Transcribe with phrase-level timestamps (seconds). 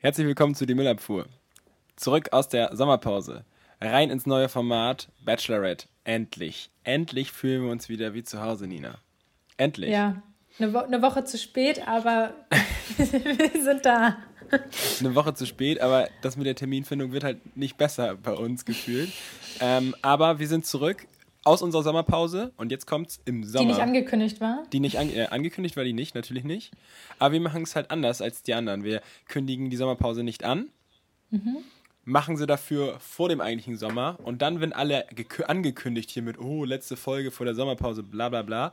[0.00, 1.26] Herzlich willkommen zu Die Müllabfuhr.
[1.96, 3.44] Zurück aus der Sommerpause.
[3.80, 5.88] Rein ins neue Format Bachelorette.
[6.04, 6.70] Endlich.
[6.84, 8.98] Endlich fühlen wir uns wieder wie zu Hause, Nina.
[9.56, 9.90] Endlich.
[9.90, 10.22] Ja,
[10.60, 12.32] eine, Wo eine Woche zu spät, aber
[12.96, 14.18] wir sind da.
[15.00, 18.64] Eine Woche zu spät, aber das mit der Terminfindung wird halt nicht besser bei uns
[18.64, 19.10] gefühlt.
[19.58, 21.08] Ähm, aber wir sind zurück
[21.48, 23.62] aus unserer Sommerpause und jetzt kommt's im Sommer.
[23.64, 24.64] Die nicht angekündigt war?
[24.72, 26.72] Die nicht an, äh, angekündigt war die nicht, natürlich nicht.
[27.18, 28.84] Aber wir machen es halt anders als die anderen.
[28.84, 30.68] Wir kündigen die Sommerpause nicht an,
[31.30, 31.58] Mhm.
[32.04, 36.38] machen sie dafür vor dem eigentlichen Sommer und dann, wenn alle gekü- angekündigt hier mit,
[36.38, 38.72] oh, letzte Folge vor der Sommerpause, bla bla bla,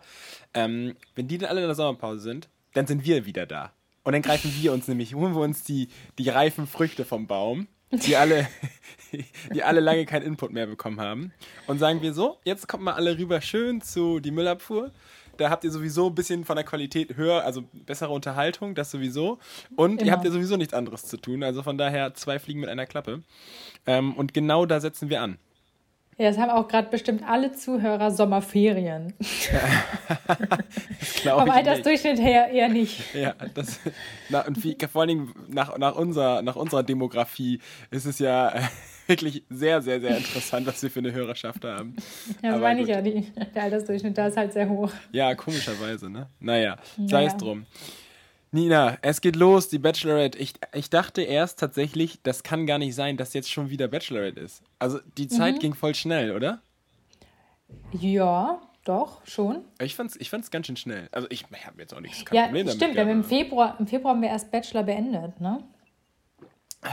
[0.53, 3.71] ähm, wenn die dann alle in der Sommerpause sind, dann sind wir wieder da.
[4.03, 5.87] Und dann greifen wir uns nämlich, holen wir uns die,
[6.19, 8.47] die reifen Früchte vom Baum, die alle,
[9.53, 11.31] die alle lange keinen Input mehr bekommen haben.
[11.67, 14.91] Und sagen wir so, jetzt kommt mal alle rüber schön zu die Müllabfuhr.
[15.37, 19.39] Da habt ihr sowieso ein bisschen von der Qualität höher, also bessere Unterhaltung, das sowieso.
[19.75, 20.11] Und ihr Immer.
[20.13, 21.43] habt ja sowieso nichts anderes zu tun.
[21.43, 23.21] Also von daher zwei Fliegen mit einer Klappe.
[23.85, 25.37] Ähm, und genau da setzen wir an.
[26.17, 29.13] Ja, es haben auch gerade bestimmt alle Zuhörer Sommerferien.
[31.23, 31.53] Vom nicht.
[31.53, 33.13] Altersdurchschnitt her eher nicht.
[33.13, 33.79] Ja, das,
[34.29, 37.59] na, und wie, vor allen Dingen nach, nach, unserer, nach unserer Demografie
[37.91, 38.61] ist es ja äh,
[39.07, 41.95] wirklich sehr, sehr, sehr interessant, was wir für eine Hörerschaft haben.
[42.41, 43.01] Ja, das Aber meine ich ja.
[43.01, 44.91] Die, der Altersdurchschnitt da ist halt sehr hoch.
[45.11, 46.29] Ja, komischerweise, ne?
[46.39, 47.37] Naja, sei es Naja.
[47.37, 47.65] drum.
[48.55, 50.37] Nina, es geht los, die Bachelorette.
[50.37, 54.39] Ich, ich dachte erst tatsächlich, das kann gar nicht sein, dass jetzt schon wieder Bachelorette
[54.39, 54.61] ist.
[54.79, 56.61] Also die Zeit ging voll schnell, oder?
[57.91, 59.65] Ja, doch, schon.
[59.81, 61.09] Ich fand's, ich fand's ganz schön schnell.
[61.11, 62.81] Also ich, ich habe jetzt auch nichts kein Ja, Problem damit.
[62.81, 62.95] stimmt.
[62.95, 65.61] Wir im Februar, Im Februar haben wir erst Bachelor beendet, ne?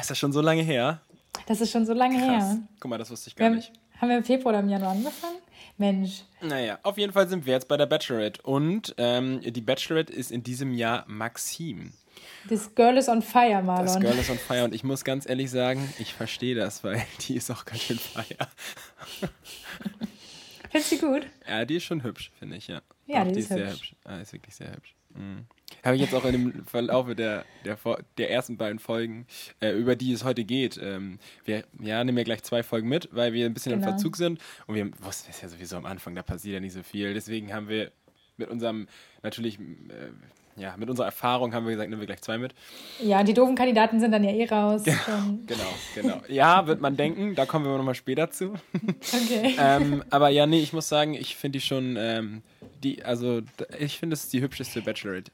[0.01, 1.01] Ist das schon so lange her?
[1.47, 2.27] Das ist schon so lange Krass.
[2.55, 2.59] her.
[2.81, 3.73] Guck mal, das wusste ich Wir gar haben, nicht.
[4.01, 5.37] haben wir im Februar oder im Januar angefangen?
[5.78, 6.23] Mensch.
[6.41, 8.42] Naja, auf jeden Fall sind wir jetzt bei der Bachelorette.
[8.42, 11.92] Und ähm, die Bachelorette ist in diesem Jahr Maxim.
[12.48, 13.87] Das Girl is on fire, Marlon.
[13.87, 14.64] Das Girl ist on fire.
[14.64, 17.98] Und ich muss ganz ehrlich sagen, ich verstehe das, weil die ist auch ganz schön
[17.98, 18.48] fire.
[20.70, 21.27] Findest du gut?
[21.48, 22.80] Ja, die ist schon hübsch, finde ich, ja.
[23.07, 23.91] Ja, Doch, die ist sehr hübsch.
[23.91, 23.95] hübsch.
[24.07, 24.95] Ja, ist wirklich sehr hübsch.
[25.14, 25.47] Mhm.
[25.85, 27.77] Habe ich jetzt auch in dem Verlaufe der, der,
[28.17, 29.27] der ersten beiden Folgen,
[29.61, 33.09] äh, über die es heute geht, ähm, wir ja, nehmen ja gleich zwei Folgen mit,
[33.13, 33.91] weil wir ein bisschen im Genau.
[33.92, 34.39] Verzug sind.
[34.67, 37.15] Und wir wussten es ja sowieso am Anfang, da passiert ja nicht so viel.
[37.15, 37.91] Deswegen haben wir
[38.37, 38.87] mit unserem,
[39.23, 42.55] natürlich, äh, ja, mit unserer Erfahrung haben wir gesagt, nehmen wir gleich zwei mit.
[43.03, 44.85] Ja, die doofen Kandidaten sind dann ja eh raus.
[44.85, 45.47] Schon.
[45.47, 46.23] Genau, genau.
[46.29, 48.55] Ja, wird man denken, da kommen wir nochmal später zu.
[49.25, 49.57] Okay.
[49.59, 52.42] ähm, aber ja, nee, ich muss sagen, ich finde die schon, ähm,
[52.85, 53.41] die, also
[53.79, 55.33] ich finde es ist die hübscheste Bachelorette.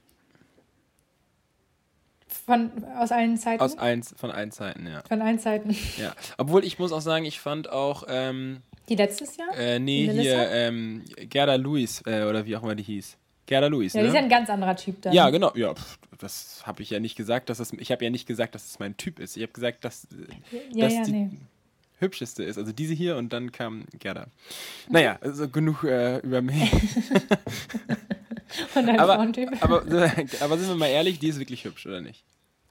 [2.48, 3.60] Von, aus allen Zeiten?
[3.62, 5.02] Aus eins, von allen Seiten, ja.
[5.06, 5.76] Von allen Zeiten.
[5.98, 6.14] ja.
[6.38, 9.54] Obwohl ich muss auch sagen, ich fand auch, ähm, Die letztes Jahr?
[9.54, 10.22] äh, nee, Melissa?
[10.22, 13.18] hier, ähm, Gerda Lewis, äh, oder wie auch immer die hieß.
[13.44, 14.06] Gerda Lewis, ja, ne?
[14.06, 15.12] die ist ja ein ganz anderer Typ dann.
[15.12, 15.52] ja, genau.
[15.56, 18.54] Ja, pff, das habe ich ja nicht gesagt, dass das, ich habe ja nicht gesagt,
[18.54, 19.36] dass es mein Typ ist.
[19.36, 20.06] Ich habe gesagt, dass, äh,
[20.72, 21.30] ja, dass ja, die nee.
[21.98, 22.56] hübscheste ist.
[22.56, 24.28] Also diese hier und dann kam Gerda.
[24.88, 26.70] Naja, also genug äh, über mich.
[28.68, 29.18] Von deinem aber,
[29.60, 29.82] aber,
[30.40, 32.24] aber sind wir mal ehrlich, die ist wirklich hübsch, oder nicht?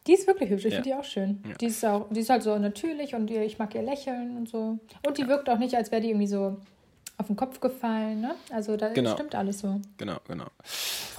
[0.07, 0.81] Die ist wirklich hübsch, ich Ja.
[0.81, 1.43] finde die auch schön.
[1.47, 1.55] Ja.
[1.55, 4.77] Die, ist auch, die ist halt so natürlich und ich mag ihr Lächeln und so.
[5.05, 6.57] Und die wirkt auch nicht, als wäre die irgendwie so
[7.19, 8.35] auf den Kopf gefallen, ne?
[8.51, 9.13] Also da Genau.
[9.13, 9.81] stimmt alles so.
[9.97, 10.45] Genau, genau.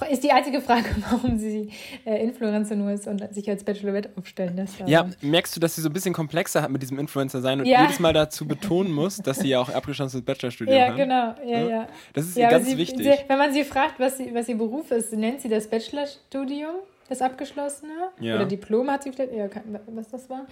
[0.09, 1.71] Ist die einzige Frage, warum sie
[2.05, 4.79] äh, Influencer nur ist und sich als Bachelorette aufstellen lässt.
[4.79, 7.59] aber- Ja, merkst du, dass sie so ein bisschen komplexer hat mit diesem Influencer sein
[7.59, 7.81] und Ja.
[7.81, 10.95] jedes Mal dazu betonen muss, dass sie ja auch abgeschlossenes Bachelorstudium Ja, hat?
[10.95, 11.67] genau, ja, Ja.
[11.69, 11.87] ja.
[12.13, 13.03] Das ist ja, ihr ganz sie, wichtig.
[13.03, 16.75] Sie, wenn man sie fragt, was, sie, was ihr Beruf ist, nennt sie das Bachelorstudium,
[17.09, 17.91] das abgeschlossene.
[18.19, 18.35] Ja.
[18.35, 19.47] Oder Diplom hat sie vielleicht, ja,
[19.87, 20.45] was das war.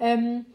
[0.00, 0.46] Ähm,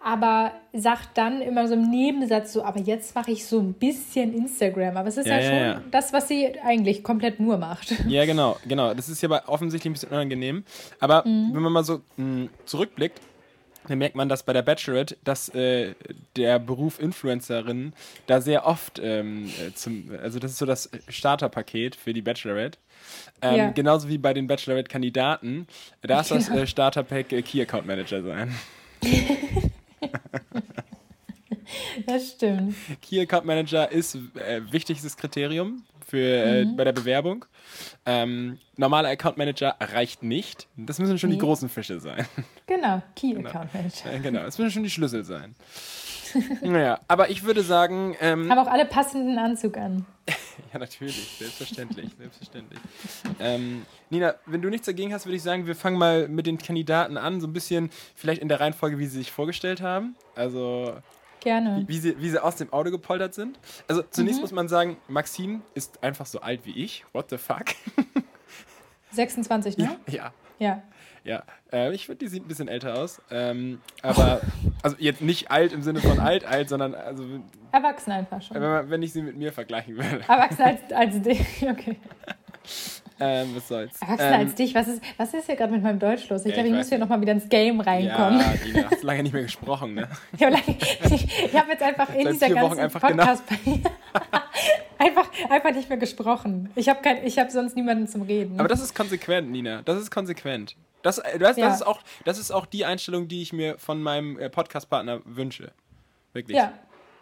[0.00, 4.32] aber sagt dann immer so im Nebensatz so, aber jetzt mache ich so ein bisschen
[4.32, 4.96] Instagram.
[4.96, 5.82] Aber es ist Ja, ja, schon ja.
[5.90, 7.92] das, was sie eigentlich komplett nur macht.
[8.08, 8.94] Ja, genau, genau.
[8.94, 10.64] Das ist ja aber offensichtlich ein bisschen unangenehm.
[11.00, 11.50] Aber Mhm.
[11.52, 13.20] wenn man mal so mh, zurückblickt,
[13.88, 15.94] dann merkt man, dass bei der Bachelorette, dass äh,
[16.36, 17.92] der Beruf Influencerin
[18.26, 22.78] da sehr oft ähm, äh, zum, also das ist so das Starterpaket für die Bachelorette.
[23.42, 23.70] Ähm, Ja.
[23.70, 25.66] Genauso wie bei den Bachelorette-Kandidaten.
[26.02, 26.60] Da ist das Genau.
[26.62, 28.54] äh, Starterpack äh, Key Account Manager sein.
[32.06, 32.74] Das stimmt.
[33.02, 36.76] Key Account Manager ist äh, wichtigstes Kriterium für, äh, Mhm.
[36.76, 37.44] bei der Bewerbung.
[38.06, 40.66] Ähm, normaler Account Manager reicht nicht.
[40.76, 42.26] Das müssen schon die großen Fische sein.
[42.66, 44.12] Genau, Key Account Manager.
[44.12, 45.54] Äh, genau, es müssen schon die Schlüssel sein.
[46.62, 50.06] naja, aber ich würde sagen, ähm, Haben auch alle passenden Anzug an.
[50.72, 52.78] ja natürlich, selbstverständlich, selbstverständlich.
[53.40, 56.58] Ähm, Nina, wenn du nichts dagegen hast, würde ich sagen, wir fangen mal mit den
[56.58, 60.16] Kandidaten an, so ein bisschen vielleicht in der Reihenfolge, wie sie sich vorgestellt haben.
[60.34, 60.96] Also
[61.40, 61.84] Gerne.
[61.86, 63.58] wie sie, wie sie aus dem Auto gepoltert sind.
[63.86, 64.42] Also zunächst Mhm.
[64.42, 67.04] muss man sagen, Maxim ist einfach so alt wie ich.
[67.12, 67.66] What the fuck?
[69.12, 69.98] 26, ne?
[70.06, 70.14] ja.
[70.14, 70.32] Ja.
[70.60, 70.82] Ja,
[71.72, 73.20] äh, ich finde, die sieht ein bisschen älter aus.
[73.30, 74.40] Ähm, aber,
[74.82, 77.24] also jetzt nicht alt im Sinne von alt, alt, sondern also,
[77.72, 78.54] Erwachsen einfach schon.
[78.54, 80.20] wenn, man, wenn ich sie mit mir vergleichen würde.
[80.28, 81.40] Erwachsen als, als dich.
[81.68, 81.96] Okay.
[83.20, 84.00] Ähm, was soll's.
[84.00, 84.74] Erwachsen ähm, als dich.
[84.74, 86.42] Was ist, was ist hier gerade mit meinem Deutsch los?
[86.42, 88.40] Ich Ja, glaube, ich ich muss hier nochmal wieder ins Game reinkommen.
[88.40, 90.08] Ja, Dina, hast lange nicht mehr gesprochen, ne?
[90.38, 93.42] Ich habe hab jetzt einfach in Seit dieser ganzen einfach Podcast
[94.98, 96.70] einfach, einfach nicht mehr gesprochen.
[96.74, 98.58] Ich habe hab sonst niemanden zum Reden.
[98.58, 99.82] Aber das ist konsequent, Nina.
[99.82, 100.76] Das ist konsequent.
[101.02, 101.66] Das, äh, das, Ja.
[101.66, 105.20] das, ist auch, das ist auch die Einstellung, die ich mir von meinem äh, Podcast-Partner
[105.24, 105.72] wünsche.
[106.32, 106.56] Wirklich.
[106.56, 106.72] ja,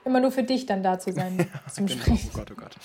[0.06, 2.00] immer nur für dich dann da zu sein zum Genau.
[2.02, 2.30] Sprechen.
[2.32, 2.76] Oh Gott, oh Gott.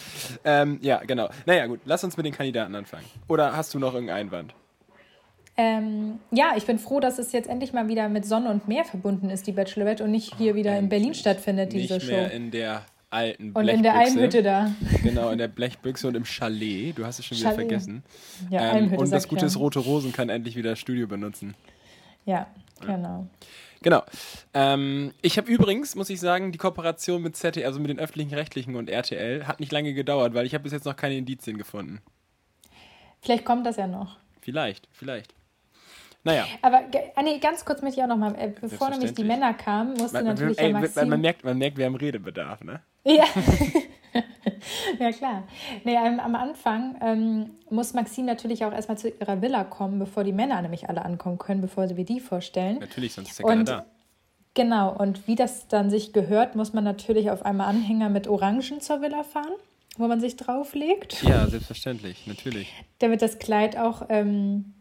[0.43, 1.29] Ähm, ja, genau.
[1.45, 1.79] Naja, gut.
[1.85, 3.05] Lass uns mit den Kandidaten anfangen.
[3.27, 4.53] Oder hast du noch irgendeinen Einwand?
[5.57, 8.85] Ähm, ja, ich bin froh, dass es jetzt endlich mal wieder mit Sonne und Meer
[8.85, 12.11] verbunden ist, die Bachelorette, und nicht hier wieder in Berlin stattfindet, diese Nicht Show.
[12.13, 14.17] mehr in der alten Und in der Blechbüchse.
[14.17, 14.71] Almhütte da.
[15.03, 16.97] Genau, in der Blechbüchse und im Chalet.
[16.97, 17.67] Du hast es schon wieder Chalet.
[17.67, 18.03] vergessen.
[18.49, 19.59] Ja, ähm, Almhütte, und das Gute ist, ja.
[19.59, 21.53] Rote Rosen kann endlich wieder das Studio benutzen.
[22.25, 22.47] Ja,
[22.79, 23.27] genau.
[23.83, 24.03] Genau.
[24.53, 28.33] Ähm, ich habe übrigens, muss ich sagen, die Kooperation mit ZDF, also mit den öffentlichen
[28.35, 31.57] Rechtlichen und RTL, hat nicht lange gedauert, weil ich habe bis jetzt noch keine Indizien
[31.57, 32.01] gefunden.
[33.21, 34.17] Vielleicht kommt das ja noch.
[34.41, 35.33] Vielleicht, vielleicht.
[36.23, 36.45] Naja.
[36.61, 36.81] Aber
[37.15, 39.23] ah, nee, ganz kurz möchte ich auch noch mal, äh, bevor nämlich die.
[39.23, 41.09] Männer kamen, musste Man, man, natürlich ey, ja man, Maxim...
[41.09, 42.81] man, merkt, man merkt, wir haben Redebedarf, ne?
[43.03, 43.25] Ja.
[45.01, 45.43] ja, klar.
[45.83, 50.31] Nee, am Anfang ähm, muss Maxim natürlich auch erstmal zu ihrer Villa kommen, bevor die
[50.33, 52.77] Männer nämlich alle ankommen können, bevor wir die vorstellen.
[52.79, 53.85] Natürlich, sonst ist ja keiner da.
[54.53, 58.79] genau, und wie das dann sich gehört, muss man natürlich auf einmal Anhänger mit Orangen
[58.79, 59.53] zur Villa fahren,
[59.97, 62.71] wo man sich drauflegt, Ja, selbstverständlich, natürlich.
[62.99, 64.73] damit das Kleid auch ähm,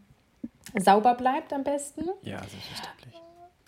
[0.77, 2.03] sauber bleibt am besten.
[2.21, 3.15] Ja, selbstverständlich.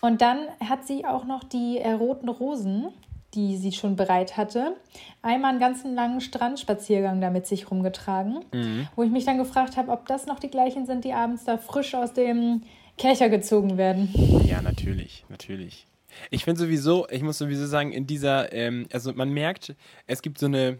[0.00, 2.88] Und dann hat sie auch noch die äh, roten Rosen,
[3.34, 4.76] die sie schon bereit hatte,
[5.22, 8.88] einmal einen ganzen langen Strandspaziergang da mit sich rumgetragen, Mhm.
[8.96, 11.58] wo ich mich dann gefragt habe, ob das noch die gleichen sind, die abends da
[11.58, 12.62] frisch aus dem
[12.96, 14.08] Kercher gezogen werden.
[14.46, 15.86] Ja, natürlich, natürlich.
[16.30, 19.74] Ich finde sowieso, ich muss sowieso sagen, in dieser, ähm, also man merkt,
[20.06, 20.78] es gibt so eine,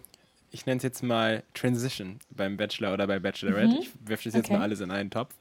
[0.53, 3.79] ich nenne es jetzt mal Transition beim Bachelor oder bei Bachelorette.
[3.81, 4.53] Ich werfe das jetzt Okay.
[4.55, 5.35] mal alles in einen Topf.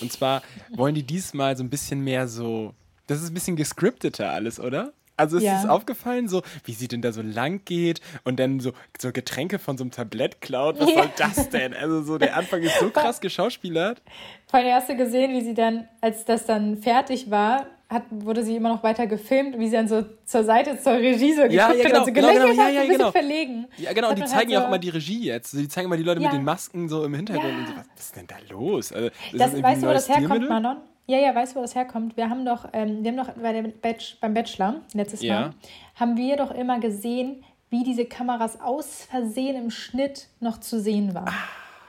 [0.00, 0.40] Und zwar
[0.74, 2.72] wollen die diesmal so ein bisschen mehr so,
[3.06, 4.94] das ist ein bisschen gescripteter alles, oder?
[5.16, 5.60] Also ist Ja.
[5.62, 9.58] es aufgefallen, so wie sie denn da so lang geht und dann so, so Getränke
[9.58, 10.80] von so einem Tablett klaut?
[10.80, 10.96] Was Ja.
[11.02, 11.72] soll das denn?
[11.74, 14.02] Also so der Anfang ist so krass geschauspielert.
[14.48, 18.42] Vor allem hast du gesehen, wie sie dann, als das dann fertig war, hat, wurde
[18.42, 21.52] sie immer noch weiter gefilmt, wie sie dann so zur Seite zur Regie so geguckt
[21.52, 23.10] Ja, ja, hat genau, und so genau, genau, ja, hat, so ja, ein bisschen genau.
[23.12, 23.66] verlegen.
[23.76, 25.52] Ja, genau, Das und die hat zeigen ja halt auch so- immer die Regie jetzt.
[25.52, 26.28] Die zeigen immer die Leute Ja.
[26.28, 27.58] mit den Masken so im Hintergrund Ja.
[27.58, 27.72] und so.
[27.76, 28.90] Was ist denn da los?
[28.92, 30.48] Also, Das, irgendwie weißt du, wo das herkommt?
[30.48, 30.76] Manon?
[31.06, 32.16] Ja, ja, weißt du, wo das herkommt?
[32.16, 35.40] Wir haben doch, ähm, wir haben doch bei der Batch, beim Bachelor letztes Ja.
[35.40, 35.50] Mal,
[35.96, 41.14] haben wir doch immer gesehen, wie diese Kameras aus Versehen im Schnitt noch zu sehen
[41.14, 41.32] waren.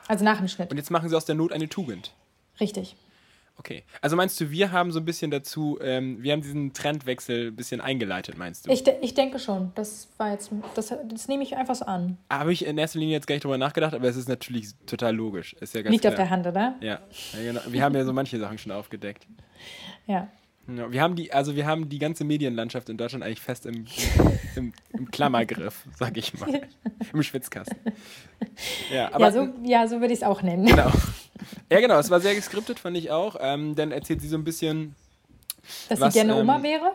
[0.07, 0.69] Also nach dem Schnitt.
[0.71, 2.11] Und jetzt machen sie aus der Not eine Tugend.
[2.59, 2.95] Richtig.
[3.57, 3.83] Okay.
[4.01, 7.55] Also meinst du, wir haben so ein bisschen dazu, ähm, wir haben diesen Trendwechsel ein
[7.55, 8.71] bisschen eingeleitet, meinst du?
[8.71, 9.71] Ich, de ich denke schon.
[9.75, 12.17] Das war jetzt, das, das nehme ich einfach so an.
[12.29, 15.15] Habe ich in erster Linie jetzt gar nicht drüber nachgedacht, aber es ist natürlich total
[15.15, 15.53] logisch.
[15.59, 16.13] Ist ja ganz Liegt klar.
[16.13, 16.75] auf der Hand, oder?
[16.81, 16.99] Ja,
[17.33, 17.61] ja genau.
[17.67, 19.25] wir haben ja so manche Sachen schon aufgedeckt.
[20.05, 20.27] Ja.
[20.67, 23.85] Ja, wir haben die, also wir haben die ganze Medienlandschaft in Deutschland eigentlich fest im,
[24.55, 26.61] im, im Klammergriff, sag ich mal.
[27.13, 27.77] Im Schwitzkasten.
[28.91, 30.65] Ja, aber ja, so, ja, so würde ich es auch nennen.
[30.65, 30.91] genau.
[31.69, 33.35] Ja, genau, es war sehr geskriptet, fand ich auch.
[33.39, 34.95] Ähm, dann erzählt sie so ein bisschen,
[35.89, 36.91] Dass Was, sie gerne Oma ähm, wäre.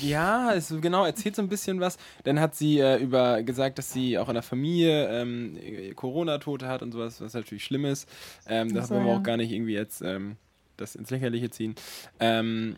[0.00, 1.98] ja, es genau, erzählt so ein bisschen was.
[2.24, 5.58] Dann hat sie äh, über gesagt, dass sie auch in der Familie ähm,
[5.94, 8.08] Corona-Tote hat und sowas, was natürlich schlimm ist.
[8.46, 9.18] Ähm, das so, wollen wir ja.
[9.18, 10.36] auch gar nicht irgendwie jetzt ähm,
[10.76, 11.74] das ins Lächerliche ziehen.
[12.20, 12.76] Ähm,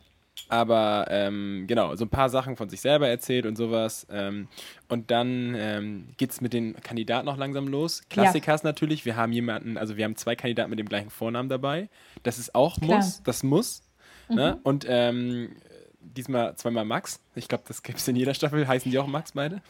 [0.48, 4.06] aber ähm, genau, so ein paar Sachen von sich selber erzählt und sowas.
[4.10, 4.48] Ähm,
[4.88, 8.02] und dann ähm, geht es mit den Kandidaten auch langsam los.
[8.10, 11.48] Klassiker ist natürlich, wir haben jemanden, also wir haben zwei Kandidaten mit dem gleichen Vornamen
[11.48, 11.88] dabei.
[12.22, 12.96] Das ist auch Klar.
[12.98, 13.82] muss, das muss.
[14.28, 14.54] Ne?
[14.56, 14.60] Mhm.
[14.62, 15.56] Und ähm,
[16.00, 17.20] diesmal zweimal Max.
[17.34, 18.66] Ich glaube, das gibt es in jeder Staffel.
[18.66, 19.62] Heißen die auch Max beide?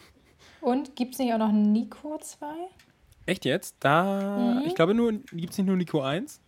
[0.61, 2.45] Und gibt es nicht auch noch Nico 2?
[3.25, 3.75] Echt jetzt?
[3.79, 4.67] Da, Mhm.
[4.67, 6.39] ich glaube nur, gibt es nicht nur Nico 1?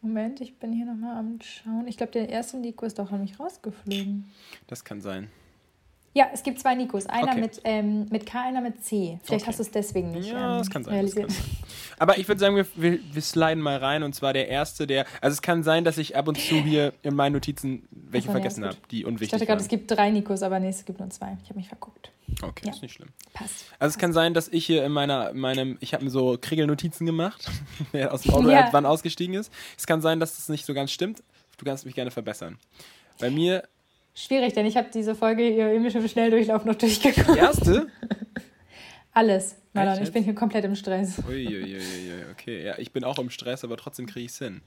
[0.00, 1.88] Moment, ich bin hier nochmal am Schauen.
[1.88, 4.30] Ich glaube, der erste Nico ist doch noch nicht rausgeflogen.
[4.66, 5.28] Das kann sein.
[6.14, 7.06] Ja, es gibt zwei Nikos.
[7.06, 7.40] Einer Okay.
[7.40, 9.20] mit, ähm, mit K, einer mit C.
[9.22, 9.48] Vielleicht Okay.
[9.48, 11.04] hast du es deswegen nicht Ja, ähm, das kann sein.
[11.04, 11.44] Das kann sein.
[11.98, 15.04] Aber ich würde sagen, wir, wir, wir sliden mal rein und zwar der erste, der.
[15.20, 18.32] Also es kann sein, dass ich ab und zu hier in meinen Notizen welche ja,
[18.32, 20.98] vergessen habe, die Ich unwichtig dachte gerade, es gibt drei Nikos, aber nee, es gibt
[20.98, 21.36] nur zwei.
[21.42, 22.10] Ich habe mich verguckt.
[22.42, 22.72] Okay, Ja.
[22.72, 23.08] ist nicht schlimm.
[23.34, 23.66] Passt.
[23.78, 27.06] Also es kann sein, dass ich hier in meiner, meinem, ich habe mir so Kriegelnotizen
[27.06, 27.50] gemacht,
[27.92, 28.64] wer aus dem Auto Ja.
[28.64, 29.52] halt wann ausgestiegen ist.
[29.76, 31.22] Es kann sein, dass das nicht so ganz stimmt.
[31.58, 32.58] Du kannst mich gerne verbessern.
[33.18, 33.64] Bei mir,
[34.18, 37.36] Schwierig, denn ich habe diese Folge hier im Schnelldurchlauf noch durchgeguckt.
[37.36, 37.86] die erste,
[39.18, 39.56] Alles.
[39.72, 41.20] Marlon, ich bin hier komplett im Stress.
[41.28, 41.76] Uiuiui,
[42.32, 42.64] okay.
[42.64, 44.60] Ja, ich bin auch im Stress, aber trotzdem kriege ich es hin.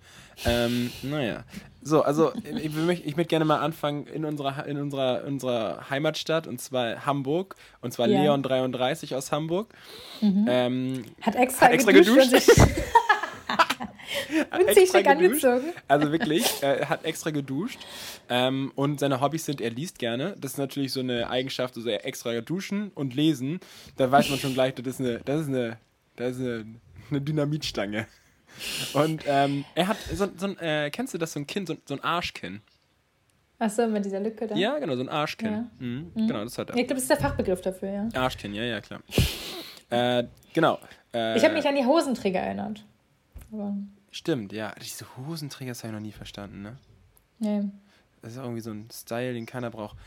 [0.46, 1.44] Ähm, naja.
[1.82, 6.48] So, also ich, möchte ich möchte gerne mal anfangen in unserer, in unserer, unserer Heimatstadt,
[6.48, 7.56] und zwar Hamburg.
[7.82, 8.22] Und zwar Ja.
[8.22, 9.74] Leon 33 aus Hamburg.
[10.22, 12.50] Ähm, Hat extra, Hat extra geduscht, geduscht.
[15.04, 15.46] geduscht.
[15.46, 15.74] angezogen.
[15.88, 17.80] Also wirklich, er hat extra geduscht.
[18.30, 20.36] Ähm, und seine Hobbys sind, er liest gerne.
[20.40, 23.60] Das ist natürlich so eine Eigenschaft, also er extra duschen und lesen.
[23.98, 25.78] Da weiß man schon gleich, das ist eine, das ist eine,
[26.16, 26.66] das ist eine,
[27.10, 28.08] eine Dynamitstange.
[28.94, 31.78] Und ähm, er hat so, so ein, äh, kennst du das, so ein Kind, so,
[31.86, 32.62] so ein Arschkinn?
[33.60, 34.56] Achso, mit dieser Lücke da.
[34.56, 35.52] Ja, genau, so ein Arschkinn.
[35.52, 35.66] Ja.
[35.80, 36.76] Mhm, Genau, das hat er.
[36.76, 38.10] Ich glaube, das ist der Fachbegriff dafür, ja.
[38.20, 39.02] Arschkinn, ja, ja, klar.
[39.92, 40.80] äh, genau.
[41.14, 42.84] Äh, Ich habe mich an die Hosenträger erinnert.
[43.54, 43.76] Aber,
[44.12, 44.74] Stimmt, ja.
[44.84, 46.78] Diese Hosenträger, das habe ich noch nie verstanden, ne?
[47.40, 47.62] nee.
[48.22, 49.98] Das ist irgendwie so ein Style, den keiner braucht.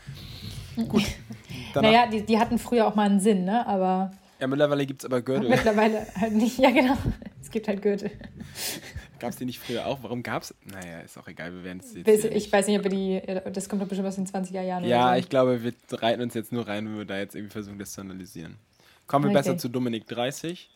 [0.87, 1.03] Gut.
[1.73, 3.67] Danach, Naja, die, die hatten früher auch mal einen Sinn, ne?
[3.67, 5.49] Aber Ja, mittlerweile gibt es aber Gürtel.
[5.49, 6.57] mittlerweile halt nicht.
[6.57, 6.95] Ja, genau.
[7.41, 8.11] Es gibt halt Gürtel.
[9.19, 9.99] Gab es die nicht früher auch?
[10.03, 10.53] Warum gab es?
[10.63, 12.07] Naja, ist auch egal, wir werden es jetzt.
[12.07, 13.21] Ich nicht- weiß nicht, ob wir die.
[13.51, 14.83] Das kommt doch bestimmt aus den 20er Jahren.
[14.85, 17.51] ja, oder ich glaube, wir reiten uns jetzt nur rein, wenn wir da jetzt irgendwie
[17.53, 18.55] versuchen, das zu analysieren.
[19.07, 19.39] Kommen wir Okay.
[19.39, 20.69] besser zu Dominik 30.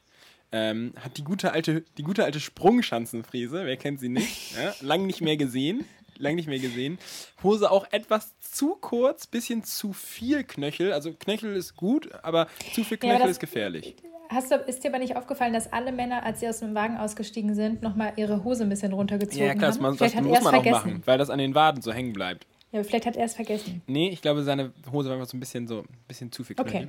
[0.51, 4.56] Ähm, hat die gute alte, die gute alte Sprungschanzenfriese, wer kennt sie nicht?
[4.58, 5.86] Ja, lang nicht mehr gesehen.
[6.18, 6.98] Lang nicht mehr gesehen.
[7.44, 10.91] Hose auch etwas zu kurz, bisschen zu viel Knöchel.
[10.91, 13.96] Also Knöchel ist gut, aber zu viel Ja, Knöchel das- ist gefährlich.
[14.32, 16.98] Hast du, ist dir aber nicht aufgefallen, dass alle Männer, als sie aus dem Wagen
[16.98, 19.84] ausgestiegen sind, nochmal ihre Hose ein bisschen runtergezogen Ja, klar, das, haben?
[19.84, 22.46] man, das muss man auch machen, weil das an den Waden so hängen bleibt.
[22.72, 23.82] Ja, vielleicht hat er es vergessen.
[23.88, 26.56] Nee, ich glaube, seine Hose war einfach so ein bisschen so ein bisschen zu viel
[26.56, 26.75] Knöchel.
[26.82, 26.88] Okay.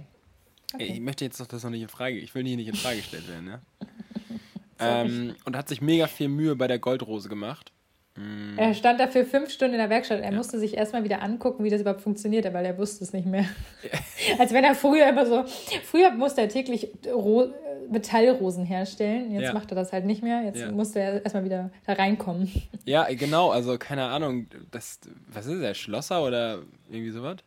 [0.79, 1.01] Ey, Ich Okay.
[1.01, 2.19] möchte jetzt doch das noch nicht in Frage.
[2.19, 3.61] Ich will hier nicht in Frage gestellt werden, ne?
[4.79, 7.73] ähm, und hat sich mega viel Mühe bei der Goldrose gemacht.
[8.17, 8.55] Mhm.
[8.59, 10.21] Er stand dafür fünf Stunden in der Werkstatt.
[10.21, 13.27] Er musste sich erstmal wieder angucken, wie das überhaupt funktioniert, weil er wusste es nicht
[13.27, 13.45] mehr.
[14.39, 15.45] Als wenn er früher immer so.
[15.85, 17.53] Früher musste er täglich Ro
[17.89, 19.33] Metallrosen herstellen.
[19.33, 19.53] Jetzt Ja.
[19.53, 20.43] macht er das halt nicht mehr.
[20.43, 20.71] Jetzt Ja.
[20.71, 22.51] musste er erstmal wieder da reinkommen.
[22.85, 27.39] Ja, genau, also keine Ahnung, das, was ist der, Schlosser oder irgendwie sowas?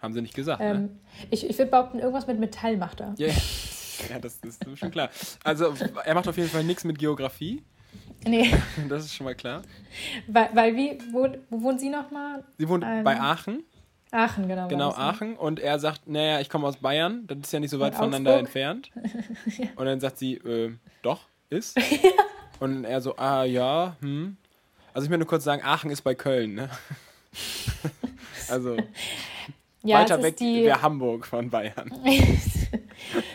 [0.00, 0.70] Haben sie nicht gesagt, ne?
[0.70, 1.00] Ähm,
[1.30, 3.14] ich ich würde behaupten, irgendwas mit Metall macht er.
[3.18, 5.10] Ja, ja das, das ist schon klar.
[5.42, 5.74] Also,
[6.04, 7.62] er macht auf jeden Fall nichts mit Geografie,
[8.26, 8.52] Nee,
[8.88, 9.62] das ist schon mal klar.
[10.26, 12.44] weil, weil wie, wo, wo wohnen Sie nochmal?
[12.58, 13.62] Sie wohnt Ähm, bei Aachen,
[14.10, 14.68] Aachen, genau.
[14.68, 14.96] genau ne?
[14.98, 17.92] Aachen, und er sagt, naja, ich komme aus Bayern, das ist ja nicht so weit
[17.92, 18.46] Und voneinander Augsburg?
[18.46, 18.90] entfernt.
[19.76, 20.72] Und dann sagt sie, äh,
[21.02, 21.78] doch, ist.
[22.60, 24.36] Und er so, ah ja, hm.
[24.92, 26.68] Also ich will nur kurz sagen, Aachen ist bei Köln, ne?
[28.48, 28.76] Also
[29.86, 31.90] Ja, weiter weg wäre Hamburg von Bayern.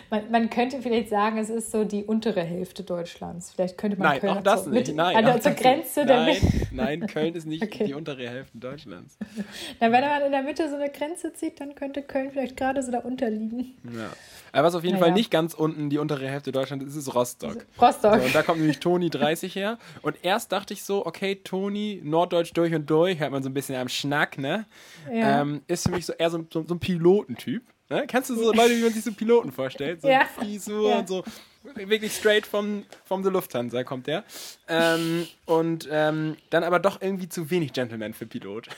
[0.10, 3.52] man, man könnte vielleicht sagen, es ist so die untere Hälfte Deutschlands.
[3.52, 4.94] Vielleicht könnte man Nein, Köln auch das so nicht.
[4.96, 6.10] Nein, an der, auch zur das Grenze nicht.
[6.10, 7.86] der nein, nein, Köln ist nicht Okay.
[7.86, 9.18] die untere Hälfte Deutschlands.
[9.80, 12.82] Na, wenn man in der Mitte so eine Grenze zieht, dann könnte Köln vielleicht gerade
[12.84, 13.76] so darunter liegen.
[13.96, 14.10] Ja.
[14.54, 15.06] Aber was auf jeden Naja.
[15.06, 17.66] Fall nicht ganz unten die untere Hälfte Deutschlands ist, ist Rostock.
[17.82, 18.16] Rostock.
[18.20, 19.78] So, und da kommt nämlich Toni 30 her.
[20.02, 23.54] Und erst dachte ich so, okay, Toni, Norddeutsch durch und durch, hört man so ein
[23.54, 24.66] bisschen am Schnack, ne?
[25.12, 25.42] Ja.
[25.42, 27.64] Ähm, ist für mich so eher so, so, so ein Pilotentyp.
[27.92, 28.06] Ne?
[28.08, 30.02] Kennst du so Leute, wie man sich so Piloten vorstellt?
[30.02, 30.26] So Ja.
[30.26, 31.00] Frisur Ja.
[31.00, 31.24] und so.
[31.64, 34.24] Wirklich straight vom, vom der Lufthansa kommt der.
[34.68, 38.70] Ähm, und ähm, dann aber doch irgendwie zu wenig Gentleman für Pilot.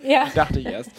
[0.00, 0.26] ja.
[0.34, 0.90] Dachte ich erst.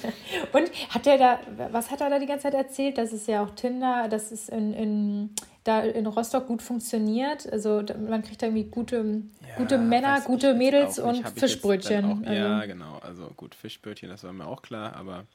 [0.54, 1.40] Und hat der da,
[1.72, 2.98] was hat er da die ganze Zeit erzählt?
[2.98, 5.30] Dass es ja auch Tinder, dass es in, in,
[5.66, 7.52] da in Rostock gut funktioniert.
[7.52, 9.22] Also man kriegt da irgendwie gute,
[9.58, 12.06] gute Ja, Männer, weiß ich gute Mädels und Fischbrötchen.
[12.06, 13.00] Auch, ja, Also, genau.
[13.02, 15.26] Also gut, Fischbrötchen, das war mir auch klar, aber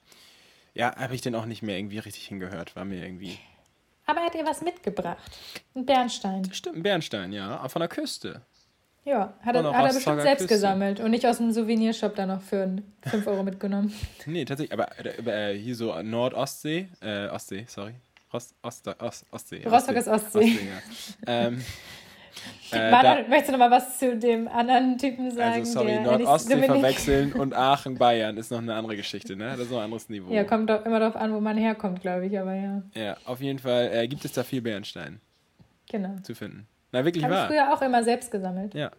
[0.81, 2.75] ja, habe ich den auch nicht mehr irgendwie richtig hingehört.
[2.75, 3.39] War mir irgendwie.
[4.07, 5.39] aber er hat ihr was mitgebracht.
[5.75, 6.51] Ein Bernstein.
[6.55, 8.41] Stimmt, ein Bernstein, ja, von der Küste.
[9.05, 10.55] Ja, hat er, hat er bestimmt selbst Küste.
[10.55, 13.93] gesammelt und nicht aus dem Souvenirshop da noch für 5 Euro mitgenommen.
[14.27, 17.95] Nee, tatsächlich, aber äh, äh, hier so Nordostsee, äh, Ostsee, sorry.
[18.33, 19.67] Ost, Ost, Ost, Ostsee.
[19.67, 20.47] Rostock ist Ostsee.
[20.47, 20.81] ja.
[21.27, 21.63] ähm,
[22.73, 25.55] äh, Marlon, möchtest du noch mal was zu dem anderen Typen sagen?
[25.55, 29.51] also sorry, Nordostsee verwechseln und Aachen, Bayern ist noch eine andere Geschichte, ne?
[29.51, 30.33] Das ist noch ein anderes Niveau.
[30.33, 33.41] Ja, kommt doch immer darauf an, wo man herkommt, glaube ich, aber ja, Ja, auf
[33.41, 35.21] jeden Fall äh, gibt es da viel Bernstein
[35.89, 36.17] genau.
[36.23, 36.67] zu finden.
[36.93, 37.49] Na, wirklich Habe ich wahr.
[37.49, 38.75] früher auch immer selbst gesammelt.
[38.75, 38.91] Ja.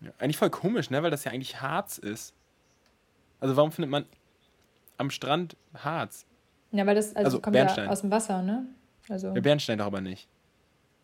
[0.00, 0.10] ja.
[0.18, 1.02] Eigentlich voll komisch, ne?
[1.02, 2.34] Weil das ja eigentlich Harz ist.
[3.40, 4.04] Also warum findet man
[4.98, 6.26] am Strand Harz?
[6.72, 7.84] Ja, weil das also, Also kommt Bernstein.
[7.86, 8.66] ja aus dem Wasser, ne?
[9.08, 10.28] Also, Der Bernstein doch aber nicht.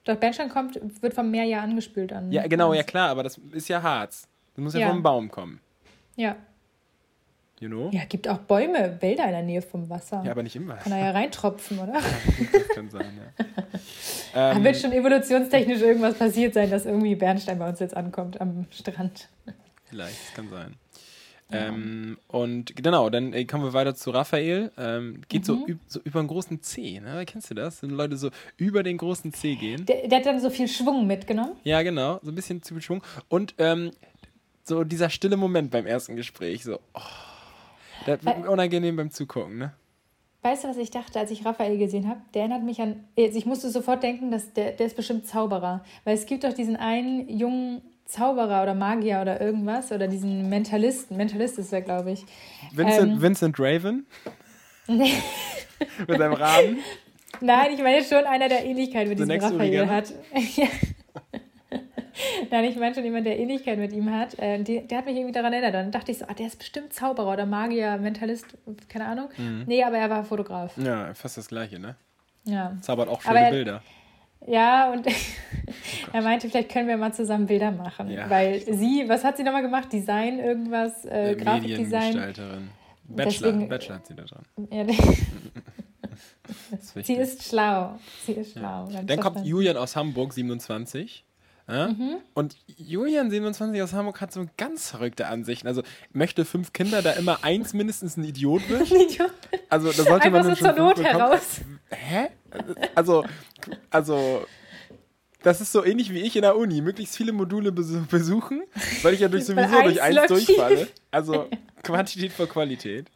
[0.04, 2.30] Doch Bernstein kommt, wird vom Meer ja angespült an.
[2.32, 4.28] Ja, genau, ja klar, aber das ist ja Harz.
[4.54, 4.88] Das muss ja, Ja.
[4.88, 5.60] vom Baum kommen.
[6.16, 6.36] Ja.
[7.60, 7.90] You know?
[7.92, 10.22] Ja, gibt auch Bäume, Wälder in der Nähe vom Wasser.
[10.24, 10.76] Ja, aber nicht immer.
[10.76, 11.92] Kann er ja reintropfen, oder?
[11.92, 13.06] das kann sein,
[13.38, 13.44] ja.
[14.32, 18.40] Da ähm, wird schon evolutionstechnisch irgendwas passiert sein, dass irgendwie Bernstein bei uns jetzt ankommt
[18.40, 19.28] am Strand.
[19.84, 20.74] vielleicht, das kann sein.
[21.52, 24.70] Ähm, und genau, dann äh, kommen wir weiter zu Raphael.
[24.78, 27.24] Ähm, geht so, üb, so über einen großen C, ne?
[27.26, 27.82] Kennst du das?
[27.82, 29.86] Wenn Leute so über den großen C gehen.
[29.86, 31.56] Der, der hat dann so viel Schwung mitgenommen.
[31.64, 33.02] Ja, genau, so ein bisschen zu viel Schwung.
[33.28, 33.90] Und ähm,
[34.64, 37.00] so dieser stille Moment beim ersten Gespräch, so, oh,
[38.06, 39.72] das wird mir unangenehm beim Zugucken, ne?
[40.42, 42.20] Weißt du, was ich dachte, als ich Raphael gesehen habe?
[42.32, 43.04] Der erinnert mich an.
[43.18, 45.84] Also ich musste sofort denken, dass der, der ist bestimmt Zauberer.
[46.04, 49.92] Weil es gibt doch diesen einen jungen Zauberer oder Magier oder irgendwas.
[49.92, 51.16] Oder diesen Mentalisten.
[51.16, 52.24] Mentalist ist er, glaube ich.
[52.72, 54.06] Vincent, ähm, Vincent Raven?
[54.86, 55.12] Nee.
[56.08, 56.78] mit seinem Rahmen?
[57.40, 60.12] Nein, ich meine schon einer, der Ähnlichkeit mit diesem Raphael hat.
[60.56, 60.66] ja.
[62.50, 64.38] Nein, ich meine schon jemand, der Ähnlichkeit mit ihm hat.
[64.38, 65.74] Äh, die, der hat mich irgendwie daran erinnert.
[65.74, 68.46] Dann dachte ich so, ah, der ist bestimmt Zauberer oder Magier, Mentalist,
[68.88, 69.28] keine Ahnung.
[69.38, 69.64] Mhm.
[69.66, 70.76] Nee, aber er war Fotograf.
[70.76, 71.96] Ja, fast das Gleiche, ne?
[72.44, 72.76] Ja.
[72.80, 73.82] Zaubert auch schöne er, Bilder.
[74.46, 75.10] Ja, und oh
[76.12, 78.10] er meinte, vielleicht können wir mal zusammen Bilder machen.
[78.10, 78.28] Ja.
[78.30, 79.92] Weil sie, was hat sie nochmal gemacht?
[79.92, 82.14] Design, irgendwas, äh, äh Grafikdesign.
[83.10, 84.44] Bachelor, Deswegen, Bachelor hat sie da dran.
[84.70, 84.82] Ja,
[86.76, 87.98] ist sie ist schlau.
[88.24, 88.88] Sie ist schlau.
[88.90, 89.02] Ja.
[89.02, 91.24] Dann kommt Julian aus Hamburg, 27.
[91.70, 91.88] Ja?
[91.88, 92.16] Mhm.
[92.34, 95.66] Und Julian, 27 aus Hamburg, hat so ganz verrückte Ansichten.
[95.66, 98.90] Also möchte fünf Kinder, da immer eins mindestens ein Idiot wird.
[98.90, 99.30] Ein Idiot.
[99.68, 101.60] Also da sollte Einfach man so zur Not heraus.
[101.90, 102.28] Hä?
[102.94, 103.24] Also,
[103.90, 104.44] also
[105.42, 106.80] das ist so ähnlich wie ich in der Uni.
[106.80, 108.62] Möglichst viele Module besuchen,
[109.02, 110.88] weil ich ja durch sowieso durch eins durchfalle.
[111.10, 111.48] Also
[111.82, 113.06] Quantität vor Qualität.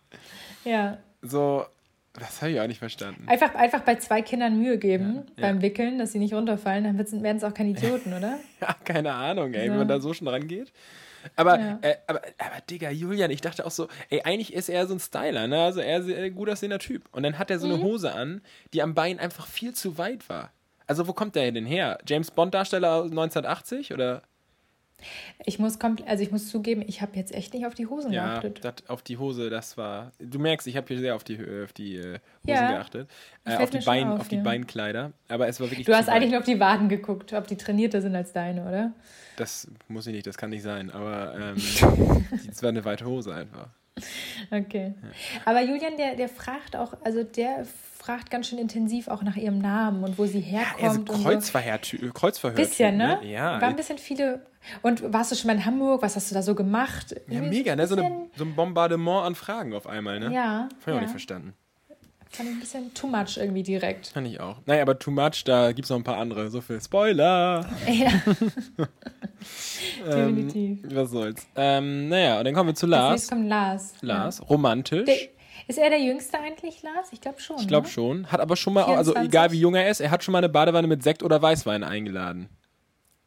[0.65, 0.99] Ja.
[1.23, 1.67] So,
[2.21, 3.27] das habe ich auch nicht verstanden.
[3.29, 5.63] Einfach, einfach bei zwei Kindern Mühe geben ja, beim ja.
[5.63, 8.39] Wickeln, dass sie nicht runterfallen, dann werden es auch keine Idioten, oder?
[8.61, 9.73] ja, keine Ahnung, ey, ja.
[9.73, 10.73] wenn man da so schon rangeht.
[11.37, 14.95] Aber, äh, aber, aber, Digga, Julian, ich dachte auch so, ey, eigentlich ist er so
[14.95, 15.63] ein Styler, ne?
[15.63, 17.09] Also er ist ein gut aussehender Typ.
[17.13, 17.83] Und dann hat er so eine mhm.
[17.83, 18.43] Hose an,
[18.73, 20.53] die am Bein einfach viel zu weit war.
[20.87, 21.99] Also wo kommt der denn her?
[22.07, 24.23] James Bond-Darsteller 1980 oder?
[25.45, 28.41] Ich muss, also ich muss zugeben, ich habe jetzt echt nicht auf die Hosen ja,
[28.41, 28.61] geachtet.
[28.65, 30.13] Ja, auf die Hose, das war.
[30.19, 33.11] Du merkst, ich habe hier sehr auf die, auf die äh, Hosen ja, geachtet.
[33.45, 34.43] Äh, auf die, Bein, auf, auf die ja.
[34.43, 35.13] Beinkleider.
[35.29, 35.87] Aber es war wirklich.
[35.87, 38.93] Du hast eigentlich nur auf die Waden geguckt, ob die trainierter sind als deine, oder?
[39.37, 40.91] Das muss ich nicht, das kann nicht sein.
[40.91, 41.57] Aber ähm,
[42.51, 43.69] es war eine weite Hose einfach.
[44.51, 44.95] Okay.
[45.03, 45.09] Ja.
[45.45, 47.67] Aber Julian, der, der fragt auch, also der
[48.05, 50.83] fragt ganz schön intensiv auch nach ihrem Namen und wo sie herkommt.
[50.83, 52.13] Ja, also Kreuzverhör, so.
[52.13, 52.55] Kreuzverhör.
[52.55, 53.19] Bisschen, ne?
[53.23, 53.33] ne?
[53.33, 53.61] Ja.
[53.61, 54.45] War ein bisschen viele.
[54.83, 56.03] Und warst du schon mal in Hamburg?
[56.03, 57.15] Was hast du da so gemacht?
[57.29, 57.87] Ja, mega, ne?
[57.87, 60.35] So, eine, so ein Bombardement an Fragen auf einmal, ne?
[60.35, 60.69] Ja.
[60.69, 60.95] Fand ich ja.
[60.97, 61.55] auch nicht verstanden.
[62.29, 64.09] Fand ich ein bisschen too much irgendwie direkt.
[64.09, 64.57] Fand ich auch.
[64.67, 66.51] Naja, aber too much, da gibt es noch ein paar andere.
[66.51, 67.65] So viel Spoiler.
[67.87, 68.11] Ja.
[70.07, 70.79] ähm, Definitiv.
[70.93, 71.47] Was soll's.
[71.55, 73.23] Ähm, naja, und dann kommen wir zu Lars.
[73.23, 73.95] Jetzt kommt Lars.
[74.01, 74.45] Lars, ja.
[74.47, 75.05] romantisch.
[75.05, 75.17] Der,
[75.67, 77.09] ist er der Jüngste eigentlich, Lars?
[77.13, 77.57] Ich glaube schon.
[77.59, 77.93] Ich glaube ne?
[77.93, 78.33] schon.
[78.33, 79.17] Hat aber schon mal, 24?
[79.17, 81.41] also egal wie jung er ist, er hat schon mal eine Badewanne mit Sekt oder
[81.41, 82.49] Weißwein eingeladen.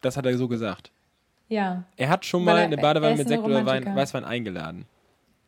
[0.02, 0.92] Das hat er so gesagt.
[1.50, 1.84] Ja.
[1.96, 4.86] Er hat schon mal er, eine Badewanne mit Sekt oder Wein, Weißwein eingeladen.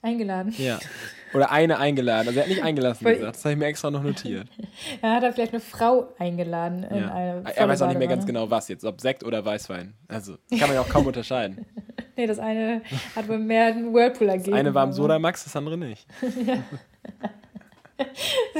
[0.02, 0.54] Eingeladen?
[0.58, 0.80] Ja.
[1.34, 2.28] Oder eine eingeladen.
[2.28, 3.36] Also er hat nicht eingelassen gesagt.
[3.36, 4.48] Das habe ich mir extra noch notiert.
[5.02, 6.84] er hat er vielleicht eine Frau eingeladen.
[6.84, 7.12] In ja.
[7.14, 8.86] eine er weiß auch nicht mehr ganz genau, was jetzt.
[8.86, 9.94] Ob Sekt oder Weißwein.
[10.08, 11.66] Also kann man ja auch kaum unterscheiden.
[12.16, 12.82] nee, das eine
[13.16, 14.52] hat wohl mehr einen Whirlpool ergeben.
[14.52, 16.08] Das eine war im Soda Max, das andere nicht.
[16.46, 16.64] ja.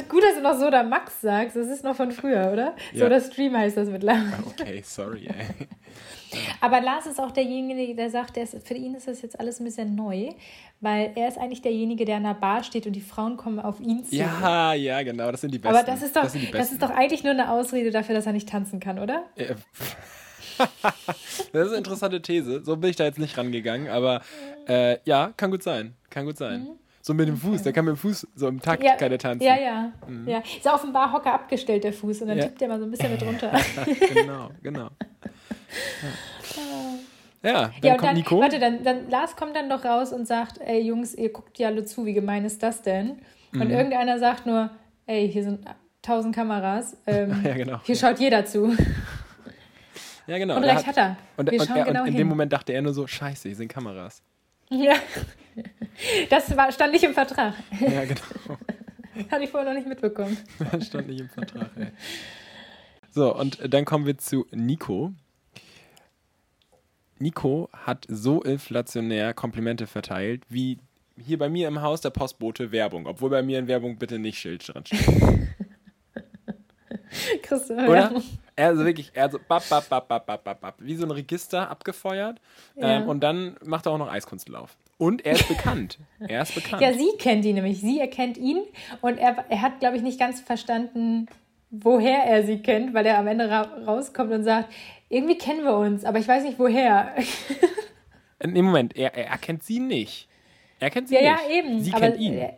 [0.10, 1.56] Gut, dass du noch Soda Max sagst.
[1.56, 2.76] Das ist noch von früher, oder?
[2.94, 3.06] Ja.
[3.06, 4.34] Soda Stream heißt das mittlerweile.
[4.60, 5.68] Okay, sorry, ey.
[6.62, 9.60] Aber Lars ist auch derjenige, der sagt, der ist, für ihn ist das jetzt alles
[9.60, 10.30] ein bisschen neu,
[10.80, 13.80] weil er ist eigentlich derjenige, der an der Bar steht und die Frauen kommen auf
[13.80, 14.16] ihn zu.
[14.16, 15.76] Ja, ja, genau, das sind die Besten.
[15.76, 18.34] Aber das ist doch, das, das ist doch eigentlich nur eine Ausrede dafür, dass er
[18.34, 19.24] nicht tanzen kann, oder?
[19.36, 19.56] Ja.
[21.54, 22.64] das ist eine interessante These.
[22.64, 24.22] So bin ich da jetzt nicht rangegangen, aber
[24.68, 25.96] äh, ja, kann gut sein.
[26.10, 26.62] Kann gut sein.
[26.62, 26.80] Mhm.
[27.10, 29.44] So mit dem Fuß, der kann mit dem Fuß so im Takt ja, keine tanzen.
[29.44, 30.28] Ja, ja, mhm.
[30.28, 30.44] ja.
[30.46, 32.44] Ist offenbar Hocker abgestellt, der Fuß, und dann ja.
[32.44, 33.52] tippt der mal so ein bisschen mit runter.
[34.14, 34.90] genau, genau.
[37.42, 38.40] Ja, ja dann ja, kommt dann, Nico.
[38.42, 41.70] Warte, dann, dann Lars kommt dann doch raus und sagt, ey Jungs, ihr guckt ja
[41.70, 43.22] alle zu, wie gemein ist das denn?
[43.54, 43.72] Und mhm.
[43.72, 44.70] irgendeiner sagt nur,
[45.08, 45.66] ey, hier sind
[46.04, 47.80] tausend Kameras, ähm, ja, genau.
[47.86, 48.76] hier schaut jeder zu.
[50.28, 50.58] Ja, genau.
[50.58, 51.18] Und recht hat, hat er.
[51.38, 52.18] Und, Wir und, genau und in hin.
[52.18, 54.22] dem Moment dachte er nur so, scheiße, hier sind Kameras.
[54.70, 54.96] Ja,
[56.30, 57.54] das war, stand nicht im Vertrag.
[57.80, 58.58] Ja, genau.
[59.32, 60.38] Hatte ich vorher noch nicht mitbekommen.
[60.72, 61.88] Das stand nicht im Vertrag, ey.
[63.12, 65.14] So, und dann kommen wir zu Nico.
[67.18, 70.78] Nico hat so inflationär Komplimente verteilt, wie
[71.18, 74.40] hier bei mir im Haus der Postbote Werbung, obwohl bei mir in Werbung bitte nicht
[74.40, 75.06] Schild dran steht.
[77.50, 78.12] Christoph, Oder?
[78.56, 82.40] Also wirklich, er so bap, bap, bap, bap, bap, bap, wie so ein Register abgefeuert.
[82.76, 82.98] Ja.
[82.98, 84.78] Ähm, und dann macht er auch noch Eiskunstlauf.
[84.98, 85.98] Und er ist bekannt.
[86.20, 86.82] Er ist bekannt.
[86.82, 87.80] Ja, sie kennt ihn nämlich.
[87.80, 88.60] Sie erkennt ihn.
[89.02, 91.28] Und er, er hat, glaube ich, nicht ganz verstanden,
[91.72, 94.74] woher er sie kennt, weil er am Ende ra rauskommt und sagt,
[95.08, 97.14] irgendwie kennen wir uns, aber ich weiß nicht woher.
[98.46, 100.30] Nee, Moment, er, er erkennt sie nicht.
[100.80, 101.32] Er kennt sie ja, nicht.
[101.32, 101.84] Ja, eben.
[101.84, 102.50] Sie aber, kennt ihn.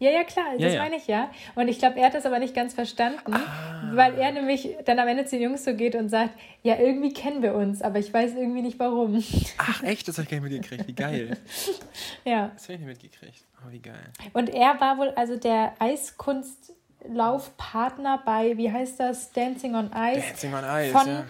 [0.00, 0.82] Ja, ja, klar, das ja, ja.
[0.82, 1.30] meine ich ja.
[1.54, 3.90] Und ich glaube, er hat das aber nicht ganz verstanden, ah.
[3.92, 6.30] weil er nämlich dann am Ende zu den Jungs so geht und sagt,
[6.62, 9.22] ja, irgendwie kennen wir uns, aber ich weiß irgendwie nicht warum.
[9.58, 10.08] Ach, echt?
[10.08, 10.88] Das habe ich gar nicht mitgekriegt.
[10.88, 11.36] Wie geil.
[12.24, 12.50] ja.
[12.54, 13.44] Das habe ich nicht mitgekriegt.
[13.58, 14.10] Oh, wie geil.
[14.32, 20.28] Und er war wohl also der Eiskunstlaufpartner bei, wie heißt das, Dancing on Ice.
[20.28, 21.26] Dancing on Ice, von, ja.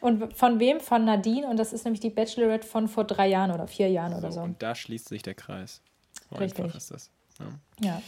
[0.00, 0.80] Und von wem?
[0.80, 1.46] Von Nadine.
[1.46, 4.32] Und das ist nämlich die Bachelorette von vor drei Jahren oder vier Jahren so, oder
[4.32, 4.40] so.
[4.40, 5.82] Und da schließt sich der Kreis.
[6.30, 6.64] So Richtig.
[6.64, 7.12] einfach ist das.
[7.80, 8.02] Ja.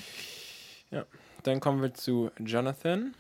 [0.91, 1.05] ja.
[1.43, 3.15] Dann kommen wir zu Jonathan.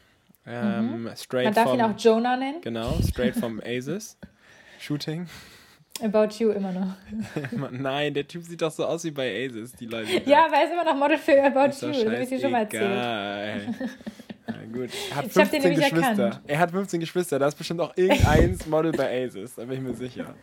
[0.46, 1.10] Ähm, mhm.
[1.16, 2.60] straight Man darf vom, ihn auch Jonah nennen.
[2.62, 4.16] Genau, straight vom Aces.
[4.80, 5.28] Shooting.
[6.02, 6.94] About You immer noch.
[7.70, 10.22] Nein, der Typ sieht doch so aus wie bei Aces, die Leute.
[10.24, 12.52] Ja, aber er ist immer noch Model für About You, das habe ich dir schon
[12.52, 13.74] mal erzählt.
[14.72, 15.96] Gut, er hat 15 Geschwister.
[15.98, 16.40] Erkannt.
[16.46, 19.80] Er hat 15 Geschwister, da ist bestimmt auch irgendeins Model bei Aces, da bin ich
[19.80, 20.34] mir sicher.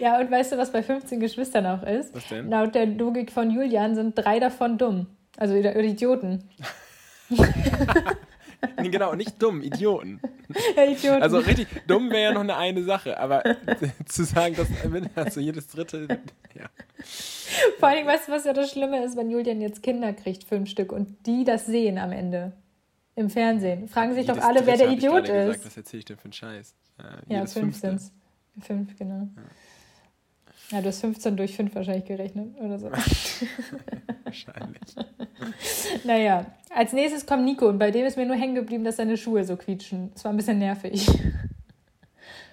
[0.00, 2.14] Ja, und weißt du, was bei 15 Geschwistern auch ist?
[2.14, 2.50] Was denn?
[2.50, 5.06] Laut der Logik von Julian sind drei davon dumm.
[5.36, 6.48] Also Idioten.
[8.76, 10.20] genau, nicht dumm, Idioten.
[10.76, 11.22] Ja, Idioten.
[11.22, 13.42] Also richtig, dumm wäre ja noch eine eine Sache, aber
[14.06, 14.68] zu sagen, dass
[15.14, 16.08] also jedes dritte,
[16.54, 16.66] ja.
[17.78, 20.68] Vor allem, weißt du, was ja das Schlimme ist, wenn Julian jetzt Kinder kriegt, fünf
[20.68, 22.52] Stück, und die das sehen am Ende
[23.20, 23.88] im Fernsehen.
[23.88, 25.32] Fragen sich doch alle, wer der Idiot ist.
[25.32, 26.74] Gesagt, was erzähle ich denn für einen Scheiß?
[26.98, 28.00] Äh, ja, fünf sind
[28.60, 29.28] Fünf, genau.
[29.36, 29.42] Ja.
[30.70, 32.90] Ja, du hast 15 durch 5 wahrscheinlich gerechnet oder so.
[34.24, 34.80] wahrscheinlich.
[36.04, 39.16] naja, als nächstes kommt Nico und bei dem ist mir nur hängen geblieben, dass seine
[39.16, 40.12] Schuhe so quietschen.
[40.12, 41.06] Das war ein bisschen nervig.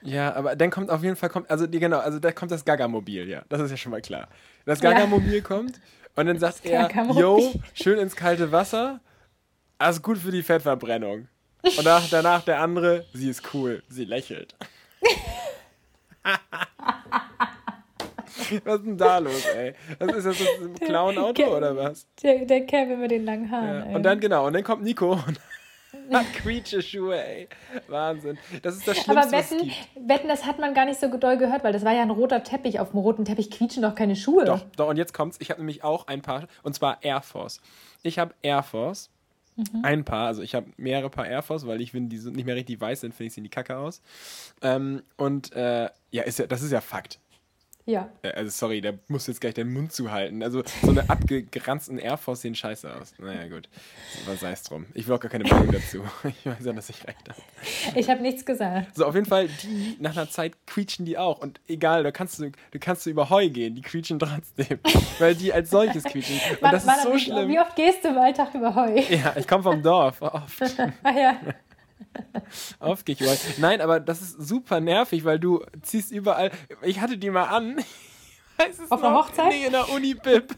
[0.03, 2.63] Ja, aber dann kommt auf jeden Fall, kommt, also die, genau, also da kommt das
[2.63, 3.41] Gaga-Mobil, ja.
[3.49, 4.30] Das ist ja schon mal klar.
[4.63, 5.41] Das Gaga-Mobil ja.
[5.41, 5.82] kommt
[6.15, 9.01] und dann sagt er, yo, schön ins kalte Wasser,
[9.77, 11.27] also gut für die Fettverbrennung.
[11.63, 14.55] Und danach der andere, sie ist cool, sie lächelt.
[18.63, 19.73] was ist denn da los, ey?
[19.99, 22.07] Was ist das, ein Clown-Auto oder was?
[22.21, 23.89] Der, der Kevin mit den langen Haaren.
[23.89, 23.95] Ja.
[23.95, 25.39] Und dann, genau, und dann kommt Nico und
[26.13, 27.47] hat Quietsche-Schuhe, ey.
[27.87, 28.37] Wahnsinn.
[28.61, 29.71] Das ist das Schlimmste, Aber wetten,
[30.07, 32.43] wetten, das hat man gar nicht so doll gehört, weil das war ja ein roter
[32.43, 32.79] Teppich.
[32.79, 34.45] Auf dem roten Teppich quietschen doch keine Schuhe.
[34.45, 35.37] Doch, doch, und jetzt kommt's.
[35.39, 37.61] Ich habe nämlich auch ein paar, und zwar Air Force.
[38.03, 39.09] Ich habe Air Force.
[39.57, 39.83] Mhm.
[39.83, 42.45] Ein paar, also ich habe mehrere Paar Air Force, weil ich finde, die sind nicht
[42.45, 44.01] mehr richtig weiß sind, finde ich, sehen die kacke aus.
[44.61, 47.19] Ähm, und äh, ja, ist ja, das ist ja Fakt.
[47.88, 48.10] Ja.
[48.21, 50.43] Äh, also sorry, da musst du jetzt gleich deinen Mund zuhalten.
[50.43, 53.13] Also so eine abgeranzten Air Force sehen scheiße aus.
[53.17, 53.69] Naja, gut.
[54.26, 54.86] Aber sei es drum.
[54.93, 56.04] Ich will auch gar keine Meinung dazu.
[56.28, 57.41] Ich weiß ja, dass ich recht habe.
[57.97, 58.95] Ich habe nichts gesagt.
[58.95, 61.39] So, auf jeden Fall, die, nach einer Zeit quietschen die auch.
[61.39, 64.80] Und egal, da kannst du, du kannst du über Heu gehen, die quietschen trotzdem.
[65.19, 66.39] weil die als solches quietschen.
[66.52, 67.47] Und Mann, das ist so schlimm.
[67.47, 69.00] Wie oft gehst du im Alltag über Heu?
[69.10, 70.21] Ja, ich komme vom Dorf.
[70.21, 70.62] Oft.
[71.04, 71.39] Ach ja.
[72.79, 73.39] Aufgehört.
[73.57, 76.51] Nein, aber das ist super nervig, weil du ziehst überall.
[76.81, 77.83] Ich hatte die mal an.
[78.89, 79.49] Auf der Hochzeit?
[79.49, 80.55] Nee, in der Uni-Bib.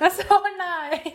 [0.00, 1.12] Achso, oh nein.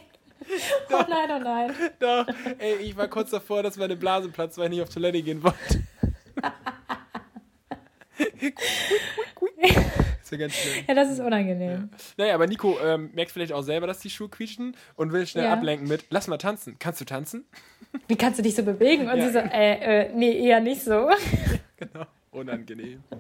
[0.89, 1.73] Doch, oh nein, oh nein.
[1.99, 2.27] Doch,
[2.59, 5.41] ey, ich war kurz davor, dass meine Blase platzt, weil ich nicht auf Toilette gehen
[5.43, 5.83] wollte.
[10.31, 10.85] ist ja ganz schlimm.
[10.87, 11.89] Ja, das ist unangenehm.
[11.91, 11.97] Ja.
[12.17, 15.45] Naja, aber Nico ähm, merkt vielleicht auch selber, dass die Schuhe quietschen und will schnell
[15.45, 15.53] ja.
[15.53, 16.77] ablenken mit, lass mal tanzen.
[16.79, 17.45] Kannst du tanzen?
[18.07, 19.09] Wie kannst du dich so bewegen?
[19.09, 19.27] Und ja.
[19.27, 21.09] sie so, äh, äh, nee, eher nicht so.
[21.77, 23.03] genau, unangenehm.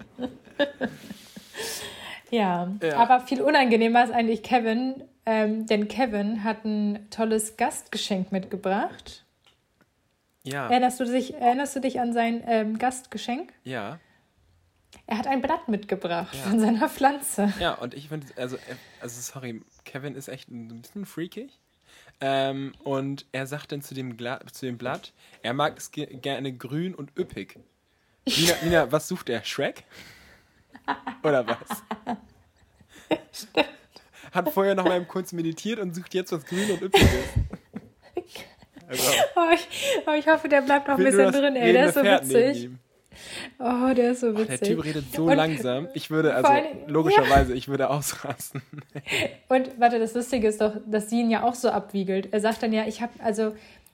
[2.33, 2.95] Ja, ja.
[2.95, 9.25] aber viel unangenehmer ist eigentlich Kevin, ähm, denn Kevin hat ein tolles Gastgeschenk mitgebracht.
[10.43, 10.69] Ja.
[10.69, 13.51] Erinnerst du dich, erinnerst du dich an sein ähm, Gastgeschenk?
[13.65, 13.99] Ja.
[15.07, 16.49] Er hat ein Blatt mitgebracht ja.
[16.49, 17.53] von seiner Pflanze.
[17.59, 18.57] Ja, und ich finde, also,
[19.01, 21.59] also sorry, Kevin ist echt ein bisschen freakig.
[22.19, 26.05] Ähm, und er sagt dann zu dem, Gla zu dem Blatt, er mag es ge
[26.05, 27.57] gerne grün und üppig.
[28.25, 29.43] Nina, Nina, was sucht er?
[29.43, 29.83] Shrek?
[31.23, 31.83] Oder was?
[33.31, 33.69] Stimmt.
[34.31, 37.09] Hat vorher noch mal Kunst meditiert und sucht jetzt was Grün und Üppiges.
[38.87, 39.69] Also, oh, ich,
[40.05, 41.71] oh, ich hoffe, der bleibt noch ein bisschen drin, ey.
[41.71, 42.69] Der ist so witzig.
[43.59, 44.59] Oh, der ist so witzig.
[44.59, 45.87] der Typ redet so und, langsam.
[45.93, 47.57] Ich würde, also allem, logischerweise, ja.
[47.57, 48.61] ich würde ausrasten.
[49.49, 52.29] Und warte, das Lustige ist doch, dass sie ihn ja auch so abwiegelt.
[52.31, 53.53] Er sagt dann ja, ich habe also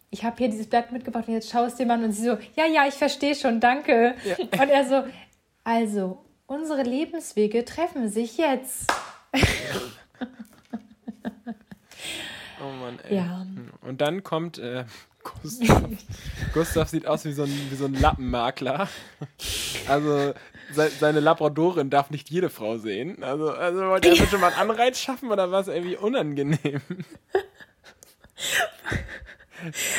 [0.09, 2.23] ich habe hier dieses Blatt mitgebracht und jetzt schau es dir mal an und sie
[2.23, 4.15] so, ja, ja, ich verstehe schon, danke.
[4.23, 4.35] Ja.
[4.61, 5.03] Und er so,
[5.65, 8.89] also, Unsere Lebenswege treffen sich jetzt.
[12.61, 13.17] oh Mann, ey.
[13.17, 13.45] Ja.
[13.81, 14.85] Und dann kommt äh,
[15.41, 15.89] Gustav.
[16.53, 18.87] Gustav sieht aus wie so ein, wie so ein Lappenmakler.
[19.87, 20.33] Also
[20.71, 23.23] se seine Labradorin darf nicht jede Frau sehen.
[23.23, 26.81] Also, also wollte er bitte mal einen Anreiz schaffen oder war es irgendwie unangenehm?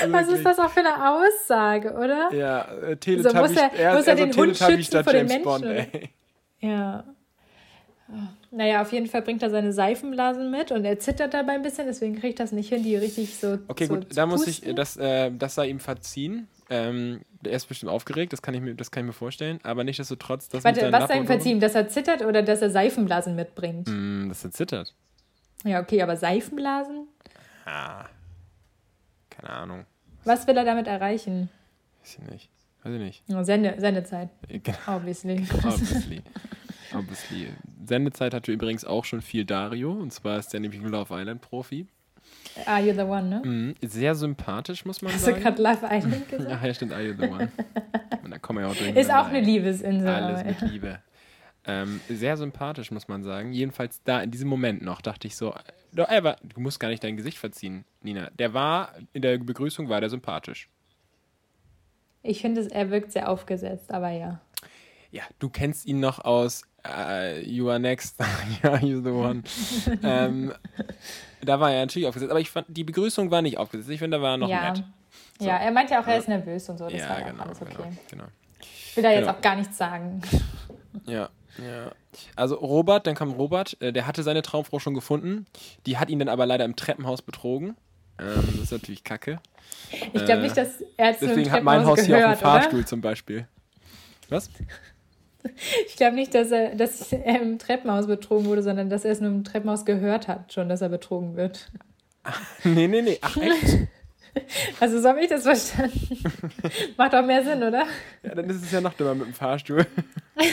[0.00, 2.32] Also Was ist das auch für eine Aussage, oder?
[2.32, 5.12] Ja, äh, Teletubby, so, muss er, er, muss er, er den so Hund schützen vor
[5.12, 5.42] den Menschen?
[5.42, 5.66] Bond.
[6.60, 7.04] Ja.
[8.50, 11.86] Naja, auf jeden Fall bringt er seine Seifenblasen mit und er zittert dabei ein bisschen,
[11.86, 13.58] deswegen kriegt er das nicht hin, die richtig so.
[13.68, 16.48] Okay, so gut, da muss ich, das, äh, das sei ihm verziehen.
[16.70, 19.84] Ähm, er ist bestimmt aufgeregt, das kann ich mir, das kann ich mir vorstellen, aber
[19.84, 20.48] nichtsdestotrotz.
[20.48, 21.60] Das Warte, was sei ihm verziehen?
[21.60, 23.88] Dass er zittert oder dass er Seifenblasen mitbringt?
[23.88, 24.94] Mm, dass er zittert.
[25.64, 27.06] Ja, okay, aber Seifenblasen?
[27.66, 28.06] Ah.
[29.30, 29.86] Keine Ahnung.
[30.24, 31.48] Was will er damit erreichen?
[32.00, 32.50] Weiß ich nicht.
[32.82, 33.24] Weiß ich nicht.
[33.46, 34.30] Sende, Sendezeit.
[34.48, 34.78] Genau.
[34.86, 35.46] Obviously.
[35.64, 36.22] Obviously.
[36.94, 37.48] Obviously.
[37.84, 41.86] Sendezeit hatte übrigens auch schon viel Dario, und zwar ist der nämlich ein Love Island-Profi.
[42.66, 43.42] Are You the One, ne?
[43.44, 43.74] Mhm.
[43.80, 45.44] Sehr sympathisch, muss man Hast sagen.
[45.44, 46.50] Hast du gerade Love Island gesagt?
[46.50, 47.50] ja, ja, stimmt, Are You the One.
[48.24, 50.08] Und da kommen wir auch Ist auch eine Liebesinsel.
[50.08, 51.00] Alles mit Liebe.
[51.64, 53.52] Ähm, sehr sympathisch, muss man sagen.
[53.52, 55.54] Jedenfalls da in diesem Moment noch dachte ich so,
[55.96, 58.30] aber du musst gar nicht dein Gesicht verziehen, Nina.
[58.38, 60.68] Der war, in der Begrüßung war der sympathisch.
[62.22, 64.40] Ich finde, er wirkt sehr aufgesetzt, aber ja.
[65.10, 68.18] Ja, du kennst ihn noch aus uh, You Are Next,
[68.62, 69.42] ja, You're the One.
[70.02, 70.52] ähm,
[71.42, 73.90] da war er natürlich aufgesetzt, aber ich fand, die Begrüßung war nicht aufgesetzt.
[73.90, 74.72] Ich finde, da war er noch ja.
[74.72, 74.84] nett.
[75.38, 75.46] So.
[75.46, 76.84] Ja, er meinte auch, er ist nervös und so.
[76.84, 77.74] Das ja, war genau, alles okay.
[77.76, 78.24] Genau, genau.
[78.60, 79.20] Ich will da genau.
[79.20, 80.20] jetzt auch gar nichts sagen.
[81.06, 81.92] Ja, ja.
[82.34, 85.46] Also Robert, dann kam Robert, äh, der hatte seine Traumfrau schon gefunden.
[85.86, 87.76] Die hat ihn dann aber leider im Treppenhaus betrogen.
[88.18, 89.38] Ähm, das ist natürlich kacke.
[90.12, 92.80] Ich glaube nicht, dass er zu Deswegen hat mein Haus gehört, hier auch einen Fahrstuhl
[92.80, 92.88] oder?
[92.88, 93.46] zum Beispiel.
[94.28, 94.50] Was?
[95.86, 99.20] Ich glaube nicht, dass er, dass er im Treppenhaus betrogen wurde, sondern dass er es
[99.20, 101.70] nur im Treppenhaus gehört hat, schon, dass er betrogen wird.
[102.22, 103.18] Ach, nee, nee, nee.
[103.20, 103.88] Ach, echt?
[104.78, 106.18] Also so habe ich das verstanden.
[106.96, 107.86] Macht auch mehr Sinn, oder?
[108.22, 109.86] Ja, dann ist es ja noch dümmer mit dem Fahrstuhl.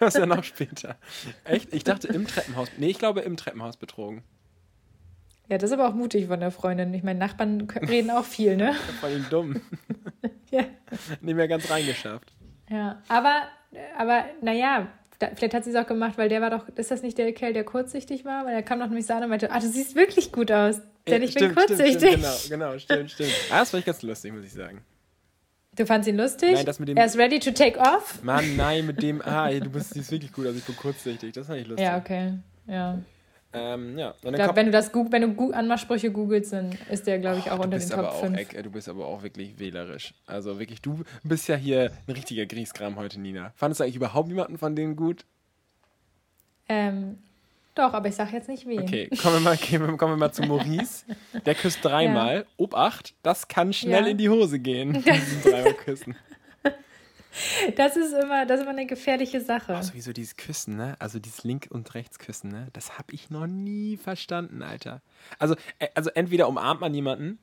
[0.00, 0.96] das ist ja noch später.
[1.44, 1.72] Echt?
[1.72, 2.68] Ich dachte im Treppenhaus.
[2.76, 4.22] Nee, ich glaube im Treppenhaus betrogen.
[5.48, 6.94] Ja, das ist aber auch mutig von der Freundin.
[6.94, 8.74] Ich meine, Nachbarn reden auch viel, ne?
[9.00, 9.60] Vor allem dumm.
[10.50, 10.64] ja.
[11.20, 12.32] Nicht mehr ganz reingeschafft.
[12.70, 13.42] Ja, aber,
[13.96, 17.02] aber naja, da, vielleicht hat sie es auch gemacht, weil der war doch, ist das
[17.02, 18.44] nicht der Kerl, der kurzsichtig war?
[18.46, 20.80] Weil er kam noch nämlich an und meinte, ah, du siehst wirklich gut aus.
[21.06, 21.96] Denn ja, ich stimmt, bin kurzsichtig.
[21.96, 23.32] Stimmt, stimmt, genau, genau, stimmt, stimmt.
[23.50, 24.80] Ah, das fand ich ganz lustig, muss ich sagen.
[25.76, 26.52] Du fandst ihn lustig?
[26.52, 26.96] Nein, das mit dem.
[26.96, 28.22] Er ist ready to take off?
[28.22, 31.32] Mann, nein, mit dem, ah, du bist, siehst wirklich gut aus, ich bin kurzsichtig.
[31.32, 31.84] Das fand ich lustig.
[31.84, 32.34] Ja, okay,
[32.66, 32.98] ja.
[33.54, 34.14] Ähm, ja.
[34.22, 37.60] Ich glaub, wenn du das wenn du Anmachsprüche googelst, dann ist der, glaube ich, auch
[37.60, 38.36] oh, unter den Top auch, 5.
[38.36, 40.12] Ey, du bist aber auch wirklich wählerisch.
[40.26, 43.52] Also wirklich, du bist ja hier ein richtiger Grieskram heute, Nina.
[43.54, 45.24] Fandest du eigentlich überhaupt jemanden von denen gut?
[46.68, 47.18] Ähm,
[47.74, 48.80] doch, aber ich sag jetzt nicht wen.
[48.80, 49.56] Okay, kommen wir mal,
[49.96, 51.04] kommen wir mal zu Maurice.
[51.46, 52.38] Der küsst dreimal.
[52.38, 52.44] Ja.
[52.56, 54.10] Obacht, das kann schnell ja.
[54.10, 55.04] in die Hose gehen.
[55.42, 56.16] dreimal küssen.
[57.76, 59.76] Das ist immer, das ist immer eine gefährliche Sache.
[59.78, 60.96] Oh, sowieso dieses Küssen, ne?
[60.98, 62.68] Also dieses Link- und Rechtsküssen, ne?
[62.72, 65.02] Das habe ich noch nie verstanden, Alter.
[65.38, 67.38] Also, äh, also entweder umarmt man jemanden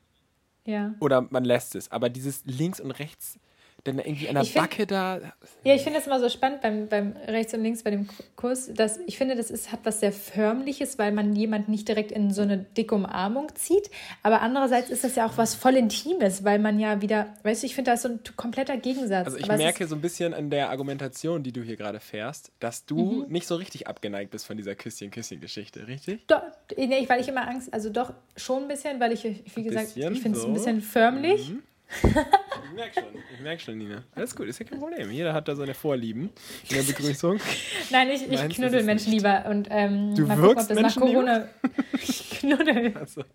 [0.65, 0.93] ja.
[0.99, 1.91] oder man lässt es.
[1.91, 3.39] Aber dieses Links- und Rechts
[3.85, 5.19] denn irgendwie an der find, Backe da.
[5.63, 8.71] Ja, ich finde das immer so spannend beim, beim rechts und links bei dem Kurs,
[8.73, 12.31] dass ich finde, das ist, hat was sehr Förmliches, weil man jemanden nicht direkt in
[12.31, 13.89] so eine dicke Umarmung zieht.
[14.23, 17.67] Aber andererseits ist das ja auch was voll Intimes, weil man ja wieder, weißt du,
[17.67, 19.25] ich finde, das ist so ein kompletter Gegensatz.
[19.25, 22.51] Also ich was merke so ein bisschen an der Argumentation, die du hier gerade fährst,
[22.59, 23.31] dass du mhm.
[23.31, 26.27] nicht so richtig abgeneigt bist von dieser Küsschen-Küsschen-Geschichte, richtig?
[26.27, 26.43] Doch,
[26.77, 30.13] nee, weil ich immer Angst, also doch schon ein bisschen, weil ich, wie gesagt, bisschen,
[30.13, 30.47] ich finde es so.
[30.47, 31.49] ein bisschen förmlich.
[31.49, 31.63] Mhm
[32.03, 34.03] ich merke schon, ich merke schon, Nina.
[34.15, 35.11] Alles gut, ist ja kein Problem.
[35.11, 36.29] Jeder hat da seine Vorlieben
[36.69, 37.39] in der Begrüßung.
[37.91, 39.21] Nein, ich, ich Meinst, knuddel Menschen nicht.
[39.23, 39.45] lieber.
[39.49, 41.47] Und, ähm, du mal gucken, ob das Menschen nach Corona.
[41.93, 42.93] ich knuddel.
[42.97, 43.23] Also.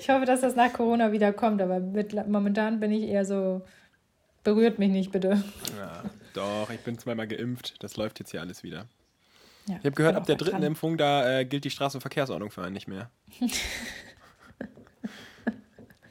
[0.00, 3.62] Ich hoffe, dass das nach Corona wieder kommt, aber mit, momentan bin ich eher so.
[4.44, 5.42] Berührt mich nicht, bitte.
[5.76, 7.74] Ja, doch, ich bin zweimal geimpft.
[7.82, 8.86] Das läuft jetzt hier alles wieder.
[9.66, 10.62] Ja, ich habe gehört, ab der dritten dran.
[10.62, 13.10] Impfung, da äh, gilt die Straßenverkehrsordnung für einen nicht mehr.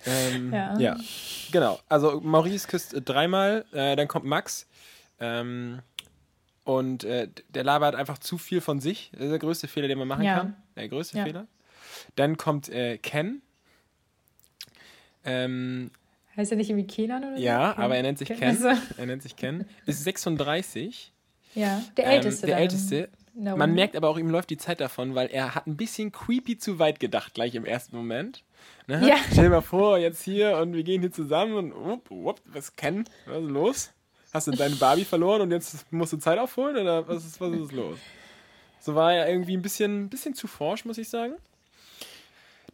[0.05, 0.77] Ähm, ja.
[0.77, 0.97] ja.
[1.51, 1.79] genau.
[1.89, 4.67] Also Maurice küsst dreimal, äh, dann kommt Max.
[5.19, 5.79] Ähm,
[6.63, 9.11] und äh, der labert einfach zu viel von sich.
[9.13, 10.37] Das ist der größte Fehler, den man machen ja.
[10.37, 10.55] kann.
[10.75, 11.23] Der größte ja.
[11.23, 11.47] Fehler.
[12.15, 13.41] Dann kommt äh, Ken.
[15.23, 15.91] Ähm,
[16.35, 17.43] heißt er nicht irgendwie Kenan oder so?
[17.43, 17.83] Ja, Ken?
[17.83, 18.39] aber er nennt sich Ken.
[18.39, 18.47] Ken.
[18.47, 18.69] Also.
[18.97, 19.65] Er nennt sich Ken.
[19.85, 21.11] Ist 36.
[21.53, 22.47] Ja, der Älteste.
[22.47, 23.09] Ähm, der Älteste.
[23.35, 26.57] Man merkt aber auch, ihm läuft die Zeit davon, weil er hat ein bisschen creepy
[26.57, 28.44] zu weit gedacht, gleich im ersten Moment.
[28.87, 29.07] Ne?
[29.07, 29.15] Ja.
[29.31, 32.75] Stell dir mal vor, jetzt hier und wir gehen hier zusammen und up, up, was
[32.75, 33.05] kennen?
[33.25, 33.91] Was ist los?
[34.33, 37.53] Hast du deine Barbie verloren und jetzt musst du Zeit aufholen oder was ist, was
[37.53, 37.97] ist los?
[38.79, 41.35] So war er irgendwie ein bisschen, bisschen zu forsch, muss ich sagen.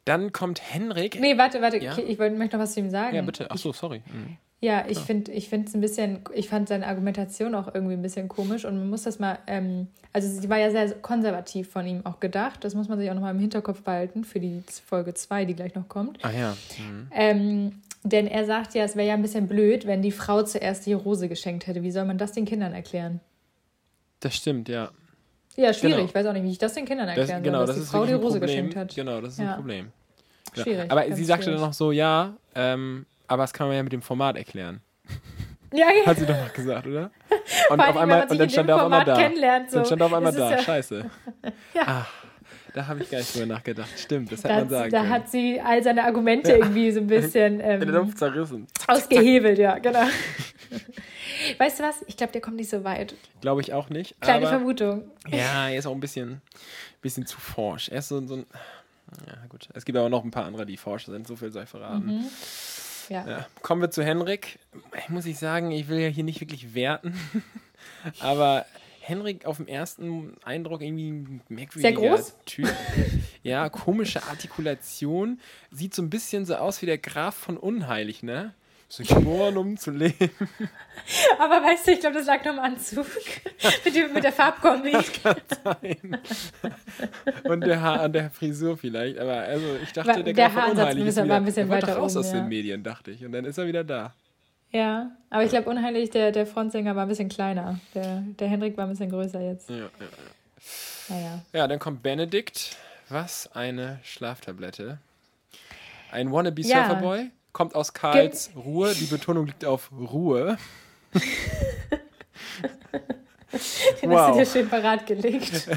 [0.06, 1.20] Dann kommt Henrik.
[1.20, 1.98] Nee, warte, warte, ja?
[1.98, 3.16] ich wollte, möchte noch was zu ihm sagen.
[3.16, 3.48] Ja, bitte.
[3.50, 4.02] Ach so, sorry.
[4.08, 4.38] Mhm.
[4.64, 8.02] Ja, ich finde ich finde es ein bisschen, ich fand seine Argumentation auch irgendwie ein
[8.04, 11.88] bisschen komisch und man muss das mal, ähm, also sie war ja sehr konservativ von
[11.88, 15.16] ihm auch gedacht, das muss man sich auch nochmal im Hinterkopf behalten für die Folge
[15.16, 16.24] 2, die gleich noch kommt.
[16.24, 16.58] Ah ja.
[16.78, 17.08] Mhm.
[17.12, 20.86] Ähm, denn er sagt ja, es wäre ja ein bisschen blöd, wenn die Frau zuerst
[20.86, 21.82] die Rose geschenkt hätte.
[21.82, 23.20] Wie soll man das den Kindern erklären?
[24.20, 24.92] Das stimmt, ja.
[25.56, 25.96] Ja, schwierig.
[25.96, 26.08] Genau.
[26.08, 27.86] Ich weiß auch nicht, wie ich das den Kindern erklären das, genau, soll, dass das
[27.86, 28.42] die Frau die Rose Problem.
[28.42, 28.96] geschenkt hat.
[28.96, 29.50] Genau, das ist ja.
[29.50, 29.92] ein Problem.
[30.54, 30.64] Genau.
[30.64, 30.92] Schwierig.
[30.92, 34.02] Aber sie sagte dann noch so, ja, ähm, aber das kann man ja mit dem
[34.02, 34.82] Format erklären.
[35.74, 36.06] Ja, ja.
[36.06, 37.12] Hat sie doch noch gesagt, oder?
[37.70, 39.16] Und auf einmal, und dann stand er auf einmal da.
[39.70, 39.78] So.
[39.78, 40.52] Dann stand er auf einmal da.
[40.52, 41.10] Ja Scheiße.
[41.74, 41.82] ja.
[41.86, 42.14] Ach,
[42.74, 43.88] da habe ich gar nicht drüber nachgedacht.
[43.98, 45.10] Stimmt, das hätte man sagen Da können.
[45.10, 48.68] hat sie all seine Argumente irgendwie so ein bisschen ähm, In den Luft zerrissen.
[48.86, 50.04] Ausgehebelt, ja, genau.
[51.58, 52.04] weißt du was?
[52.08, 53.16] Ich glaube, der kommt nicht so weit.
[53.40, 54.20] Glaube ich auch nicht.
[54.20, 55.10] Kleine aber, Vermutung.
[55.30, 56.42] Ja, er ist auch ein bisschen,
[57.02, 57.88] bisschen zu forsch.
[57.88, 58.46] Er ist so, so ein.
[59.26, 59.70] Ja, gut.
[59.74, 61.28] Es gibt aber noch ein paar andere, die forsch sind.
[61.28, 62.06] So viel sei verraten.
[62.06, 62.26] Mhm.
[63.12, 63.28] Ja.
[63.28, 63.48] ja.
[63.62, 64.58] Kommen wir zu Henrik.
[65.10, 67.14] Muss ich sagen, ich will ja hier nicht wirklich werten.
[68.20, 68.66] aber
[69.02, 72.74] Henrik auf den ersten Eindruck irgendwie merkwürdiger Typ.
[73.44, 75.40] Ja, komische Artikulation.
[75.72, 78.54] Sieht so ein bisschen so aus wie der Graf von Unheilig, ne?
[78.92, 80.30] So geboren, um zu leben.
[81.40, 83.06] Aber weißt du, ich glaube, das lag noch im Anzug.
[83.86, 84.92] mit, dem, mit der Farbkombi.
[84.92, 86.18] Das kann sein.
[87.46, 89.18] Und der Haar an der Frisur vielleicht.
[89.18, 90.56] Aber also ich dachte, der, der ist
[90.98, 92.40] wieder, war ein bisschen der weiter raus oben, aus ja.
[92.42, 93.24] den Medien, dachte ich.
[93.24, 94.14] Und dann ist er wieder da.
[94.74, 97.80] Ja, aber ich glaube, unheilig, der, der Frontsänger war ein bisschen kleiner.
[97.96, 99.70] Der, der Hendrik war ein bisschen größer jetzt.
[99.70, 101.16] Ja, ja, ja.
[101.16, 101.42] Naja.
[101.54, 102.76] Ja, dann kommt Benedikt.
[103.08, 104.98] Was eine Schlaftablette.
[106.12, 107.20] Ein Wannabe Surferboy.
[107.20, 107.28] Ja.
[107.54, 108.94] Kommt aus Karls Ge Ruhe.
[108.94, 110.58] Die Betonung liegt auf Ruhe.
[114.02, 114.20] Den wow.
[114.20, 115.68] hast du dir schön parat gelegt.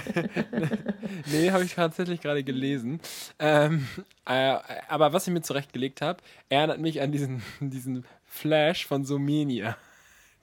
[1.32, 3.00] nee, habe ich tatsächlich gerade gelesen.
[3.38, 3.86] Ähm,
[4.26, 4.56] äh,
[4.88, 9.76] aber was ich mir zurechtgelegt habe, erinnert mich an diesen, diesen Flash von Sumenia.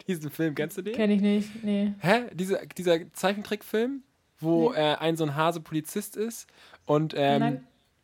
[0.08, 0.96] Diesen Film, kennst du den?
[0.96, 1.94] Kenn ich nicht, nee.
[2.00, 2.24] Hä?
[2.34, 4.04] Diese, dieser Zeichentrickfilm,
[4.40, 4.78] wo nee.
[4.78, 6.48] äh, ein so ein Hase Polizist ist
[6.86, 7.62] und ähm,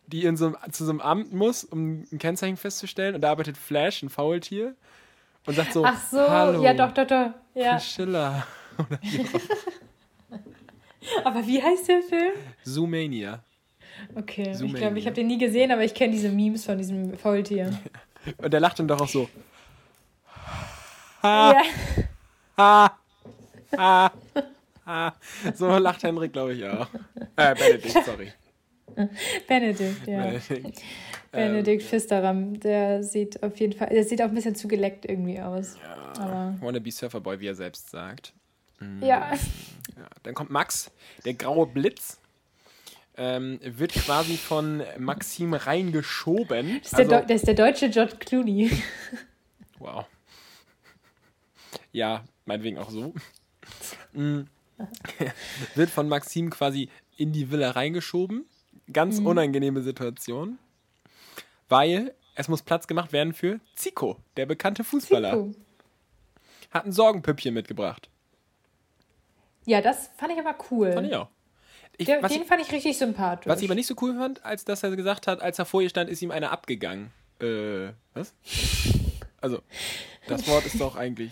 [0.07, 3.57] die in so, zu so einem Amt muss, um ein Kennzeichen festzustellen und da arbeitet
[3.57, 4.75] Flash, ein Faultier,
[5.45, 7.29] und sagt so, Ach so, Hallo, ja doch, doch, doch.
[7.53, 7.79] Ja.
[7.79, 8.45] Schiller.
[11.23, 12.33] aber wie heißt der Film?
[12.63, 13.43] Zoomania.
[14.15, 14.65] Okay, Zoomania.
[14.65, 17.77] ich glaube, ich habe den nie gesehen, aber ich kenne diese Memes von diesem Faultier.
[18.37, 19.29] Und der lacht dann doch auch so,
[21.23, 21.63] Ha, ja.
[22.57, 22.97] ha,
[23.75, 24.11] ha,
[24.85, 25.13] ha.
[25.55, 26.87] So lacht Henrik, glaube ich, auch.
[27.35, 28.31] Äh, Benedikt, sorry.
[29.47, 30.23] Benedikt, ja.
[30.23, 30.81] Benedikt,
[31.31, 35.05] Benedikt ähm, Fisteram, der sieht auf jeden Fall, der sieht auch ein bisschen zu geleckt
[35.05, 35.77] irgendwie aus.
[35.83, 38.33] Ja, Aber Wannabe Surferboy, wie er selbst sagt.
[38.79, 39.01] Mhm.
[39.01, 39.31] Ja.
[39.95, 40.07] ja.
[40.23, 40.91] Dann kommt Max,
[41.25, 42.19] der graue Blitz.
[43.19, 46.79] Ähm, wird quasi von Maxim reingeschoben.
[46.83, 48.71] Das ist, also, der, der, ist der deutsche George Clooney.
[49.79, 50.05] Wow.
[51.91, 53.13] Ja, meinetwegen auch so.
[54.13, 54.41] Mm.
[55.75, 58.47] wird von Maxim quasi in die Villa reingeschoben.
[58.91, 59.27] Ganz mhm.
[59.27, 60.57] unangenehme Situation.
[61.69, 65.31] Weil es muss Platz gemacht werden für Zico, der bekannte Fußballer.
[65.31, 65.55] Zico.
[66.71, 68.09] Hat ein Sorgenpüppchen mitgebracht.
[69.65, 70.93] Ja, das fand ich aber cool.
[70.93, 71.27] Fand ich auch.
[71.97, 73.47] Ich, der, den ich, fand ich richtig sympathisch.
[73.47, 75.81] Was ich aber nicht so cool fand, als dass er gesagt hat, als er vor
[75.81, 77.11] ihr stand, ist ihm einer abgegangen.
[77.39, 78.33] Äh, was?
[79.39, 79.61] Also,
[80.27, 81.31] das Wort ist doch eigentlich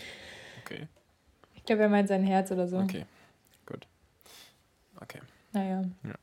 [0.65, 0.87] Okay.
[1.55, 2.77] Ich glaube, er meint sein Herz oder so.
[2.77, 3.05] Okay,
[3.65, 3.85] gut.
[4.99, 5.19] Okay.
[5.53, 5.85] Naja.
[6.03, 6.15] Ja.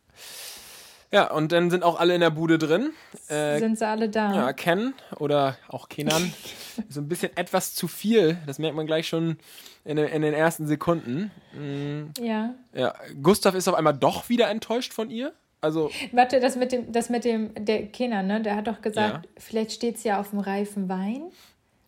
[1.12, 2.92] Ja, und dann sind auch alle in der Bude drin.
[3.29, 4.35] Äh, sind sie alle da?
[4.35, 6.33] Ja, Ken oder auch Kenan.
[6.88, 8.38] so ein bisschen etwas zu viel.
[8.46, 9.37] Das merkt man gleich schon
[9.85, 11.31] in, in den ersten Sekunden.
[11.53, 12.12] Mhm.
[12.18, 12.55] Ja.
[12.72, 12.94] Ja.
[13.22, 15.33] Gustav ist auf einmal doch wieder enttäuscht von ihr.
[15.61, 15.90] Also.
[16.12, 18.40] Warte, das mit dem, das mit dem, der Kenan, ne?
[18.40, 19.31] Der hat doch gesagt, ja.
[19.37, 21.31] vielleicht steht es ja auf dem reifen Wein.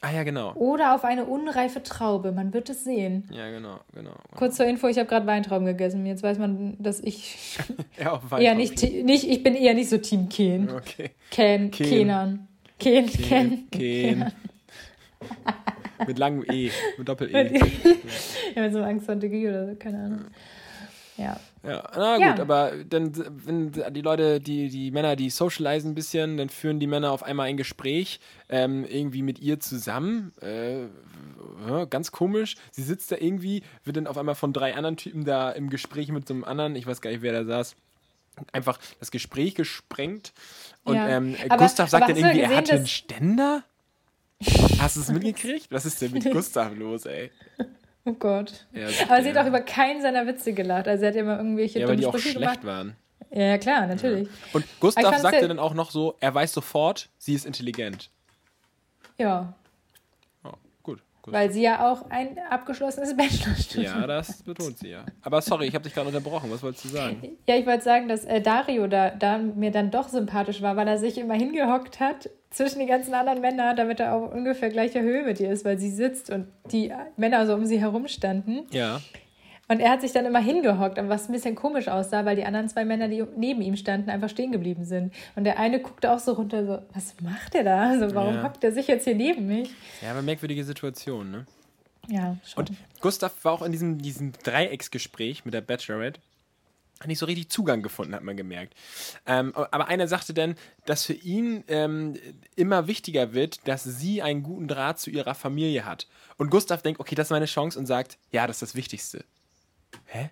[0.05, 0.53] Ah ja, genau.
[0.57, 2.31] Oder auf eine unreife Traube.
[2.33, 3.27] Man wird es sehen.
[3.31, 4.11] Ja, genau, genau.
[4.11, 4.37] genau.
[4.37, 6.05] Kurz zur Info, ich habe gerade Weintrauben gegessen.
[6.05, 7.57] Jetzt weiß man, dass ich
[7.99, 10.69] ja, eher nicht, nicht, ich bin eher nicht so Team Ken.
[10.71, 11.13] Okay.
[11.31, 11.89] Ken, Ken.
[11.89, 12.49] Kenan.
[12.79, 13.71] Ken, Ken.
[13.71, 14.33] Ken.
[16.07, 17.33] mit langem E, mit Doppel-E.
[18.55, 20.19] ja, mit so einem Angst oder so, keine Ahnung.
[20.19, 20.27] Ja.
[21.63, 22.41] Ja, na gut, ja.
[22.41, 23.13] aber dann,
[23.47, 27.23] wenn die Leute, die, die Männer, die socialisen ein bisschen, dann führen die Männer auf
[27.23, 30.33] einmal ein Gespräch, ähm, irgendwie mit ihr zusammen.
[30.43, 30.83] Äh,
[31.69, 32.57] ja, ganz komisch.
[32.71, 36.09] Sie sitzt da irgendwie, wird dann auf einmal von drei anderen Typen da im Gespräch
[36.09, 37.77] mit so einem anderen, ich weiß gar nicht, wer da saß,
[38.53, 40.33] einfach das Gespräch gesprengt.
[40.85, 41.09] Und ja.
[41.09, 43.65] ähm, aber, Gustav sagt dann irgendwie, gesehen, er hatte einen Ständer.
[44.79, 45.69] Hast du es mitgekriegt?
[45.71, 47.31] Was ist denn mit Gustav los, ey?
[48.07, 48.67] Oh Gott.
[48.73, 50.87] Ja, Aber sie hat auch über keinen seiner Witze gelacht.
[50.89, 52.65] Also sie hat immer irgendwelche Ja, weil die auch schlecht gemacht.
[52.65, 52.97] waren.
[53.31, 54.29] Ja, klar, natürlich.
[54.29, 54.35] Ja.
[54.53, 58.11] Und Gustav sagte dann auch noch so, er weiß sofort, sie ist intelligent.
[59.19, 59.55] Ja.
[60.83, 61.33] Gut.
[61.33, 65.07] Weil sie ja auch ein abgeschlossenes Bachelorstudium Ja, das betont sie ja.
[65.23, 66.51] Aber sorry, ich habe dich gerade unterbrochen.
[66.51, 67.39] Was wolltest du sagen?
[67.49, 70.87] Ja, ich wollte sagen, dass äh, Dario da, da mir dann doch sympathisch war, weil
[70.87, 75.03] er sich immer hingehockt hat zwischen die ganzen anderen Männern, damit er auf ungefähr gleicher
[75.03, 78.61] Höhe mit ihr ist, weil sie sitzt und die Männer so um sie herum standen.
[78.71, 79.01] Ja.
[79.67, 82.69] Und er hat sich dann immer hingehockt, was ein bisschen komisch aussah, weil die anderen
[82.69, 85.13] zwei Männer, die neben ihm standen, einfach stehen geblieben sind.
[85.37, 87.89] Und der eine guckte auch so runter, so, was macht der da?
[87.91, 88.43] Also, warum ja.
[88.43, 89.71] hockt der sich jetzt hier neben mich?
[90.03, 91.47] Ja, aber merkwürdige Situation, ne?
[92.09, 92.67] Ja, schon.
[92.67, 96.21] Und Gustav war auch in diesem, diesem Dreiecksgespräch mit der Bachelorette
[97.07, 98.75] nicht so richtig Zugang gefunden, hat man gemerkt.
[99.27, 102.15] Ähm, aber einer sagte dann, dass für ihn ähm,
[102.57, 106.07] immer wichtiger wird, dass sie einen guten Draht zu ihrer Familie hat.
[106.37, 109.25] Und Gustav denkt, okay, das ist meine Chance und sagt, ja, das ist das Wichtigste.
[110.07, 110.31] Hä?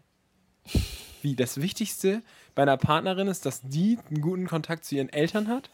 [1.22, 2.22] Wie, das Wichtigste
[2.54, 5.70] bei einer Partnerin ist, dass die einen guten Kontakt zu ihren Eltern hat?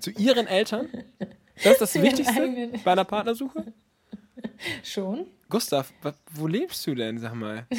[0.00, 0.88] Zu ihren Eltern?
[1.62, 3.72] Das ist das Wichtigste bei einer Partnersuche?
[4.82, 5.26] Schon.
[5.48, 5.92] Gustav,
[6.32, 7.66] wo lebst du denn, sag mal?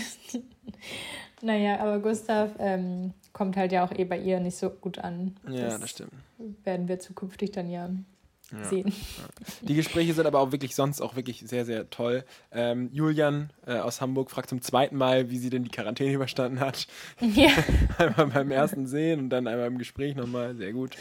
[1.45, 5.35] naja, aber Gustav ähm, kommt halt ja auch eh bei ihr nicht so gut an.
[5.47, 6.11] Ja, das, das stimmt.
[6.63, 7.91] Werden wir zukünftig dann ja,
[8.51, 8.87] ja sehen.
[8.87, 9.25] Ja.
[9.61, 12.25] Die Gespräche sind aber auch wirklich sonst auch wirklich sehr, sehr toll.
[12.51, 16.59] Ähm, Julian äh, aus Hamburg fragt zum zweiten Mal, wie sie denn die Quarantäne überstanden
[16.59, 16.87] hat.
[17.19, 17.51] Ja.
[17.99, 20.55] einmal beim ersten Sehen und dann einmal im Gespräch nochmal.
[20.55, 20.97] Sehr gut.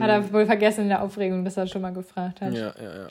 [0.00, 2.52] Hat er wohl vergessen in der Aufregung, dass er schon mal gefragt hat.
[2.52, 3.08] Ja, ja, ja.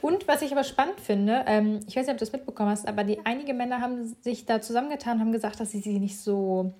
[0.00, 2.86] Und was ich aber spannend finde, ähm, ich weiß nicht, ob du das mitbekommen hast,
[2.88, 6.18] aber die einige Männer haben sich da zusammengetan und haben gesagt, dass sie sie nicht
[6.18, 6.74] so.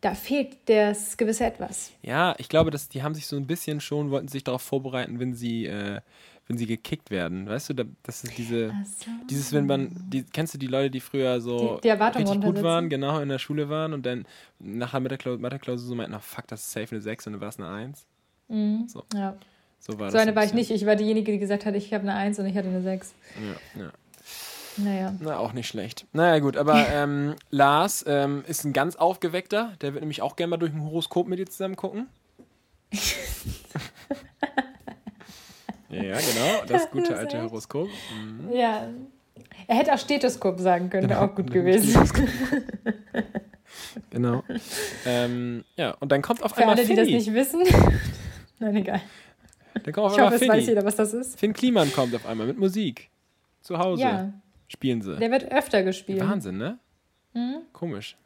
[0.00, 1.90] Da fehlt das gewisse Etwas.
[2.02, 5.18] Ja, ich glaube, dass die haben sich so ein bisschen schon, wollten sich darauf vorbereiten,
[5.20, 5.66] wenn sie.
[5.66, 6.00] Äh,
[6.48, 7.48] wenn sie gekickt werden.
[7.48, 9.10] Weißt du, das ist diese, so.
[9.28, 12.62] dieses, wenn man, die, kennst du die Leute, die früher so die, die richtig gut
[12.62, 14.26] waren, genau, in der Schule waren und dann
[14.58, 17.40] nachher mit der Mathe-Klausur so meinten, oh, fuck, das ist safe eine 6 und dann
[17.40, 18.06] war es eine 1?
[18.48, 18.86] Mhm.
[18.88, 19.02] So.
[19.14, 19.36] Ja.
[19.78, 20.70] So, war so eine war ich nicht.
[20.70, 23.14] Ich war diejenige, die gesagt hat, ich habe eine 1 und ich hatte eine 6.
[23.74, 23.92] Ja, ja.
[24.78, 25.14] Naja.
[25.20, 26.06] Na, auch nicht schlecht.
[26.12, 29.74] Naja, gut, aber ähm, Lars ähm, ist ein ganz aufgeweckter.
[29.80, 32.08] Der wird nämlich auch gerne mal durch ein Horoskop mit dir zusammen gucken.
[35.88, 37.44] ja, genau, das gute das alte echt.
[37.44, 37.88] Horoskop.
[37.88, 38.52] Mhm.
[38.52, 38.88] Ja.
[39.68, 41.32] Er hätte auch Stethoskop sagen können, wäre genau.
[41.32, 42.08] auch gut gewesen.
[44.10, 44.44] genau.
[45.04, 47.04] Ähm, ja, und dann kommt auf Für einmal alle, Finny.
[47.04, 47.62] die das nicht wissen.
[48.58, 49.00] Nein, egal.
[49.74, 51.38] Dann kommt auf ich hoffe, es weiß jeder, was das ist.
[51.38, 53.10] Finn Kliman kommt auf einmal mit Musik.
[53.60, 54.02] Zu Hause.
[54.02, 54.32] Ja.
[54.68, 55.16] Spielen sie.
[55.16, 56.20] Der wird öfter gespielt.
[56.20, 56.78] Wahnsinn, ne?
[57.34, 57.58] Mhm.
[57.72, 58.16] Komisch.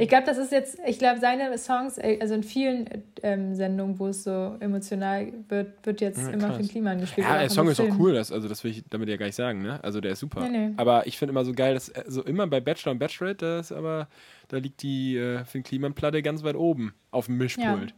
[0.00, 2.86] Ich glaube, das ist jetzt, ich glaube, seine Songs, äh, also in vielen
[3.22, 7.26] ähm, Sendungen, wo es so emotional wird, wird jetzt ja, immer Finn Kliman gespielt.
[7.26, 9.34] Ja, der Song ist auch cool, das, also das will ich damit ja gar nicht
[9.34, 9.82] sagen, ne?
[9.84, 10.48] Also der ist super.
[10.48, 10.74] Nee, nee.
[10.78, 13.60] Aber ich finde immer so geil, dass äh, so immer bei Bachelor und Bachelorette, da
[13.60, 14.08] ist aber,
[14.48, 17.90] da liegt die äh, Finn Kliman-Platte ganz weit oben auf dem Mischpult.
[17.90, 17.96] Ja.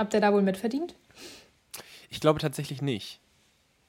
[0.00, 0.94] Ob der da wohl mitverdient?
[2.08, 3.20] Ich glaube tatsächlich nicht.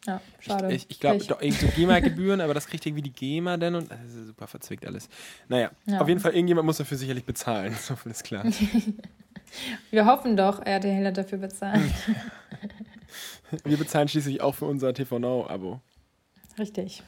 [0.06, 0.68] Ja, schade.
[0.70, 3.76] Ich, ich, ich glaube, doch irgendwie so GEMA-Gebühren, aber das kriegt irgendwie die GEMA denn
[3.76, 5.08] und das ist super verzwickt alles.
[5.48, 6.02] Naja, ja.
[6.02, 8.46] auf jeden Fall, irgendjemand muss dafür sicherlich bezahlen, so viel ist klar.
[9.92, 11.82] Wir hoffen doch, RTL hat dafür bezahlt.
[13.64, 15.82] Wir bezahlen schließlich auch für unser TV Now-Abo.
[16.58, 17.04] Richtig.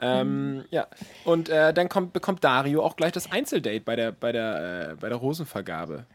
[0.00, 0.86] Ähm, ja,
[1.24, 4.94] und äh, dann kommt, bekommt Dario auch gleich das Einzeldate bei der, bei der, äh,
[4.96, 6.06] bei der Rosenvergabe.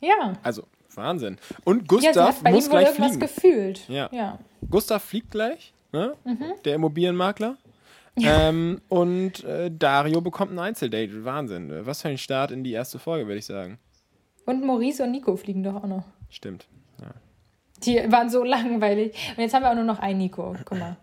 [0.00, 0.34] Ja.
[0.42, 0.66] Also,
[0.96, 1.38] Wahnsinn.
[1.64, 3.20] Und Gustav ja, muss gleich fliegen.
[3.20, 3.88] gefühlt.
[3.88, 4.08] Ja.
[4.12, 4.38] ja.
[4.70, 6.14] Gustav fliegt gleich, ne?
[6.24, 6.52] Mhm.
[6.64, 7.56] der Immobilienmakler.
[7.56, 7.62] Ja.
[8.18, 11.26] Ähm, und äh, Dario bekommt ein Einzeldate.
[11.26, 11.70] Wahnsinn.
[11.84, 13.78] Was für ein Start in die erste Folge, würde ich sagen.
[14.46, 16.04] Und Maurice und Nico fliegen doch auch noch.
[16.30, 16.66] Stimmt.
[17.02, 17.10] Ja.
[17.82, 19.14] Die waren so langweilig.
[19.36, 20.56] Und jetzt haben wir auch nur noch einen Nico.
[20.64, 20.96] Guck mal.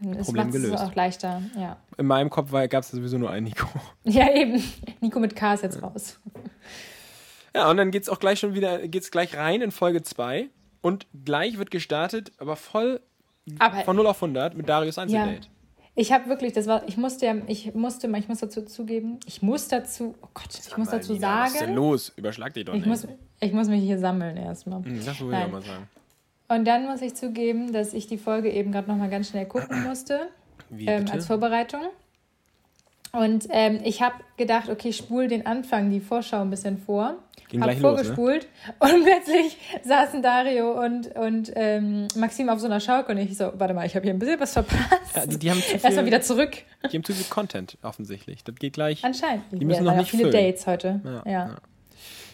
[0.00, 0.82] Dann ist Problem gelöst.
[0.82, 1.42] auch leichter.
[1.58, 1.76] Ja.
[1.98, 3.66] In meinem Kopf gab es sowieso nur einen Nico.
[4.04, 4.62] Ja, eben.
[5.00, 6.18] Nico mit K ist jetzt raus.
[7.54, 10.48] Ja, und dann geht es auch gleich schon wieder, geht's gleich rein in Folge 2
[10.82, 13.00] und gleich wird gestartet, aber voll
[13.58, 15.32] aber, von 0 auf 100 mit Darius Einzeldate.
[15.32, 15.40] Ja.
[15.96, 19.42] Ich habe wirklich, das war, ich musste ja, ich musste, ich muss dazu zugeben, ich
[19.42, 21.44] muss dazu, oh Gott, ich muss dazu Lina, sagen.
[21.44, 22.12] Was ist denn los?
[22.16, 22.88] Überschlag dich doch ich nicht.
[22.88, 23.06] Muss,
[23.38, 24.82] ich muss mich hier sammeln erstmal.
[24.82, 25.88] Das will ich auch mal sagen.
[26.48, 29.84] Und dann muss ich zugeben, dass ich die Folge eben gerade nochmal ganz schnell gucken
[29.88, 30.28] musste.
[30.68, 31.82] Wie, ähm, als Vorbereitung.
[33.12, 37.16] Und ähm, ich habe gedacht, okay, ich spule den Anfang, die Vorschau ein bisschen vor.
[37.54, 38.48] Ging hab vorgespult
[38.80, 38.96] los, ne?
[38.96, 43.52] und plötzlich saßen Dario und, und ähm, Maxim auf so einer Schaukel und ich so,
[43.54, 45.14] warte mal, ich habe hier ein bisschen was verpasst.
[45.14, 46.56] Ja, die, die haben Erstmal wieder zurück.
[46.90, 48.42] Die haben zu viel Content offensichtlich.
[48.42, 49.04] Das geht gleich.
[49.04, 49.44] Anscheinend.
[49.52, 50.46] Die müssen ja, noch nicht viele füllen.
[50.46, 51.00] Dates heute.
[51.04, 51.22] Ja.
[51.24, 51.30] ja.
[51.30, 51.56] ja.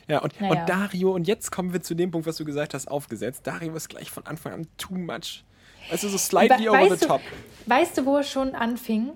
[0.08, 0.62] Ja, und, naja.
[0.62, 3.46] und Dario, und jetzt kommen wir zu dem Punkt, was du gesagt hast, aufgesetzt.
[3.46, 5.44] Dario ist gleich von Anfang an too much.
[5.90, 7.20] Also so slightly We over the top.
[7.64, 9.12] Du, weißt du, wo es schon anfing?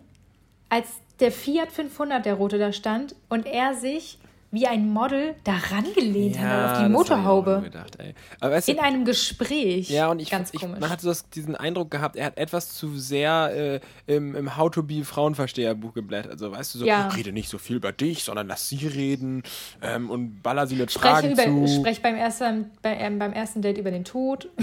[0.68, 0.86] Als
[1.18, 4.18] der Fiat 500, der rote, da stand und er sich
[4.54, 7.60] wie ein Model da rangelehnt ja, hat auf die Motorhaube.
[7.64, 7.98] Gedacht,
[8.40, 9.90] weißt du, in einem Gespräch.
[9.90, 10.80] Ja, und ich, Ganz ich, komisch.
[10.80, 14.70] man hat so diesen Eindruck gehabt, er hat etwas zu sehr äh, im, im How
[14.70, 16.32] to Be Frauenversteherbuch geblättert.
[16.32, 17.08] Also, weißt du, so, ja.
[17.08, 19.42] rede nicht so viel über dich, sondern lass sie reden
[19.82, 21.80] ähm, und baller sie mit Spreche Fragen über, zu.
[21.80, 24.48] Sprech beim ersten, bei, ähm, beim ersten Date über den Tod.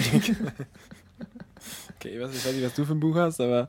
[2.01, 3.67] Okay, ich weiß, nicht, was du für ein Buch hast, aber.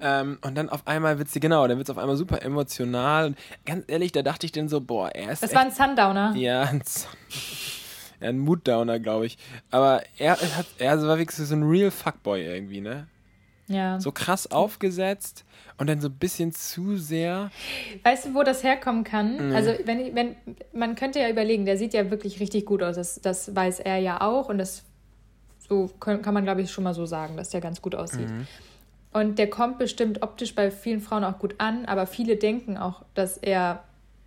[0.00, 3.26] Ähm, und dann auf einmal wird sie, genau, dann wird es auf einmal super emotional.
[3.26, 5.42] Und ganz ehrlich, da dachte ich dann so, boah, er ist.
[5.42, 6.34] Das war ein Sundowner.
[6.36, 6.82] Ja, ein,
[8.20, 9.38] ja, ein Moodowner, glaube ich.
[9.70, 13.08] Aber er, hat, er war wirklich so ein real Fuckboy irgendwie, ne?
[13.68, 14.00] Ja.
[14.00, 15.44] So krass aufgesetzt
[15.78, 17.52] und dann so ein bisschen zu sehr.
[18.02, 19.50] Weißt du, wo das herkommen kann?
[19.50, 19.54] Mhm.
[19.54, 20.36] Also, wenn, wenn,
[20.72, 22.96] man könnte ja überlegen, der sieht ja wirklich richtig gut aus.
[22.96, 24.82] Das, das weiß er ja auch und das
[25.68, 28.28] so kann, kann man, glaube ich, schon mal so sagen, dass der ganz gut aussieht.
[28.28, 28.46] Mhm.
[29.12, 33.02] Und der kommt bestimmt optisch bei vielen Frauen auch gut an, aber viele denken auch,
[33.14, 33.82] dass er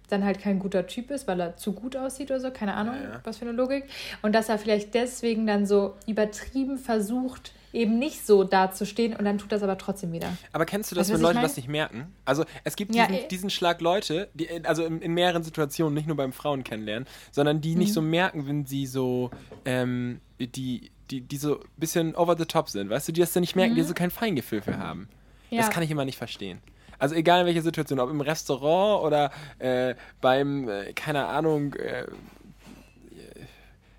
[0.10, 2.96] dann halt kein guter Typ ist, weil er zu gut aussieht oder so, keine Ahnung,
[2.96, 3.22] ja, ja.
[3.24, 3.86] was für eine Logik.
[4.22, 9.40] Und dass er vielleicht deswegen dann so übertrieben versucht, eben nicht so dazustehen und dann
[9.40, 10.38] tut das aber trotzdem wieder.
[10.52, 12.14] Aber kennst du das, weißt, wenn Leute das nicht merken?
[12.24, 13.28] Also es gibt diesen, ja, eh.
[13.28, 17.62] diesen Schlag Leute, die, also in, in, mehreren Situationen, nicht nur beim Frauen kennenlernen, sondern
[17.62, 17.80] die mhm.
[17.80, 19.32] nicht so merken, wenn sie so
[19.66, 23.34] ähm, die, die, die so ein bisschen over the top sind, weißt du, die das
[23.34, 23.78] dann nicht merken, mhm.
[23.78, 25.10] die so kein Feingefühl für haben.
[25.50, 25.62] Ja.
[25.62, 26.62] Das kann ich immer nicht verstehen.
[27.00, 32.06] Also egal in welcher Situation, ob im Restaurant oder äh, beim, äh, keine Ahnung, äh,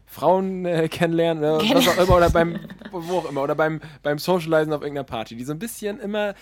[0.07, 2.61] Frauen äh, kennenlernen oder was auch immer oder beim
[2.93, 6.35] wo auch immer oder beim beim Socializen auf irgendeiner Party, die so ein bisschen immer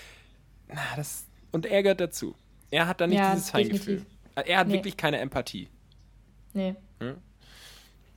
[0.68, 2.34] na, das und er gehört dazu.
[2.70, 4.04] Er hat da nicht ja, dieses Feingefühl.
[4.34, 4.74] Er hat nee.
[4.74, 5.68] wirklich keine Empathie.
[6.52, 6.74] Nee.
[7.00, 7.16] Hm?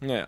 [0.02, 0.28] Naja.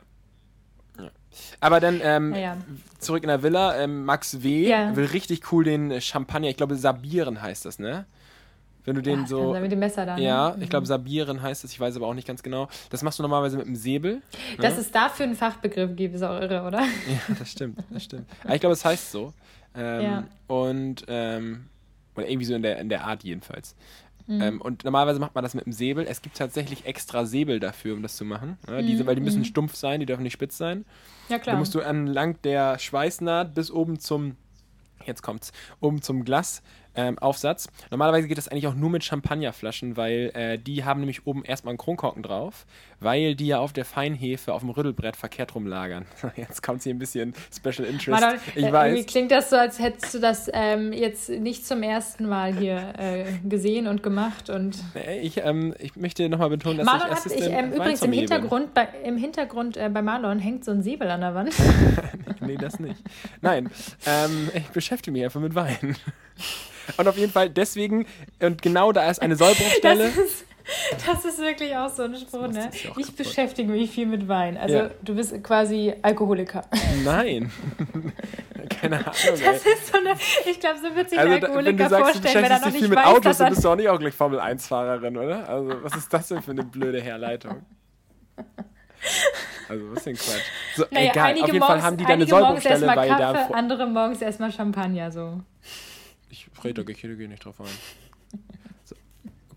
[1.52, 1.58] Ja.
[1.60, 2.58] Aber dann ähm, ja,
[3.00, 3.78] zurück in der Villa.
[3.78, 4.70] Ähm, Max W.
[4.96, 8.06] will richtig cool den Champagner, ich glaube Sabieren heißt das, ne?
[8.88, 9.54] wenn du den ja, so.
[9.54, 10.18] Mit dem Messer dann.
[10.18, 10.64] Ja, ne?
[10.64, 10.88] ich glaube, mhm.
[10.88, 12.70] Sabieren heißt es, ich weiß aber auch nicht ganz genau.
[12.90, 14.22] Das machst du normalerweise mit einem Säbel.
[14.60, 14.80] Dass ne?
[14.80, 16.80] es dafür einen Fachbegriff gibt, ist auch irre, oder?
[17.08, 18.28] Ja, das stimmt, das stimmt.
[18.46, 19.34] Aber ich glaube, es heißt so.
[19.76, 20.24] Ähm, ja.
[20.48, 21.66] Und, ähm,
[22.16, 23.76] oder irgendwie so in der, in der Art jedenfalls.
[24.28, 24.42] Mhm.
[24.42, 26.06] Ähm, und normalerweise macht man das mit einem Säbel.
[26.08, 28.58] Es gibt tatsächlich extra Säbel dafür, um das zu machen.
[28.68, 29.08] Ja, diese, mhm.
[29.08, 29.46] Weil die müssen mhm.
[29.46, 30.86] stumpf sein, die dürfen nicht spitz sein.
[31.30, 31.56] Ja, klar.
[31.56, 34.36] Da musst du entlang der Schweißnaht bis oben zum,
[35.06, 36.62] jetzt kommt's, oben zum Glas
[36.98, 37.70] ähm, Aufsatz.
[37.90, 41.72] Normalerweise geht das eigentlich auch nur mit Champagnerflaschen, weil äh, die haben nämlich oben erstmal
[41.72, 42.66] einen Kronkorken drauf,
[43.00, 46.06] weil die ja auf der Feinhefe auf dem Rüttelbrett verkehrt rumlagern.
[46.36, 48.22] Jetzt kommt hier ein bisschen Special Interest.
[48.22, 49.06] Madon, ich äh, weiß.
[49.06, 53.26] klingt das so, als hättest du das ähm, jetzt nicht zum ersten Mal hier äh,
[53.48, 54.50] gesehen und gemacht.
[54.50, 54.78] Und
[55.22, 58.74] ich, ähm, ich möchte nochmal betonen, dass Marlon ich, hat, ich ähm, übrigens im Hintergrund,
[58.74, 61.54] bei, im Hintergrund äh, bei Marlon hängt so ein Säbel an der Wand.
[62.40, 63.02] nee, das nicht.
[63.42, 63.70] Nein,
[64.06, 65.96] ähm, ich beschäftige mich einfach mit Wein.
[66.96, 68.06] Und auf jeden Fall deswegen,
[68.42, 70.06] und genau da ist eine Sollbruchstelle.
[70.06, 70.46] Das ist,
[71.06, 72.70] das ist wirklich auch so ein Spruch, ne?
[72.98, 74.58] Ich beschäftige mich viel mit Wein.
[74.58, 74.90] Also ja.
[75.02, 76.64] du bist quasi Alkoholiker.
[77.04, 77.52] Nein.
[78.70, 79.14] Keine Ahnung.
[79.14, 79.74] Das ey.
[79.74, 80.16] ist so eine,
[80.50, 82.66] ich glaube, so wird sich also, ein Alkoholiker wenn du sagst, vorstellen, wenn er noch
[82.68, 85.50] nicht viel mit weiß, Autos, dann bist du auch nicht auch gleich Formel-1-Fahrerin, oder?
[85.50, 87.66] Also was ist das denn für eine blöde Herleitung?
[89.70, 90.44] Also, was ist denn Quatsch?
[90.76, 93.56] So, naja, egal, auf jeden morgens, Fall haben die da eine Sollbruchstelle, weil Kaffee, da.
[93.56, 95.42] Andere morgens erstmal Champagner, so.
[96.30, 97.68] Ich rede, ich gehe nicht drauf ein.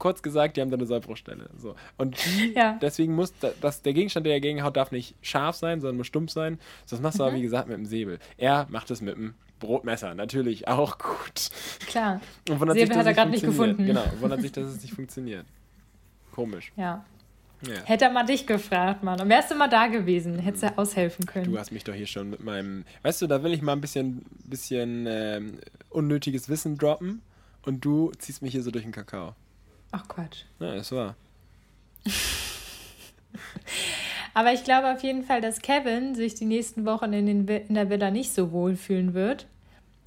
[0.01, 1.51] Kurz gesagt, die haben da eine Sollbruchstelle.
[1.57, 1.77] So.
[1.99, 2.79] Und die, ja.
[2.81, 6.33] deswegen muss das, der Gegenstand, der dagegen haut, darf nicht scharf sein, sondern muss stumpf
[6.33, 6.59] sein.
[6.89, 7.29] Das machst du mhm.
[7.29, 8.19] aber, wie gesagt, mit dem Säbel.
[8.39, 11.51] Er macht es mit dem Brotmesser, natürlich auch gut.
[11.87, 12.21] Klar.
[12.49, 13.85] Und wundert Säbel sich, hat er gerade nicht gefunden.
[13.85, 15.45] Genau, wundert sich, dass es nicht funktioniert.
[16.33, 16.73] Komisch.
[16.77, 17.05] Ja.
[17.69, 17.85] Ja.
[17.85, 19.21] Hätte er mal dich gefragt, Mann.
[19.21, 21.53] Und wärst du mal da gewesen, hättest du aushelfen können.
[21.53, 22.85] Du hast mich doch hier schon mit meinem.
[23.03, 25.59] Weißt du, da will ich mal ein bisschen, bisschen ähm,
[25.91, 27.21] unnötiges Wissen droppen
[27.63, 29.35] und du ziehst mich hier so durch den Kakao.
[29.93, 30.45] Ach Quatsch.
[30.59, 31.17] Ja, das war.
[34.35, 37.75] Aber ich glaube auf jeden Fall, dass Kevin sich die nächsten Wochen in, den, in
[37.75, 39.47] der Villa nicht so wohl fühlen wird.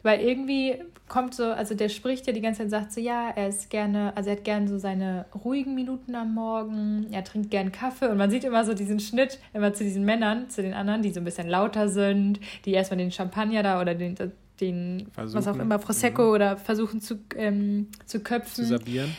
[0.01, 3.29] Weil irgendwie kommt so, also der spricht ja die ganze Zeit und sagt so, ja,
[3.29, 7.51] er ist gerne, also er hat gerne so seine ruhigen Minuten am Morgen, er trinkt
[7.51, 10.73] gern Kaffee und man sieht immer so diesen Schnitt immer zu diesen Männern, zu den
[10.73, 14.15] anderen, die so ein bisschen lauter sind, die erstmal den Champagner da oder den,
[14.59, 15.37] den versuchen.
[15.37, 16.29] was auch immer, Prosecco mhm.
[16.31, 18.65] oder versuchen zu, ähm, zu köpfen.
[18.65, 19.15] Zu sabieren.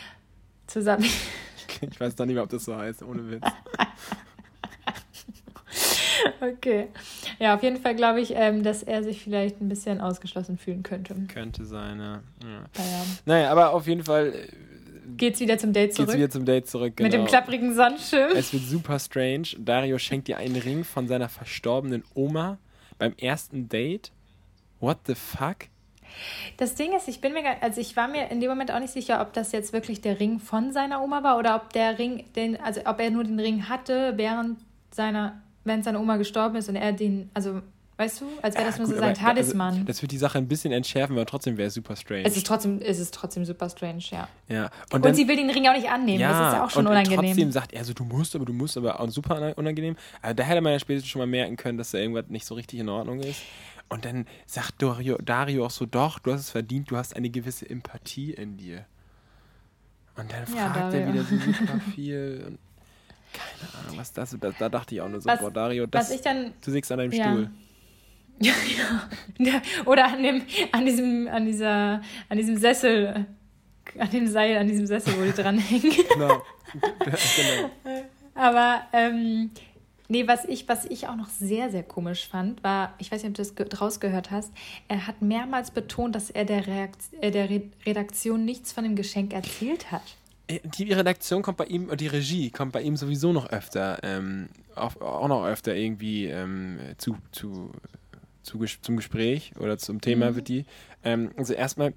[0.67, 1.11] Zu sabieren.
[1.81, 3.43] Ich weiß doch nicht mehr, ob das so heißt, ohne Witz.
[6.41, 6.87] okay.
[7.39, 10.83] Ja, auf jeden Fall glaube ich, ähm, dass er sich vielleicht ein bisschen ausgeschlossen fühlen
[10.83, 11.15] könnte.
[11.27, 12.21] Könnte sein, ja.
[12.43, 12.65] ja.
[12.77, 13.05] Naja.
[13.25, 14.33] naja, aber auf jeden Fall.
[14.33, 14.47] Äh,
[15.17, 16.07] geht's wieder zum Date zurück?
[16.07, 17.05] Geht's wieder zum Date zurück, genau.
[17.05, 17.29] Mit dem genau.
[17.29, 18.31] klapprigen Sonnenschirm.
[18.35, 19.47] Es wird super strange.
[19.59, 22.57] Dario schenkt dir einen Ring von seiner verstorbenen Oma
[22.97, 24.11] beim ersten Date.
[24.79, 25.67] What the fuck?
[26.57, 28.93] Das Ding ist, ich bin mir, also ich war mir in dem Moment auch nicht
[28.93, 32.25] sicher, ob das jetzt wirklich der Ring von seiner Oma war oder ob der Ring,
[32.35, 34.59] den, also ob er nur den Ring hatte während
[34.91, 37.61] seiner, während seine Oma gestorben ist und er den, also
[37.97, 38.25] Weißt du?
[38.41, 39.73] Als wäre das nur gut, so sein aber, Talisman.
[39.73, 42.25] Also, das wird die Sache ein bisschen entschärfen, aber trotzdem wäre es super strange.
[42.25, 44.27] es ist trotzdem, es ist trotzdem super strange, ja.
[44.49, 44.69] ja.
[44.91, 46.19] Und, dann- sie will den Ring auch nicht annehmen.
[46.19, 47.21] das ist ja auch schon und unangenehm.
[47.31, 49.95] trotzdem sagt er so, du musst, aber du musst, aber auch super unangenehm.
[50.21, 52.55] Also da hätte man ja spätestens schon mal merken können, dass da irgendwas nicht so
[52.55, 53.41] richtig in Ordnung ist.
[53.87, 57.29] Und dann sagt Dario, Dario auch so, doch, du hast es verdient, du hast eine
[57.29, 58.83] gewisse Empathie in dir.
[60.17, 61.13] Und dann Ja, fragt er Dario.
[61.13, 62.43] wieder so super viel.
[62.47, 62.57] Und
[63.33, 66.07] keine Ahnung, was das, da, da dachte ich auch nur so, Was- boah, Dario, was
[66.07, 67.25] das, ich dann- du sitzt an deinem Ja.
[67.31, 67.49] Stuhl.
[68.39, 68.53] Ja,
[69.37, 69.61] ja.
[69.85, 73.25] Oder an dem, an diesem, an dieser, an diesem Sessel,
[73.97, 75.91] an dem Seil, an diesem Sessel, wo die dranhängen.
[76.13, 76.41] Genau.
[77.09, 78.01] genau.
[78.33, 79.51] Aber ähm,
[80.09, 83.29] nee, was ich, was ich auch noch sehr, sehr komisch fand, war, ich weiß nicht,
[83.29, 84.51] ob du das ge- rausgehört hast,
[84.89, 88.95] er hat mehrmals betont, dass er der, Reakt äh, der Re Redaktion nichts von dem
[88.97, 90.01] Geschenk erzählt hat.
[90.47, 94.49] Äh, Die Redaktion kommt bei ihm, die Regie kommt bei ihm sowieso noch öfter, ähm,
[94.75, 97.71] auf, auch noch öfter irgendwie ähm, zu, zu,
[98.45, 100.65] zu, zum Gespräch oder zum Thema wird die.
[101.03, 101.93] Ähm, also erstmal,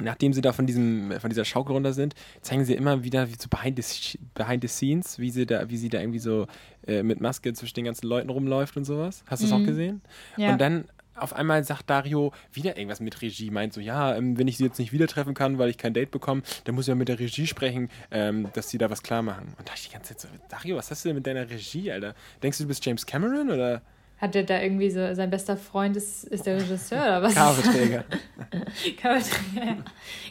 [0.00, 3.36] nachdem sie da von diesem, von dieser Schaukel runter sind, zeigen sie immer wieder wie
[3.38, 6.46] so behind the, behind the scenes, wie sie da, wie sie da irgendwie so
[6.86, 9.24] äh, mit Maske zwischen den ganzen Leuten rumläuft und sowas.
[9.26, 10.02] Hast du das auch gesehen?
[10.36, 10.52] Ja.
[10.52, 10.84] Und dann
[11.20, 14.64] auf einmal sagt Dario wieder irgendwas mit Regie, meint so, ja, ähm, wenn ich sie
[14.64, 17.08] jetzt nicht wieder treffen kann, weil ich kein Date bekomme, dann muss ich ja mit
[17.08, 19.48] der Regie sprechen, ähm, dass sie da was klar machen.
[19.58, 21.48] Und da dachte ich die ganze Zeit so, Dario, was hast du denn mit deiner
[21.50, 22.14] Regie, Alter?
[22.42, 23.82] Denkst du, du bist James Cameron oder
[24.20, 27.34] Hat er da irgendwie so, sein bester Freund ist, ist der Regisseur oder was?
[27.34, 28.04] Kabelträger?
[29.00, 29.76] Kabelträger, ja.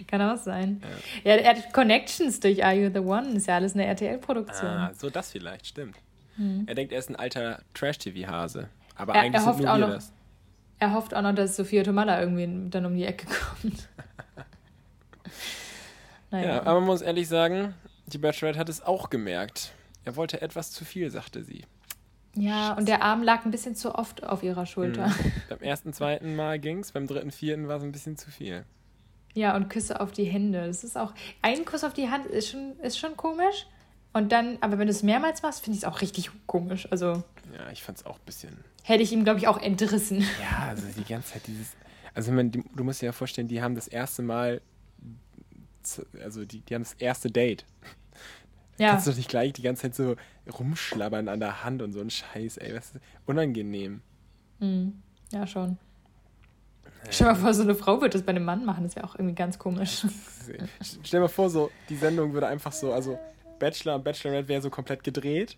[0.07, 0.81] Kann auch sein.
[1.23, 1.35] Ja.
[1.35, 4.69] er hat Connections durch Are You the One, ist ja alles eine RTL-Produktion.
[4.69, 5.95] ah, so das vielleicht, stimmt.
[6.67, 8.67] Er denkt, er ist ein alter Trash-TV-Hase.
[8.95, 10.11] Aber Er- eigentlich er sind hofft nur auch wir noch- das.
[10.79, 13.88] Er hofft auch noch, dass Sophia Tomalla irgendwie dann um die Ecke kommt.
[16.31, 16.59] Ja, naja.
[16.61, 17.73] aber man muss ehrlich sagen,
[18.07, 19.71] die Bachelorette hat es auch gemerkt.
[20.03, 21.63] Er wollte etwas zu viel, sagte sie.
[22.38, 25.11] Ja, und der Arm lag ein bisschen zu oft auf ihrer Schulter.
[25.49, 28.63] Beim ersten, zweiten Mal ging's, beim dritten, vierten war es ein bisschen zu viel.
[29.33, 30.65] Ja, und Küsse auf die Hände.
[30.67, 31.13] Das ist auch.
[31.41, 33.67] Ein Kuss auf die Hand ist schon, ist schon komisch.
[34.13, 36.88] Und dann, aber wenn du es mehrmals machst, finde ich es auch richtig komisch.
[36.91, 37.23] Also
[37.55, 38.57] Ja, ich fand's auch ein bisschen.
[38.83, 40.19] hätte ich ihm, glaube ich, auch entrissen.
[40.41, 41.75] Ja, also die ganze Zeit dieses.
[42.13, 44.61] Also, die, du musst dir ja vorstellen, die haben das erste Mal.
[46.23, 47.65] Also, die, die haben das erste Date.
[48.78, 48.91] Ja.
[48.91, 50.15] Kannst du doch nicht gleich die ganze Zeit so
[50.57, 52.75] rumschlabbern an der Hand und so ein Scheiß, ey.
[52.75, 54.01] Was ist unangenehm.
[55.32, 55.78] Ja, schon.
[57.09, 58.84] Stell dir mal vor, so eine Frau würde das bei einem Mann machen.
[58.84, 60.05] Das wäre auch irgendwie ganz komisch.
[60.82, 63.17] Stell dir mal vor, so, die Sendung würde einfach so, also
[63.59, 65.57] Bachelor und Bachelorette wäre so komplett gedreht.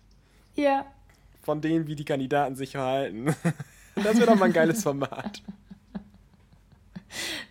[0.54, 0.86] Ja.
[1.42, 3.34] Von denen, wie die Kandidaten sich verhalten.
[3.96, 5.42] Das wäre doch mal ein geiles Format.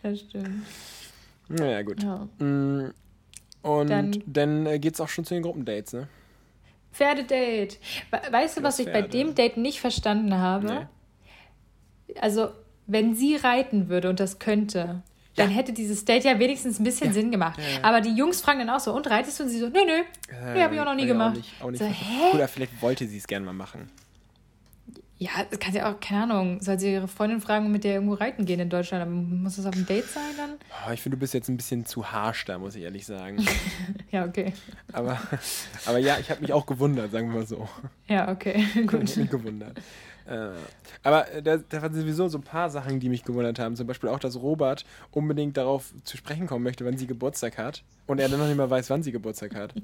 [0.01, 0.65] Das stimmt.
[1.49, 2.01] Naja, gut.
[2.01, 2.27] Ja.
[3.61, 6.07] Und Dann- dann, äh, geht's auch schon zu den Gruppendates, ne?
[6.93, 7.77] Pferdedate.
[8.11, 9.09] We- Weißt du, was Das ich bei Pferde.
[9.09, 10.87] dem Date nicht verstanden habe?
[12.19, 12.49] Also,
[12.87, 15.03] wenn sie reiten würde und das könnte,
[15.35, 17.59] dann hätte dieses Date ja wenigstens ein bisschen Sinn gemacht.
[17.83, 19.43] Aber die Jungs fragen dann auch so, und reitest du?
[19.43, 20.03] Und sie so, nö, nö.
[20.53, 21.37] Nee, hab ich auch noch nie Äh, gemacht.
[21.37, 22.33] Auch nicht, auch nicht so, hä?
[22.35, 23.89] Oder vielleicht wollte sie es gerne mal machen.
[25.21, 28.13] Ja, das kann sie auch, keine Ahnung, soll sie ihre Freundin fragen mit der irgendwo
[28.13, 29.01] reiten gehen in Deutschland?
[29.01, 30.51] Aber muss das auf dem Date sein dann?
[30.87, 33.37] Oh, ich finde, du bist jetzt ein bisschen zu harsch da, muss ich ehrlich sagen.
[34.11, 34.53] Ja, okay.
[34.91, 35.19] aber,
[35.85, 37.67] aber ja, ich habe mich auch gewundert, sagen wir mal so.
[38.07, 39.07] Ja, okay, Ich gut.
[39.07, 39.77] habe mich gewundert.
[40.29, 40.49] Äh,
[41.03, 43.75] aber äh, da, da waren sowieso so ein paar Sachen, die mich gewundert haben.
[43.75, 47.83] Zum Beispiel auch, dass Robert unbedingt darauf zu sprechen kommen möchte, wann sie Geburtstag hat.
[48.05, 49.73] Und er dann noch nicht mal weiß, wann sie Geburtstag hat.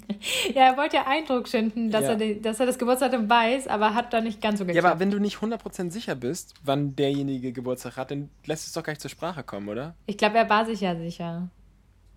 [0.54, 2.10] Ja, er wollte ja Eindruck schinden, dass, Ja.
[2.12, 4.91] er, die, dass er das Geburtsdatum weiß, aber hat da nicht ganz so Ja, geklappt.
[4.91, 8.84] aber wenn du nicht 100% sicher bist, wann derjenige Geburtstag hat, dann lässt es doch
[8.84, 9.96] gar nicht zur Sprache kommen, oder?
[10.06, 11.50] Ich glaube, er war sich ja sicher.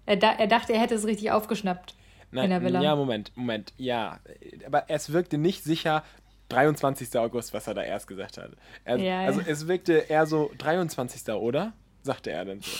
[0.07, 1.95] Er, da, er dachte, er hätte es richtig aufgeschnappt.
[2.33, 2.81] in der Villa.
[2.83, 4.19] Ja, Moment, Moment, ja.
[4.67, 6.03] Aber es wirkte nicht sicher
[6.49, 7.17] 23.
[7.19, 8.53] August, was er da erst gesagt hat.
[8.85, 9.47] Er, Ja, also ja.
[9.49, 11.29] es wirkte eher so 23.
[11.35, 11.73] oder?
[12.03, 12.71] Sagte er dann so.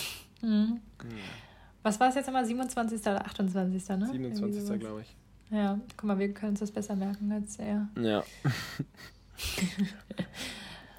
[1.83, 2.45] Was war es jetzt nochmal?
[2.45, 3.01] 27.
[3.01, 3.89] oder 28.
[3.89, 4.07] Ne?
[4.07, 4.13] 27.
[4.13, 4.79] Irgendwie sowas.
[4.79, 5.15] glaube ich.
[5.51, 7.87] Ja, guck mal, wir können uns das besser merken als er.
[7.99, 8.23] Ja.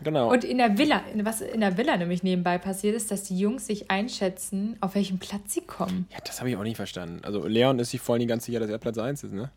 [0.02, 0.30] genau.
[0.32, 3.66] Und in der Villa, was in der Villa nämlich nebenbei passiert ist, dass die Jungs
[3.66, 6.06] sich einschätzen, auf welchen Platz sie kommen.
[6.10, 7.20] ja, das habe ich auch nicht verstanden.
[7.24, 9.50] Also Leon ist sich voll nicht ganz sicher, dass er Platz 1 ist, ne?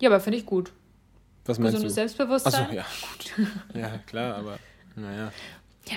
[0.00, 0.72] Ja, aber finde ich gut.
[1.44, 2.00] Was meinst Gesundes du?
[2.00, 2.64] Selbstbewusstsein.
[2.64, 3.48] Achso, ja, gut.
[3.74, 4.58] Ja, klar, aber
[4.96, 5.32] naja.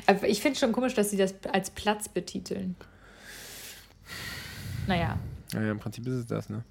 [0.08, 2.76] Aber ich finde schon komisch, dass sie das als Platz betiteln.
[4.88, 5.18] Naja.
[5.54, 6.64] Naja, im Prinzip ist es das, ne?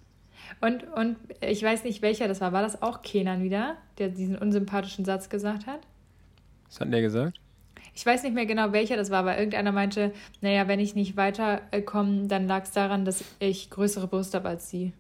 [0.61, 2.53] Und, und ich weiß nicht, welcher das war.
[2.53, 5.81] War das auch Kenan wieder, der diesen unsympathischen Satz gesagt hat?
[6.67, 7.39] Was hat denn der gesagt?
[7.95, 11.17] Ich weiß nicht mehr genau, welcher das war, aber irgendeiner meinte, naja, wenn ich nicht
[11.17, 14.93] weiterkomme, dann lag es daran, dass ich größere Brust habe als sie.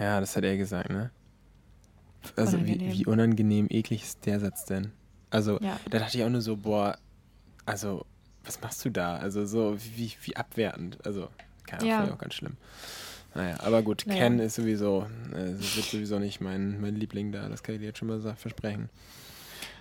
[0.00, 1.10] Ja, das hat er gesagt, ne?
[2.36, 2.92] Also Unangenehm.
[2.92, 4.92] Wie, wie unangenehm, eklig ist der Satz denn?
[5.30, 5.78] Also, Ja.
[5.90, 6.98] da dachte ich auch nur so, boah,
[7.64, 8.04] Also,
[8.44, 9.16] was machst du da?
[9.16, 10.98] Also, so wie, wie abwertend.
[11.06, 11.28] Also,
[11.66, 12.14] keine Ahnung, ja.
[12.14, 12.56] auch ganz schlimm.
[13.34, 14.24] Naja, aber gut, naja.
[14.24, 17.86] Ken ist sowieso, äh, wird sowieso nicht mein, mein Liebling da, das kann ich dir
[17.86, 18.90] jetzt schon mal versprechen.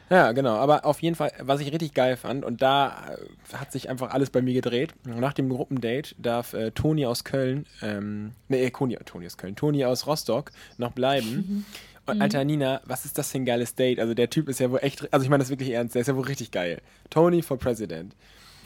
[0.09, 0.55] Ja, genau.
[0.57, 3.15] Aber auf jeden Fall, was ich richtig geil fand, und da
[3.51, 4.93] äh, hat sich einfach alles bei mir gedreht.
[5.05, 9.85] Nach dem Gruppendate darf äh, Toni aus Köln, ähm, nee, Toni, Toni aus Köln, Toni
[9.85, 11.65] aus Rostock noch bleiben.
[12.13, 12.21] Mhm.
[12.21, 13.99] Alter Nina, was ist das für ein geiles Date?
[13.99, 16.07] Also der Typ ist ja wohl echt, also ich meine das wirklich ernst, der ist
[16.07, 16.81] ja wohl richtig geil.
[17.09, 18.15] Tony for President.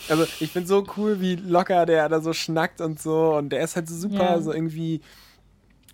[0.10, 3.36] Also ich finde so cool, wie locker der da so schnackt und so.
[3.36, 4.42] Und der ist halt so super, ja.
[4.42, 5.02] so irgendwie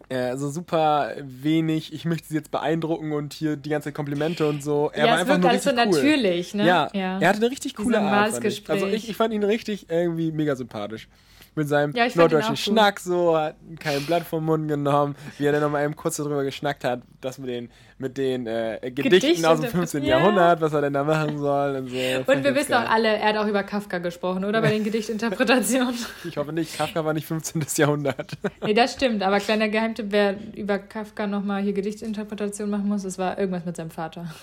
[0.09, 4.63] äh, so super wenig, ich möchte sie jetzt beeindrucken und hier die ganze Komplimente und
[4.63, 4.91] so.
[4.93, 5.85] Er ja, war einfach nur richtig so cool.
[5.85, 6.67] natürlich, ne?
[6.67, 8.43] Ja, ja, er hatte eine richtig coole Art.
[8.43, 8.69] Ich.
[8.69, 11.07] Also ich, ich fand ihn richtig irgendwie mega sympathisch
[11.55, 15.61] mit seinem ja, norddeutschen Schnack so, hat kein Blatt vom Mund genommen, wie er dann
[15.61, 19.59] nochmal eben kurz darüber geschnackt hat, das mit den, mit den äh, Gedichten Gedichte aus
[19.59, 20.03] dem 15.
[20.03, 20.17] Ja.
[20.17, 21.97] Jahrhundert, was er denn da machen soll und so.
[22.31, 22.85] Und wir wissen geil.
[22.85, 24.61] auch alle, er hat auch über Kafka gesprochen, oder?
[24.61, 25.95] Bei den Gedichtinterpretationen.
[26.23, 27.65] ich hoffe nicht, Kafka war nicht 15.
[27.75, 28.31] Jahrhundert.
[28.65, 33.17] nee, das stimmt, aber kleiner Geheimtipp, wer über Kafka nochmal hier Gedichtinterpretation machen muss, das
[33.17, 34.33] war irgendwas mit seinem Vater.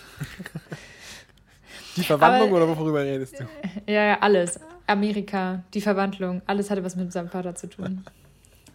[1.97, 3.45] Die Verwandlung aber, oder worüber redest du?
[3.91, 4.61] Ja, ja, alles.
[4.89, 8.05] Amerika, die Verwandlung, alles hatte was mit seinem Vater zu tun.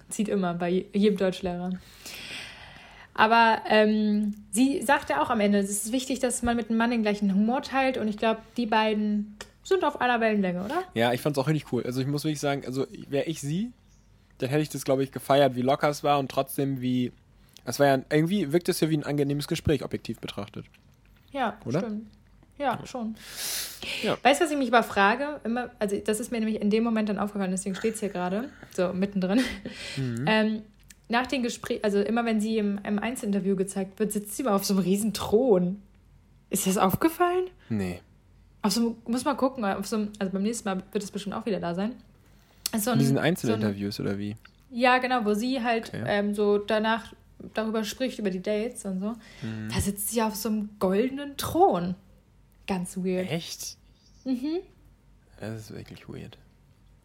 [0.10, 1.72] Zieht immer bei jedem Deutschlehrer.
[3.14, 6.92] Aber ähm, sie sagte auch am Ende, es ist wichtig, dass man mit einem Mann
[6.92, 10.84] den gleichen Humor teilt und ich glaube, die beiden sind auf einer Wellenlänge, oder?
[10.94, 11.84] Ja, ich fand es auch richtig cool.
[11.84, 13.72] Also ich muss wirklich sagen, also wäre ich sie,
[14.40, 17.12] dann hätte ich das, glaube ich, gefeiert, wie locker es war und trotzdem wie.
[17.66, 20.66] Es war ja irgendwie wirkt es ja wie ein angenehmes Gespräch, objektiv betrachtet.
[21.32, 21.80] Ja, oder?
[21.80, 22.08] Stimmt.
[22.58, 23.16] Ja, schon.
[24.04, 24.18] Ja.
[24.22, 25.42] Weißt du, was ich mich aber frage?
[25.44, 28.10] Immer, also das ist mir nämlich in dem Moment dann aufgefallen, deswegen steht es hier
[28.10, 29.42] gerade, so mittendrin.
[29.98, 30.26] Mhm.
[30.28, 30.62] Ähm,
[31.10, 34.56] nach dem Gespräch, also immer wenn sie im, im Einzelinterview gezeigt wird, sitzt sie immer
[34.56, 35.82] auf so einem riesen Thron.
[36.50, 37.50] Ist das aufgefallen?
[37.70, 38.00] Nee.
[38.62, 41.46] Auf so, muss mal gucken, auf so, also beim nächsten Mal wird es bestimmt auch
[41.46, 41.96] wieder da sein.
[42.78, 44.36] So ein, In diesen Einzelinterviews so ein, oder wie?
[44.72, 46.04] Ja, genau, wo sie halt okay.
[46.08, 47.14] ähm, so danach
[47.54, 49.10] darüber spricht, über die Dates und so.
[49.42, 49.70] Mhm.
[49.74, 51.96] Da sitzt sie auf so einem goldenen Thron.
[52.68, 53.30] Ganz weird.
[53.30, 53.78] Echt?
[54.26, 54.60] Mhm.
[55.40, 56.38] Das ist wirklich weird.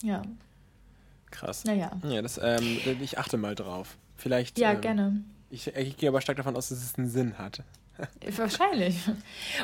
[0.03, 0.23] Ja.
[1.31, 1.65] Krass.
[1.65, 1.91] Naja.
[2.09, 3.97] Ja, das, ähm, ich achte mal drauf.
[4.17, 4.59] Vielleicht.
[4.59, 5.25] Ja, ähm, gerne.
[5.51, 7.63] Ich, ich gehe aber stark davon aus, dass es einen Sinn hat.
[8.37, 8.97] Wahrscheinlich.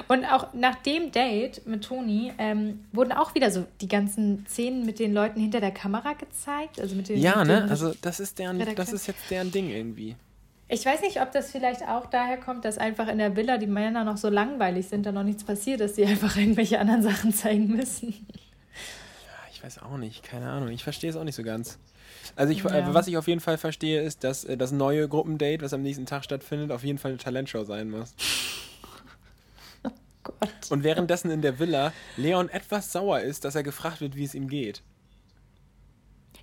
[0.08, 4.84] Und auch nach dem Date mit Toni ähm, wurden auch wieder so die ganzen Szenen
[4.84, 6.80] mit den Leuten hinter der Kamera gezeigt.
[6.80, 7.66] Also mit den, ja, mit ne?
[7.70, 10.16] Also das ist deren, das ist jetzt deren Ding irgendwie.
[10.68, 13.66] Ich weiß nicht, ob das vielleicht auch daher kommt, dass einfach in der Villa die
[13.66, 17.32] Männer noch so langweilig sind, da noch nichts passiert, dass sie einfach irgendwelche anderen Sachen
[17.32, 18.12] zeigen müssen.
[18.12, 20.70] Ja, ich weiß auch nicht, keine Ahnung.
[20.70, 21.78] Ich verstehe es auch nicht so ganz.
[22.36, 22.94] Also ich, ja.
[22.94, 26.06] was ich auf jeden Fall verstehe, ist, dass äh, das neue Gruppendate, was am nächsten
[26.06, 28.14] Tag stattfindet, auf jeden Fall eine Talentshow sein muss.
[30.26, 30.70] Oh Gott.
[30.70, 34.34] Und währenddessen in der Villa Leon etwas sauer ist, dass er gefragt wird, wie es
[34.34, 34.82] ihm geht.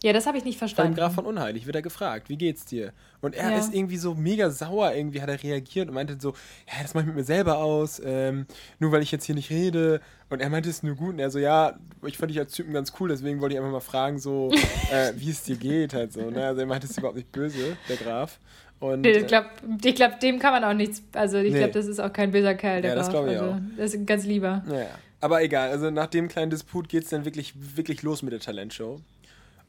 [0.03, 0.95] Ja, das habe ich nicht verstanden.
[0.95, 2.91] Beim Graf von Unheilig wird er gefragt, wie geht's dir?
[3.21, 3.57] Und er ja.
[3.57, 6.29] ist irgendwie so mega sauer, irgendwie hat er reagiert und meinte so,
[6.67, 8.47] ja, das mache ich mit mir selber aus, ähm,
[8.79, 10.01] nur weil ich jetzt hier nicht rede.
[10.31, 12.73] Und er meinte es nur gut und er so, ja, ich fand dich als Typen
[12.73, 14.51] ganz cool, deswegen wollte ich einfach mal fragen, so,
[14.91, 16.31] äh, wie es dir geht halt so.
[16.31, 16.47] Ne?
[16.47, 18.39] Also er meinte es überhaupt nicht böse, der Graf.
[18.79, 19.49] Und, ich glaube,
[19.83, 21.59] äh, glaub, dem kann man auch nichts, also ich nee.
[21.59, 22.95] glaube, das ist auch kein böser Kerl, der ja.
[22.95, 23.59] Das glaube ich also, auch.
[23.77, 24.63] Das ist ganz lieber.
[24.67, 24.87] Ja,
[25.19, 28.39] aber egal, also nach dem kleinen Disput geht es dann wirklich, wirklich los mit der
[28.39, 28.99] Talentshow.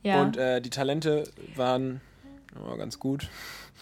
[0.02, 0.22] Ja.
[0.22, 1.24] Und äh, die Talente
[1.54, 2.00] waren
[2.60, 3.28] oh, ganz gut.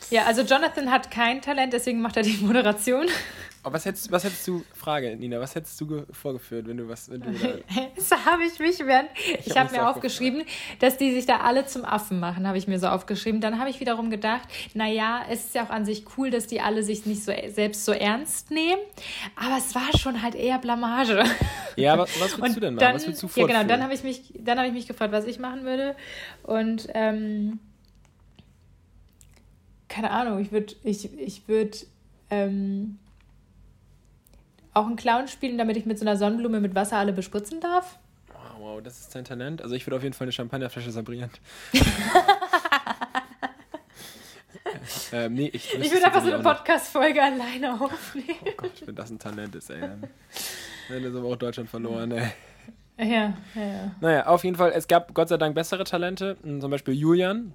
[0.09, 3.07] Ja, also Jonathan hat kein Talent, deswegen macht er die Moderation.
[3.63, 7.11] Aber was hättest, was hättest du, Frage, Nina, was hättest du vorgeführt, wenn du was.
[7.11, 7.31] Wenn du
[7.95, 9.11] das habe ich mich während.
[9.15, 10.45] Ich, ich habe hab mir aufgeschrieben,
[10.79, 13.43] dass die sich da alle zum Affen machen, habe ich mir so aufgeschrieben.
[13.43, 16.63] Dann habe ich wiederum gedacht, naja, es ist ja auch an sich cool, dass die
[16.63, 18.81] alle sich nicht so selbst so ernst nehmen.
[19.37, 21.23] Aber es war schon halt eher Blamage.
[21.77, 22.87] Ja, aber was würdest du denn machen?
[22.87, 23.51] Dann, was würdest du fortführen?
[23.51, 25.97] Ja, genau, dann habe ich, mich, hab ich mich gefragt, was ich machen würde.
[26.45, 27.59] Und ähm,
[29.91, 31.77] keine Ahnung, ich würde, ich, ich würde
[32.31, 32.99] ähm,
[34.73, 37.99] auch einen Clown spielen, damit ich mit so einer Sonnenblume mit Wasser alle bespritzen darf.
[38.29, 39.61] Wow, wow das ist dein Talent.
[39.61, 41.31] Also ich würde auf jeden Fall eine Champagnerflasche sabrieren.
[45.13, 48.39] ähm, nee, ich, ich würde einfach so eine Podcast-Folge alleine aufnehmen.
[48.47, 49.81] Oh Gott, wenn das ein Talent ist, ey.
[49.81, 50.05] Dann,
[50.89, 52.31] dann ist aber auch Deutschland verloren, ey.
[52.97, 53.95] Ja, ja, ja.
[54.01, 56.37] Naja, auf jeden Fall, es gab Gott sei Dank bessere Talente.
[56.43, 57.55] Zum Beispiel Julian,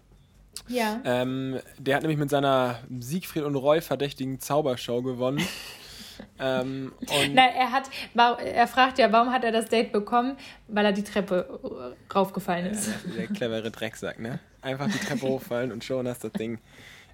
[0.67, 1.01] ja.
[1.05, 5.45] Ähm, der hat nämlich mit seiner Siegfried und Roy verdächtigen Zaubershow gewonnen.
[6.39, 6.93] ähm,
[7.33, 10.37] Nein, er hat, er fragt ja, warum hat er das Date bekommen?
[10.67, 12.89] Weil er die Treppe raufgefallen ist.
[13.17, 14.39] Der clevere Drecksack, ne?
[14.61, 16.59] Einfach die Treppe hochfallen und schon hast das Ding.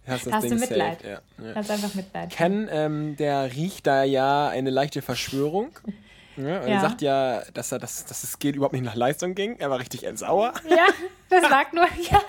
[0.07, 1.03] Hast, das hast Ding du Mitleid.
[1.03, 1.55] Ja, ja.
[1.55, 2.31] Hast einfach Mitleid.
[2.31, 5.71] Ken, ähm, der riecht da ja eine leichte Verschwörung.
[6.37, 6.79] Ja, er ja.
[6.79, 9.57] sagt ja, dass, er, dass, dass es geht überhaupt nicht nach Leistung ging.
[9.59, 10.53] Er war richtig sauer.
[10.67, 10.87] Ja,
[11.29, 12.21] das lag nur, ja.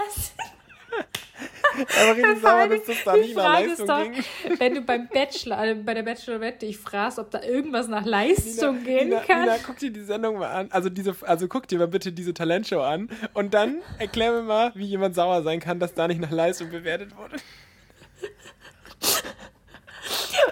[1.74, 4.24] Er war richtig sauer, dass das da nicht nach Leistung doch, ging.
[4.58, 8.82] Wenn du beim Bachelor, also bei der Bachelorette dich fragst, ob da irgendwas nach Leistung
[8.82, 9.40] Nina, gehen Nina, kann.
[9.42, 10.68] Nina, guck dir die Sendung mal an.
[10.70, 13.08] Also, diese, also guck dir mal bitte diese Talentshow an.
[13.32, 16.70] Und dann erklär mir mal, wie jemand sauer sein kann, dass da nicht nach Leistung
[16.70, 17.36] bewertet wurde.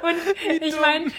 [0.02, 1.12] Und ich meine,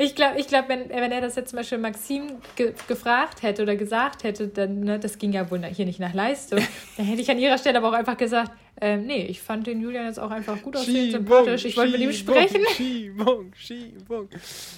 [0.00, 3.62] ich glaube, ich glaub, wenn, wenn er das jetzt zum Beispiel Maxim ge gefragt hätte
[3.62, 6.60] oder gesagt hätte, dann, ne, das ging ja wohl hier nicht nach Leistung,
[6.96, 9.82] dann hätte ich an ihrer Stelle aber auch einfach gesagt, ähm, nee, ich fand den
[9.82, 12.62] Julian jetzt auch einfach gut aussehen, sympathisch, ich wollte mit ihm sprechen.
[12.74, 14.30] Schiebung, Schiebung.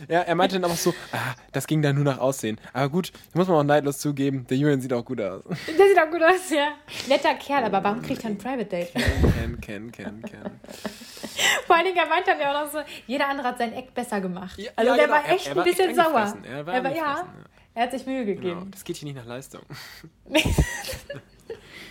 [0.08, 2.58] Ja, er meinte dann auch so, ah, das ging dann nur nach Aussehen.
[2.72, 5.44] Aber gut, muss man auch neidlos zugeben, der Julian sieht auch gut aus.
[5.44, 6.72] Der sieht auch gut aus, ja.
[7.08, 8.92] Netter Kerl, aber warum kriegt er ein Private Date?
[8.92, 10.50] Ken, ken, ken, ken.
[11.66, 13.94] Vor allen Dingen, er meint dann ja auch noch so, jeder andere hat sein Eck
[13.94, 14.58] besser gemacht.
[14.58, 15.16] Ja, also ja, der genau.
[15.16, 16.36] war echt er, er war ein bisschen echt sauer.
[16.44, 17.26] Er war, er war ja,
[17.74, 18.60] er hat sich Mühe gegeben.
[18.60, 18.70] Genau.
[18.70, 19.62] Das geht hier nicht nach Leistung.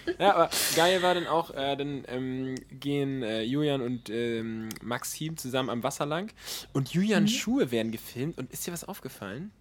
[0.19, 5.37] ja, aber geil war dann auch, äh, dann ähm, gehen äh, Julian und ähm, Maxim
[5.37, 6.31] zusammen am Wasser lang
[6.73, 7.35] und Julians mhm.
[7.35, 9.51] Schuhe werden gefilmt und ist dir was aufgefallen?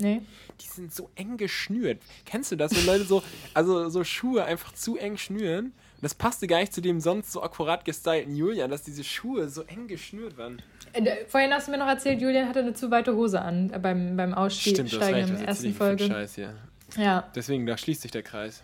[0.00, 0.22] Nee.
[0.60, 2.00] Die sind so eng geschnürt.
[2.24, 3.22] Kennst du das, wenn Leute so,
[3.52, 5.72] also so Schuhe einfach zu eng schnüren?
[6.00, 9.62] Das passte gar nicht zu dem sonst so akkurat gestylten Julian, dass diese Schuhe so
[9.62, 10.62] eng geschnürt waren.
[10.92, 13.78] Äh, vorhin hast du mir noch erzählt, Julian hatte eine zu weite Hose an äh,
[13.78, 16.06] beim, beim Ausstieg Stimmt, in der ersten Folge.
[16.06, 16.54] Scheiß hier.
[16.96, 17.28] Ja.
[17.34, 18.62] Deswegen, da schließt sich der Kreis.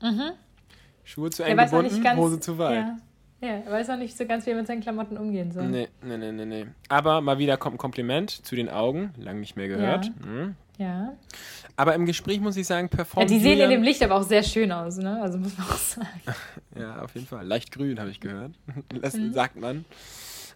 [0.00, 0.32] Mhm.
[1.04, 2.76] Schuhe zu eng gebunden, ganz, Hose zu weit.
[2.76, 2.96] Ja.
[3.42, 5.66] Ja, er weiß auch nicht so ganz, wie er mit seinen Klamotten umgehen soll.
[5.66, 6.66] Nee, nee, nee, nee, nee.
[6.88, 9.14] Aber mal wieder kommt ein Kompliment zu den Augen.
[9.16, 10.06] Lang nicht mehr gehört.
[10.06, 10.26] Ja.
[10.26, 10.56] Mhm.
[10.80, 11.12] Ja.
[11.76, 13.30] Aber im Gespräch muss ich sagen, performt.
[13.30, 15.20] Ja, die sehen Julian in dem Licht aber auch sehr schön aus, ne?
[15.22, 16.08] Also muss man auch sagen.
[16.78, 17.46] ja, auf jeden Fall.
[17.46, 18.52] Leicht grün, habe ich gehört.
[19.00, 19.32] Das mhm.
[19.32, 19.84] sagt man.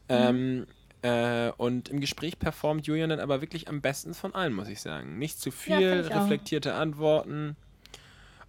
[0.08, 0.66] Ähm,
[1.02, 4.80] äh, und im Gespräch performt Julian dann aber wirklich am besten von allen, muss ich
[4.80, 5.18] sagen.
[5.18, 6.80] Nicht zu viel, ja, reflektierte auch.
[6.80, 7.56] Antworten.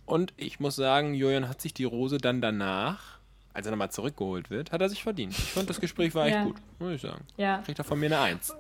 [0.05, 3.19] Und ich muss sagen, Julian hat sich die Rose dann danach,
[3.53, 5.33] als er nochmal zurückgeholt wird, hat er sich verdient.
[5.33, 7.25] Ich fand, das Gespräch war echt gut, muss ich sagen.
[7.35, 7.57] Ja.
[7.59, 8.53] Kriegt er von mir eine Eins.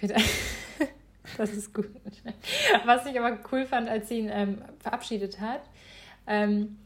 [1.36, 1.88] Das ist gut.
[2.84, 5.62] Was ich aber cool fand, als sie ihn ähm, verabschiedet hat,
[6.26, 6.78] ähm,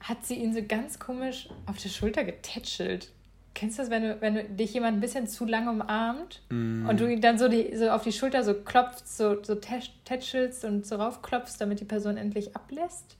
[0.00, 3.12] hat sie ihn so ganz komisch auf der Schulter getätschelt.
[3.52, 6.88] Kennst du das, wenn du, wenn du dich jemand ein bisschen zu lange umarmt mm.
[6.88, 10.64] und du ihn dann so, die, so auf die Schulter so klopfst, so, so tätschelst
[10.64, 13.16] und so raufklopfst, damit die Person endlich ablässt?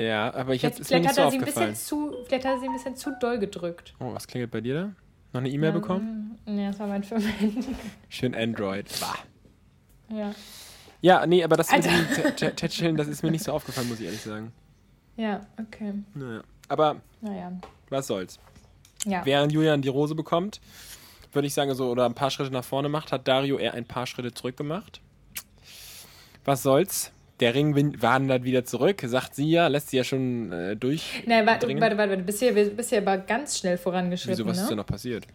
[0.00, 2.60] Ja, aber ich jetzt, vielleicht, vielleicht hat er sie ein bisschen zu, Vielleicht hat er
[2.60, 3.94] sie ein bisschen zu doll gedrückt.
[4.00, 4.92] Oh, was klingelt bei dir da?
[5.32, 6.38] Noch eine E-Mail ja, bekommen?
[6.46, 7.24] Ja, das war mein Firma.
[8.08, 8.88] Schön Android.
[9.00, 9.14] Bah.
[10.08, 10.34] Ja.
[11.02, 14.06] Ja, nee, aber das mit dem Tätscheln, das ist mir nicht so aufgefallen, muss ich
[14.06, 14.52] ehrlich sagen.
[15.16, 15.94] Ja, okay.
[16.14, 16.42] Naja.
[16.68, 17.52] Aber naja.
[17.90, 18.38] was soll's.
[19.04, 19.24] Ja.
[19.24, 20.60] Während Julian die Rose bekommt,
[21.32, 23.84] würde ich sagen, so oder ein paar Schritte nach vorne macht, hat Dario eher ein
[23.84, 25.00] paar Schritte zurück gemacht.
[26.44, 27.12] Was soll's?
[27.40, 31.22] Der Ring wandert wieder zurück, sagt sie ja, lässt sie ja schon äh, durch.
[31.26, 34.38] Nein, warte, warte, warte, ja, bist ja aber ganz schnell vorangeschritten.
[34.38, 34.62] Wieso, was ne?
[34.62, 35.26] ist denn noch passiert?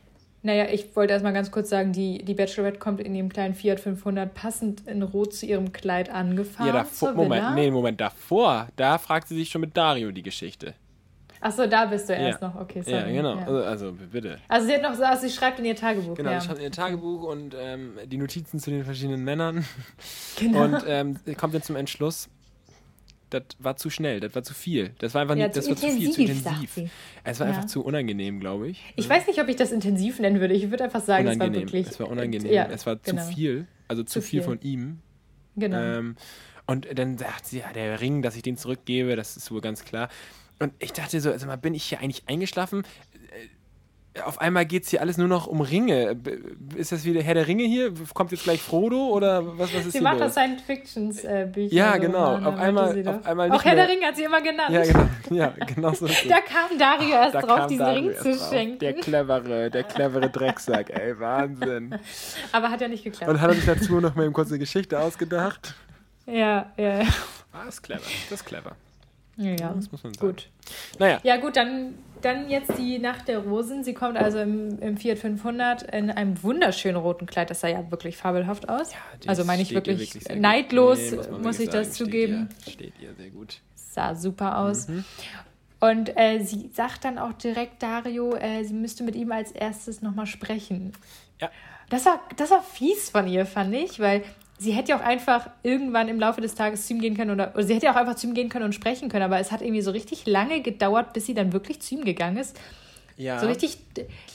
[0.44, 3.80] Naja, ich wollte erstmal ganz kurz sagen, die, die Bachelorette kommt in ihrem kleinen Fiat
[3.80, 6.68] 500 passend in Rot zu ihrem Kleid angefahren.
[6.68, 10.74] Ja, davor, Moment, nee, Moment, davor, da fragt sie sich schon mit Dario die Geschichte.
[11.42, 12.48] Achso, da bist du erst ja.
[12.48, 12.98] noch, okay, sorry.
[12.98, 13.46] Ja, genau, ja.
[13.46, 14.38] Also, also, bitte.
[14.48, 16.16] Also sie hat noch, also sie schreibt in ihr Tagebuch.
[16.16, 16.40] Genau, ja.
[16.40, 19.66] sie schreibt in ihr Tagebuch und ähm, die Notizen zu den verschiedenen Männern.
[20.40, 20.64] Genau.
[20.64, 22.30] Und ähm, kommt dann zum Entschluss,
[23.32, 24.92] das war zu schnell, das war zu viel.
[25.00, 26.90] Das war einfach ja, nicht, das war zu viel, zu intensiv.
[27.24, 27.54] Es war ja.
[27.54, 28.94] einfach zu unangenehm, glaube ich.
[28.96, 30.54] Ich weiß nicht, ob ich das intensiv nennen würde.
[30.54, 31.52] Ich würde einfach sagen, unangenehm.
[31.52, 31.88] es war wirklich.
[31.88, 32.54] Es war unangenehm.
[32.54, 33.24] Ja, es war genau.
[33.24, 34.42] zu viel, also zu, zu viel.
[34.42, 34.44] viel.
[34.44, 35.00] von ihm.
[35.56, 35.78] Genau.
[35.78, 36.16] Ähm,
[36.68, 39.84] und dann sagt sie, ja, der Ring, dass ich den zurückgebe, das ist wohl ganz
[39.84, 40.10] klar.
[40.60, 42.84] Und ich dachte so, also mal, bin ich hier eigentlich eingeschlafen?
[44.26, 46.18] Auf einmal geht es hier alles nur noch um Ringe.
[46.76, 47.94] Ist das wieder Herr der Ringe hier?
[48.14, 51.74] Kommt jetzt gleich Frodo oder was, was ist sie hier macht das Science-Fictions-Bücher.
[51.74, 52.36] ja, genau.
[52.36, 54.70] auf einmal, auf einmal Auch Herr der Ringe hat sie immer genannt.
[54.70, 58.38] Ja, genau, ja, genau so Da kam Dario erst da drauf, diesen Dario Ring zu
[58.38, 58.50] drauf.
[58.50, 58.80] schenken.
[58.80, 61.98] Der clevere, der clevere Drecksack, ey, Wahnsinn.
[62.52, 63.32] Aber hat ja nicht geklappt.
[63.32, 65.76] Und hat er sich dazu noch mal eben kurz eine Geschichte ausgedacht?
[66.26, 67.08] Ja, ja, ja.
[67.54, 68.76] Ah, das ist clever, das ist clever.
[69.38, 69.74] Ja, ja.
[69.74, 70.28] Das muss man sagen.
[70.28, 70.50] Gut.
[71.00, 71.20] Naja.
[71.24, 73.84] Ja, gut, dann dann jetzt die Nacht der Rosen.
[73.84, 77.50] Sie kommt also im, im Fiat 500 in einem wunderschönen roten Kleid.
[77.50, 78.92] Das sah ja wirklich fabelhaft aus.
[78.92, 78.98] Ja,
[79.28, 82.50] also meine ich wirklich, wirklich neidlos, nee, muss, muss ich das steht zugeben.
[82.66, 83.60] Ihr, steht ihr sehr gut.
[83.76, 84.88] Sah super aus.
[84.88, 85.04] Mhm.
[85.80, 90.02] Und äh, sie sagt dann auch direkt Dario, äh, sie müsste mit ihm als erstes
[90.02, 90.92] nochmal sprechen.
[91.40, 91.50] Ja.
[91.90, 94.24] Das war, das war fies von ihr, fand ich, weil
[94.62, 97.52] sie hätte ja auch einfach irgendwann im Laufe des Tages zu ihm gehen können oder,
[97.56, 99.52] oder sie hätte ja auch einfach zu ihm gehen können und sprechen können, aber es
[99.52, 102.56] hat irgendwie so richtig lange gedauert, bis sie dann wirklich zu ihm gegangen ist.
[103.18, 103.40] Ja.
[103.40, 103.78] So richtig,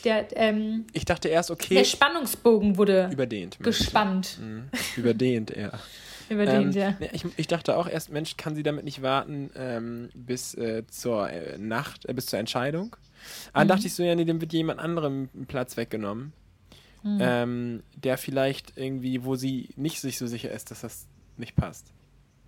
[0.04, 1.74] der, ähm, Ich dachte erst, okay.
[1.74, 3.58] Der Spannungsbogen wurde überdehnt.
[3.60, 4.38] Gespannt.
[4.40, 4.68] Mhm.
[4.96, 5.70] Überdehnt, ja.
[6.28, 7.08] Überdehnt, ähm, ja.
[7.12, 11.30] Ich, ich, dachte auch erst, Mensch, kann sie damit nicht warten ähm, bis äh, zur
[11.30, 12.96] äh, Nacht, äh, bis zur Entscheidung.
[13.52, 13.68] Aber mhm.
[13.68, 16.32] dann dachte ich so, ja, nee, dem wird jemand anderem Platz weggenommen.
[17.06, 17.18] Mhm.
[17.20, 21.92] Ähm, der vielleicht irgendwie, wo sie nicht sich so sicher ist, dass das nicht passt.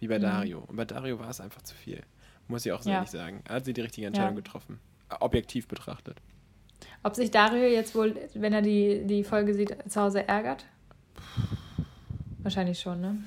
[0.01, 0.23] Wie bei mhm.
[0.23, 0.65] Dario.
[0.67, 2.03] Und bei Dario war es einfach zu viel.
[2.49, 2.95] Muss ich auch ja.
[2.95, 3.45] ehrlich sagen.
[3.49, 4.41] Hat sie die richtige Entscheidung ja.
[4.41, 4.81] getroffen.
[5.21, 6.21] Objektiv betrachtet.
[7.05, 10.65] Ob sich Dario jetzt wohl, wenn er die, die Folge sieht, zu Hause ärgert?
[12.39, 13.19] Wahrscheinlich schon, ne?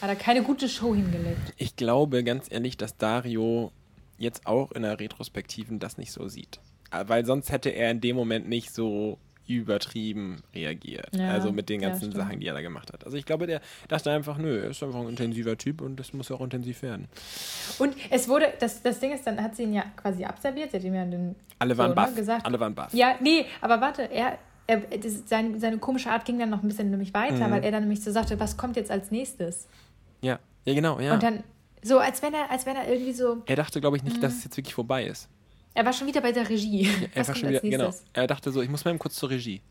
[0.00, 1.54] Hat er keine gute Show hingelegt.
[1.56, 3.72] Ich glaube ganz ehrlich, dass Dario
[4.16, 6.60] jetzt auch in der Retrospektiven das nicht so sieht.
[6.90, 9.18] Weil sonst hätte er in dem Moment nicht so
[9.48, 11.08] übertrieben reagiert.
[11.16, 13.04] Ja, also mit den ganzen ja, Sachen, die er da gemacht hat.
[13.04, 16.12] Also ich glaube, der dachte einfach, nö, er ist einfach ein intensiver Typ und das
[16.12, 17.08] muss auch intensiv werden.
[17.78, 20.76] Und es wurde, das, das Ding ist, dann hat sie ihn ja quasi abserviert, sie
[20.78, 22.46] hat ihm ja den Alle waren so, ne, gesagt.
[22.46, 22.92] Alle waren baff.
[22.92, 26.68] Ja, nee, aber warte, er, er das, sein, seine komische Art ging dann noch ein
[26.68, 27.52] bisschen nämlich weiter, mhm.
[27.52, 29.66] weil er dann nämlich so sagte, was kommt jetzt als nächstes?
[30.20, 31.14] Ja, ja genau, ja.
[31.14, 31.42] Und dann
[31.82, 33.42] so, als wenn er, als wenn er irgendwie so.
[33.46, 34.20] Er dachte, glaube ich, nicht, mhm.
[34.20, 35.28] dass es jetzt wirklich vorbei ist.
[35.78, 36.82] Er war schon wieder bei der Regie.
[36.82, 37.94] Ja, er wieder, genau.
[38.12, 39.62] Er dachte so, ich muss mal eben kurz zur Regie.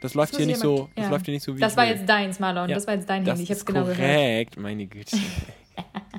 [0.00, 2.40] Das läuft hier nicht so, das läuft hier nicht so wie Das war jetzt deins,
[2.40, 2.70] Marlon.
[2.70, 2.74] Ja.
[2.74, 3.42] Das war jetzt dein das Handy.
[3.42, 3.98] Ich hab's genau korrekt.
[3.98, 4.16] gehört.
[4.16, 5.18] Korrekt, meine Güte.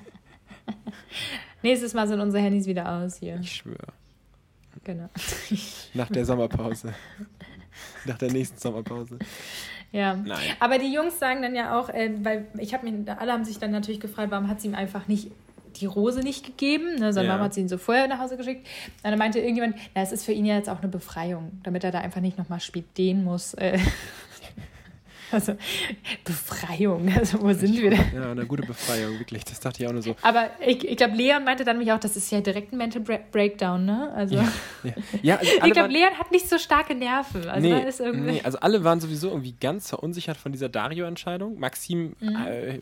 [1.64, 3.40] Nächstes Mal sind unsere Handys wieder aus hier.
[3.42, 3.88] Ich schwöre.
[4.84, 5.10] Genau.
[5.96, 6.94] Nach der Sommerpause.
[8.06, 9.18] Nach der nächsten Sommerpause.
[9.92, 10.14] Ja.
[10.14, 10.38] Nein.
[10.60, 13.58] Aber die Jungs sagen dann ja auch, äh, weil ich habe mir, alle haben sich
[13.58, 15.32] dann natürlich gefragt, warum hat sie ihm einfach nicht
[15.80, 17.34] die Rose nicht gegeben, ne, seine ja.
[17.34, 18.68] Mama hat sie ihn so vorher nach Hause geschickt.
[19.04, 21.84] Und dann meinte irgendjemand, na, es ist für ihn ja jetzt auch eine Befreiung, damit
[21.84, 23.54] er da einfach nicht nochmal stehen muss.
[23.56, 23.80] Äh,
[25.32, 25.56] also
[26.24, 28.06] Befreiung, also wo sind wir denn?
[28.14, 29.44] Ja, eine gute Befreiung, wirklich.
[29.46, 30.16] Das dachte ich auch nur so.
[30.22, 33.02] Aber ich, ich glaube, Leon meinte dann mich auch, das ist ja direkt ein Mental
[33.32, 34.12] Breakdown, ne?
[34.16, 34.48] Also, ja,
[34.84, 34.94] ja.
[35.22, 37.48] ja also ich glaube, Leon hat nicht so starke Nerven.
[37.50, 41.60] Also, nee, ist irgendwie nee, also alle waren sowieso irgendwie ganz verunsichert von dieser Dario-Entscheidung.
[41.60, 42.36] Maxim mhm.
[42.48, 42.80] äh,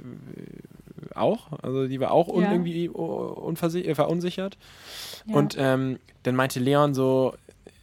[1.16, 1.52] auch.
[1.62, 2.52] Also die war auch un ja.
[2.52, 4.58] irgendwie äh, verunsichert.
[5.26, 5.36] Ja.
[5.36, 7.34] Und ähm, dann meinte Leon so,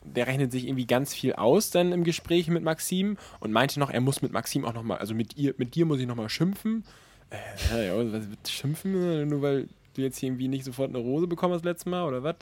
[0.02, 3.90] der rechnet sich irgendwie ganz viel aus dann im Gespräch mit Maxim und meinte noch,
[3.90, 6.84] er muss mit Maxim auch nochmal, also mit ihr, mit dir muss ich nochmal schimpfen.
[7.72, 11.54] Äh, ja, was schimpfen, nur weil du jetzt hier irgendwie nicht sofort eine Rose bekommen
[11.54, 12.36] hast letztes Mal oder was?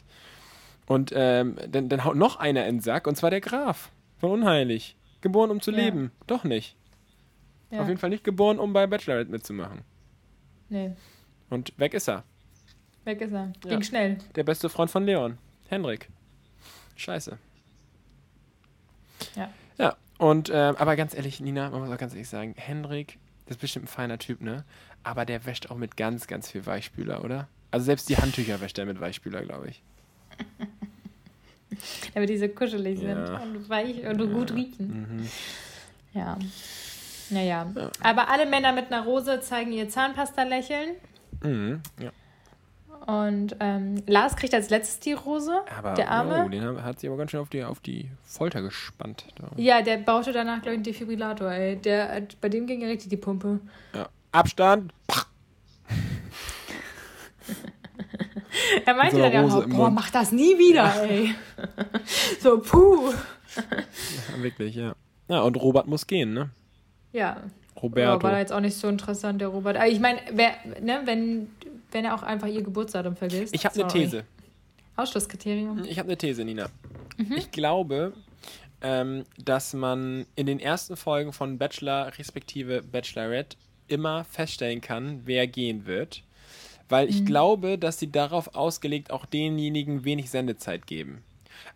[0.86, 4.30] Und ähm, dann, dann haut noch einer in den Sack und zwar der Graf von
[4.30, 4.96] Unheilig.
[5.20, 5.78] Geboren, um zu ja.
[5.78, 6.12] leben.
[6.26, 6.76] Doch nicht.
[7.70, 7.82] Ja.
[7.82, 9.82] Auf jeden Fall nicht geboren, um bei Bachelorette mitzumachen.
[10.68, 10.92] Nee.
[11.50, 12.24] Und weg ist er.
[13.04, 13.52] Weg ist er.
[13.62, 13.82] Ging ja.
[13.82, 14.18] schnell.
[14.34, 15.38] Der beste Freund von Leon.
[15.68, 16.08] Henrik.
[16.96, 17.38] Scheiße.
[19.34, 19.50] Ja.
[19.78, 19.96] Ja.
[20.18, 23.60] Und, äh, aber ganz ehrlich, Nina, man muss auch ganz ehrlich sagen, Henrik, das ist
[23.60, 24.64] bestimmt ein feiner Typ, ne?
[25.04, 27.48] Aber der wäscht auch mit ganz, ganz viel Weichspüler, oder?
[27.70, 29.82] Also selbst die Handtücher wäscht er mit Weichspüler, glaube ich.
[32.14, 33.38] Damit diese kuschelig sind ja.
[33.38, 34.26] und weich und ja.
[34.26, 34.88] gut riechen.
[34.88, 35.28] Mhm.
[36.14, 36.38] Ja.
[37.30, 37.66] Naja.
[37.74, 37.90] Ja.
[38.02, 40.96] Aber alle Männer mit einer Rose zeigen ihr Zahnpasta-Lächeln.
[41.42, 42.10] Mhm, ja.
[43.06, 46.44] Und ähm, Lars kriegt als letztes die Rose, aber, der Arme.
[46.44, 49.24] Oh, den hat sie aber ganz schön auf die, auf die Folter gespannt.
[49.56, 51.76] Ja, der baute danach, glaube ich, einen Defibrillator, ey.
[51.76, 53.60] Der, bei dem ging ja richtig die Pumpe.
[53.94, 54.10] Ja.
[54.32, 54.92] Abstand.
[58.84, 61.04] er meinte so dann ja auch, boah, mach das nie wieder, ja.
[61.04, 61.34] ey.
[62.40, 63.14] so, puh.
[63.56, 64.94] Ja, wirklich, ja.
[65.28, 66.50] Ja, und Robert muss gehen, ne?
[67.12, 67.42] Ja.
[67.80, 68.22] Roberto.
[68.22, 69.76] war da jetzt auch nicht so interessant, der Robert.
[69.76, 71.48] Aber ich meine, ne, wenn,
[71.92, 73.54] wenn er auch einfach ihr Geburtsdatum vergisst.
[73.54, 74.24] Ich habe eine These.
[74.96, 75.84] Ausschlusskriterium.
[75.84, 76.68] Ich habe eine These, Nina.
[77.16, 77.34] Mhm.
[77.36, 78.14] Ich glaube,
[78.80, 83.56] ähm, dass man in den ersten Folgen von Bachelor respektive Bachelorette
[83.86, 86.22] immer feststellen kann, wer gehen wird.
[86.88, 87.26] Weil ich mhm.
[87.26, 91.22] glaube, dass sie darauf ausgelegt auch denjenigen wenig Sendezeit geben.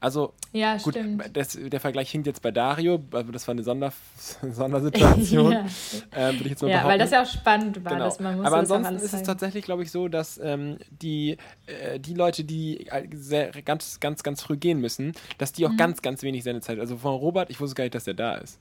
[0.01, 0.99] Also, ja, gut,
[1.33, 3.93] das, der Vergleich hinkt jetzt bei Dario, also das war eine Sonder,
[4.43, 5.53] Sondersituation.
[5.53, 5.67] ja,
[6.15, 7.93] ähm, ich jetzt mal ja weil das ja auch spannend war.
[7.93, 8.05] Genau.
[8.05, 12.15] Dass man Aber ansonsten ist es tatsächlich, glaube ich, so, dass ähm, die, äh, die
[12.15, 15.77] Leute, die sehr, ganz, ganz, ganz früh gehen müssen, dass die auch mhm.
[15.77, 16.79] ganz, ganz wenig Sendezeit.
[16.79, 18.59] Also von Robert, ich wusste gar nicht, dass der da ist.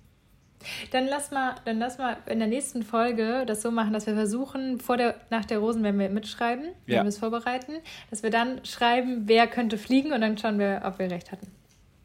[0.91, 4.13] Dann lass mal, dann lass mal in der nächsten Folge das so machen, dass wir
[4.13, 7.03] versuchen, vor der, nach der Rosen, wenn wir mitschreiben, wenn ja.
[7.03, 7.73] wir es vorbereiten,
[8.09, 11.47] dass wir dann schreiben, wer könnte fliegen und dann schauen wir, ob wir recht hatten.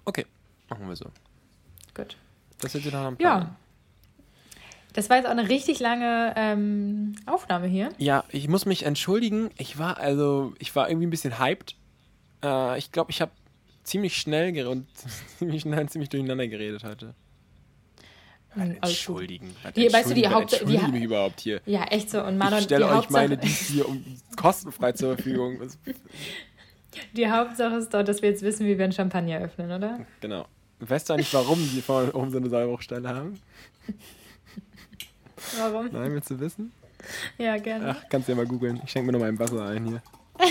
[0.04, 0.26] Okay,
[0.68, 1.06] machen wir so.
[1.94, 2.16] Gut.
[2.60, 3.42] Das wird dann am Plan.
[3.42, 3.56] Ja.
[4.96, 7.90] Das war jetzt auch eine richtig lange ähm, Aufnahme hier.
[7.98, 9.50] Ja, ich muss mich entschuldigen.
[9.58, 11.76] Ich war also, ich war irgendwie ein bisschen hyped.
[12.42, 13.30] Äh, ich glaube, ich habe
[13.84, 14.86] ziemlich schnell und
[15.38, 17.14] ziemlich schnell ziemlich durcheinander geredet heute.
[18.56, 19.54] Hm, entschuldigen.
[19.76, 20.60] Die, weißt du, die Haupt...
[20.66, 21.60] Die mich überhaupt hier.
[21.66, 22.22] Ja, echt so.
[22.22, 24.02] Und Manon, ich stelle euch Hauptsache, meine Dienste hier um,
[24.36, 25.58] kostenfrei zur Verfügung.
[27.12, 30.06] Die Hauptsache ist doch, dass wir jetzt wissen, wie wir einen Champagner öffnen, oder?
[30.20, 30.46] Genau.
[30.80, 33.38] Weißt du eigentlich, warum die oben so eine Sollbruchstelle haben?
[35.58, 35.90] Warum?
[35.92, 36.72] Nein, willst du wissen?
[37.36, 37.90] Ja, gerne.
[37.90, 38.80] Ach, kannst du ja mal googeln.
[38.84, 40.02] Ich schenke mir noch mal ein Wasser ein hier.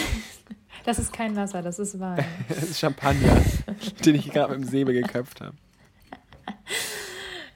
[0.83, 2.23] Das ist kein Wasser, das ist Wein.
[2.47, 3.41] das ist Champagner,
[4.05, 5.55] den ich gerade mit dem Säbel geköpft habe.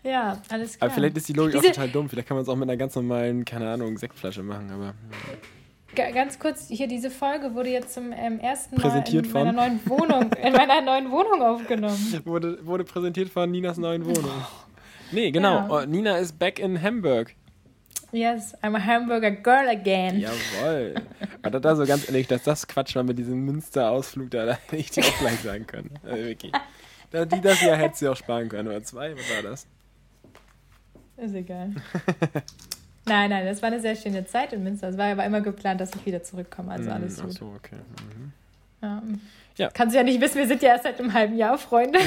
[0.04, 0.90] Ja, alles klar.
[0.90, 2.10] Aber vielleicht ist die Logik Diese auch total dumm.
[2.10, 4.94] Vielleicht kann man es auch mit einer ganz normalen, keine Ahnung, Sektflasche machen, aber.
[5.96, 10.32] Ganz kurz, hier diese Folge wurde jetzt zum ähm, ersten Mal in meiner neuen Wohnung,
[10.34, 12.22] in meiner neuen Wohnung aufgenommen.
[12.26, 14.32] Wurde, wurde präsentiert von Ninas neuen Wohnung.
[15.12, 15.56] Nee, genau.
[15.56, 15.68] Ja.
[15.70, 17.34] Oh, Nina ist back in Hamburg.
[18.12, 20.20] Yes, I'm a Hamburger girl again.
[20.20, 20.96] Jawoll.
[21.42, 24.78] Aber da so ganz ehrlich, dass das Quatsch war mit diesem Münster-Ausflug, da, da hätte
[24.78, 25.92] ich dir auch gleich sagen können.
[26.04, 26.52] Also wirklich.
[27.12, 29.68] Die, das Jahr hätte sie auch sparen können, oder zwei, was war das?
[31.22, 31.72] Ist egal.
[33.06, 34.90] nein, nein, das war eine sehr schöne Zeit in Münster.
[34.90, 37.32] Es war aber immer geplant, dass ich wieder zurückkomme, also mm, alles gut.
[37.34, 37.76] Ach so, okay.
[37.76, 38.32] Mhm.
[38.82, 39.04] Ja.
[39.58, 39.70] ja.
[39.74, 42.00] Kannst du ja nicht wissen, wir sind ja erst seit einem halben Jahr Freunde.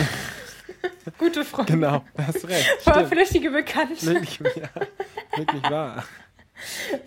[1.18, 1.72] Gute Freunde.
[1.72, 2.66] Genau, hast recht.
[2.80, 4.06] Vorflüchtige Bekannte.
[4.06, 6.04] Wirklich, ja, wirklich wahr.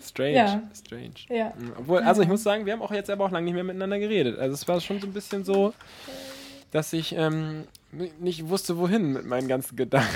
[0.00, 0.62] Strange, ja.
[0.74, 1.14] strange.
[1.28, 1.52] Ja.
[1.56, 3.64] Mhm, obwohl, also ich muss sagen, wir haben auch jetzt aber auch lange nicht mehr
[3.64, 4.38] miteinander geredet.
[4.38, 5.72] Also es war schon so ein bisschen so,
[6.70, 7.64] dass ich ähm,
[8.20, 10.14] nicht wusste, wohin mit meinen ganzen Gedanken.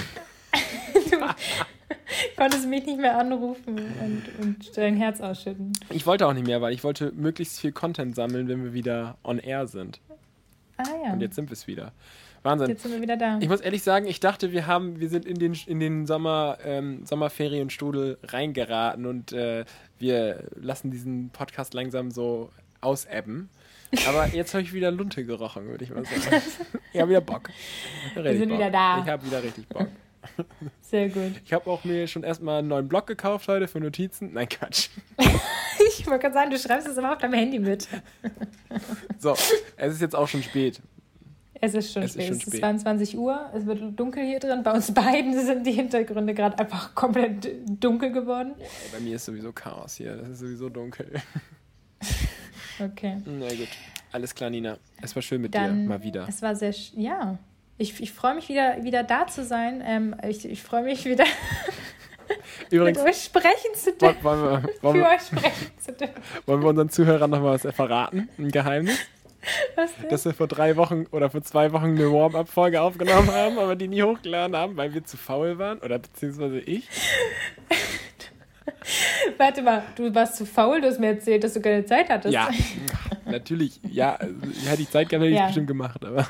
[2.37, 5.73] Konntest mich nicht mehr anrufen und, und dein Herz ausschütten.
[5.91, 9.17] Ich wollte auch nicht mehr, weil ich wollte möglichst viel Content sammeln, wenn wir wieder
[9.25, 10.01] on air sind.
[10.77, 11.13] Ah ja.
[11.13, 11.93] Und jetzt sind wir es wieder.
[12.43, 12.69] Wahnsinn.
[12.71, 13.39] Jetzt sind wir wieder da.
[13.41, 16.59] Ich muss ehrlich sagen, ich dachte, wir haben, wir sind in den, in den Sommer,
[16.65, 19.65] ähm, Sommerferienstrudel reingeraten und äh,
[19.99, 22.51] wir lassen diesen Podcast langsam so
[22.81, 23.51] ausebben.
[24.09, 26.43] Aber jetzt habe ich wieder Lunte gerochen, würde ich mal sagen.
[26.93, 27.51] ich habe wieder Bock.
[28.15, 29.03] wir sind wieder da.
[29.03, 29.89] Ich habe wieder richtig Bock.
[30.81, 31.41] Sehr gut.
[31.45, 34.33] Ich habe auch mir schon erstmal einen neuen Blog gekauft heute für Notizen.
[34.33, 34.89] Nein, Quatsch.
[35.19, 37.89] ich wollte gerade sagen, du schreibst es immer auf deinem Handy mit.
[39.19, 39.33] so,
[39.77, 40.81] es ist jetzt auch schon spät.
[41.63, 42.31] Es ist schon es spät.
[42.31, 43.51] Ist schon es ist 22 Uhr.
[43.55, 44.63] Es wird dunkel hier drin.
[44.63, 48.55] Bei uns beiden sind die Hintergründe gerade einfach komplett dunkel geworden.
[48.93, 50.17] Bei mir ist sowieso Chaos hier.
[50.17, 51.13] Das ist sowieso dunkel.
[52.79, 53.19] Okay.
[53.27, 53.69] Na gut.
[54.13, 54.79] Alles klar, Nina.
[55.03, 55.89] Es war schön mit Dann, dir.
[55.89, 56.27] Mal wieder.
[56.29, 56.75] Es war sehr.
[56.95, 57.39] Ja.
[57.81, 59.83] Ich, ich freue mich wieder, wieder da zu sein.
[59.83, 61.25] Ähm, ich ich freue mich wieder.
[62.71, 64.23] Übrigens, mit euch sprechen zu dürfen.
[64.23, 66.23] Wollen wir, wollen wir, euch sprechen zu dürfen.
[66.47, 68.29] Wollen wir unseren Zuhörern noch mal was verraten?
[68.39, 68.99] Ein Geheimnis?
[69.77, 70.11] Was denn?
[70.11, 73.89] Dass wir vor drei Wochen oder vor zwei Wochen eine Warm-Up-Folge aufgenommen haben, aber die
[73.89, 75.79] nie hochgeladen haben, weil wir zu faul waren.
[75.79, 76.87] Oder beziehungsweise ich.
[79.39, 82.35] Warte mal, du warst zu faul, du hast mir erzählt, dass du keine Zeit hattest.
[82.35, 82.51] Ja,
[83.25, 83.81] natürlich.
[83.91, 84.35] Ja, also,
[84.67, 85.47] hätte ich Zeit gehabt, hätte ich ja.
[85.47, 86.29] bestimmt gemacht, aber.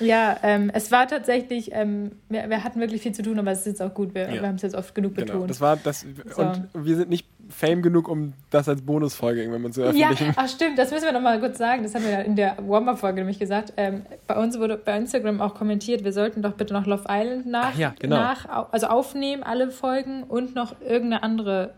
[0.00, 3.60] Ja, ähm, es war tatsächlich, ähm, wir, wir, hatten wirklich viel zu tun, aber es
[3.60, 4.14] ist jetzt auch gut.
[4.14, 4.42] Wir, ja.
[4.42, 5.26] wir haben es jetzt oft genug genau.
[5.26, 5.40] betont.
[5.42, 5.48] Genau.
[5.48, 6.42] Das war das, so.
[6.42, 10.26] und wir sind nicht Fame genug, um das als Bonusfolge irgendwann mal zu veröffentlichen.
[10.26, 11.82] Ja, ach stimmt, das müssen wir nochmal kurz sagen.
[11.82, 13.72] Das haben wir ja in der Warm-Up-Folge nämlich gesagt.
[13.76, 17.46] Ähm, bei uns wurde bei Instagram auch kommentiert, wir sollten doch bitte noch Love Island
[17.46, 18.16] nach, ja, genau.
[18.16, 21.74] nach also aufnehmen, alle Folgen und noch irgendeine andere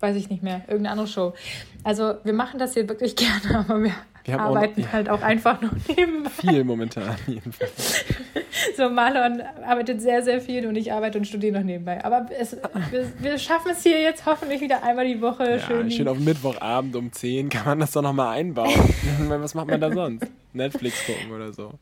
[0.00, 1.34] weiß ich nicht mehr, irgendeine andere Show.
[1.82, 3.92] Also wir machen das hier wirklich gerne, aber wir
[4.28, 6.30] wir arbeiten auch, halt auch einfach noch nebenbei.
[6.30, 8.04] Viel momentan jedenfalls.
[8.76, 12.04] so, Marlon arbeitet sehr, sehr viel und ich arbeite und studiere noch nebenbei.
[12.04, 12.56] Aber es,
[12.90, 15.50] wir, wir, schaffen es hier jetzt hoffentlich wieder einmal die Woche.
[15.50, 18.70] Ja, schön, schön auf Mittwochabend um 10 kann man das doch nochmal einbauen.
[19.28, 20.26] Was macht man da sonst?
[20.52, 21.72] Netflix gucken oder so.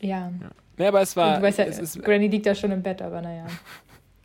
[0.00, 0.08] Ja.
[0.08, 0.30] ja.
[0.78, 1.36] ja aber es war...
[1.36, 3.46] du weißt ja, es ist, Granny liegt da schon im Bett, aber naja.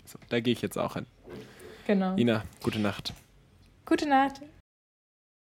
[0.05, 1.05] So, da gehe ich jetzt auch hin.
[1.87, 2.15] Genau.
[2.17, 3.13] Ina, gute Nacht.
[3.85, 4.41] Gute Nacht.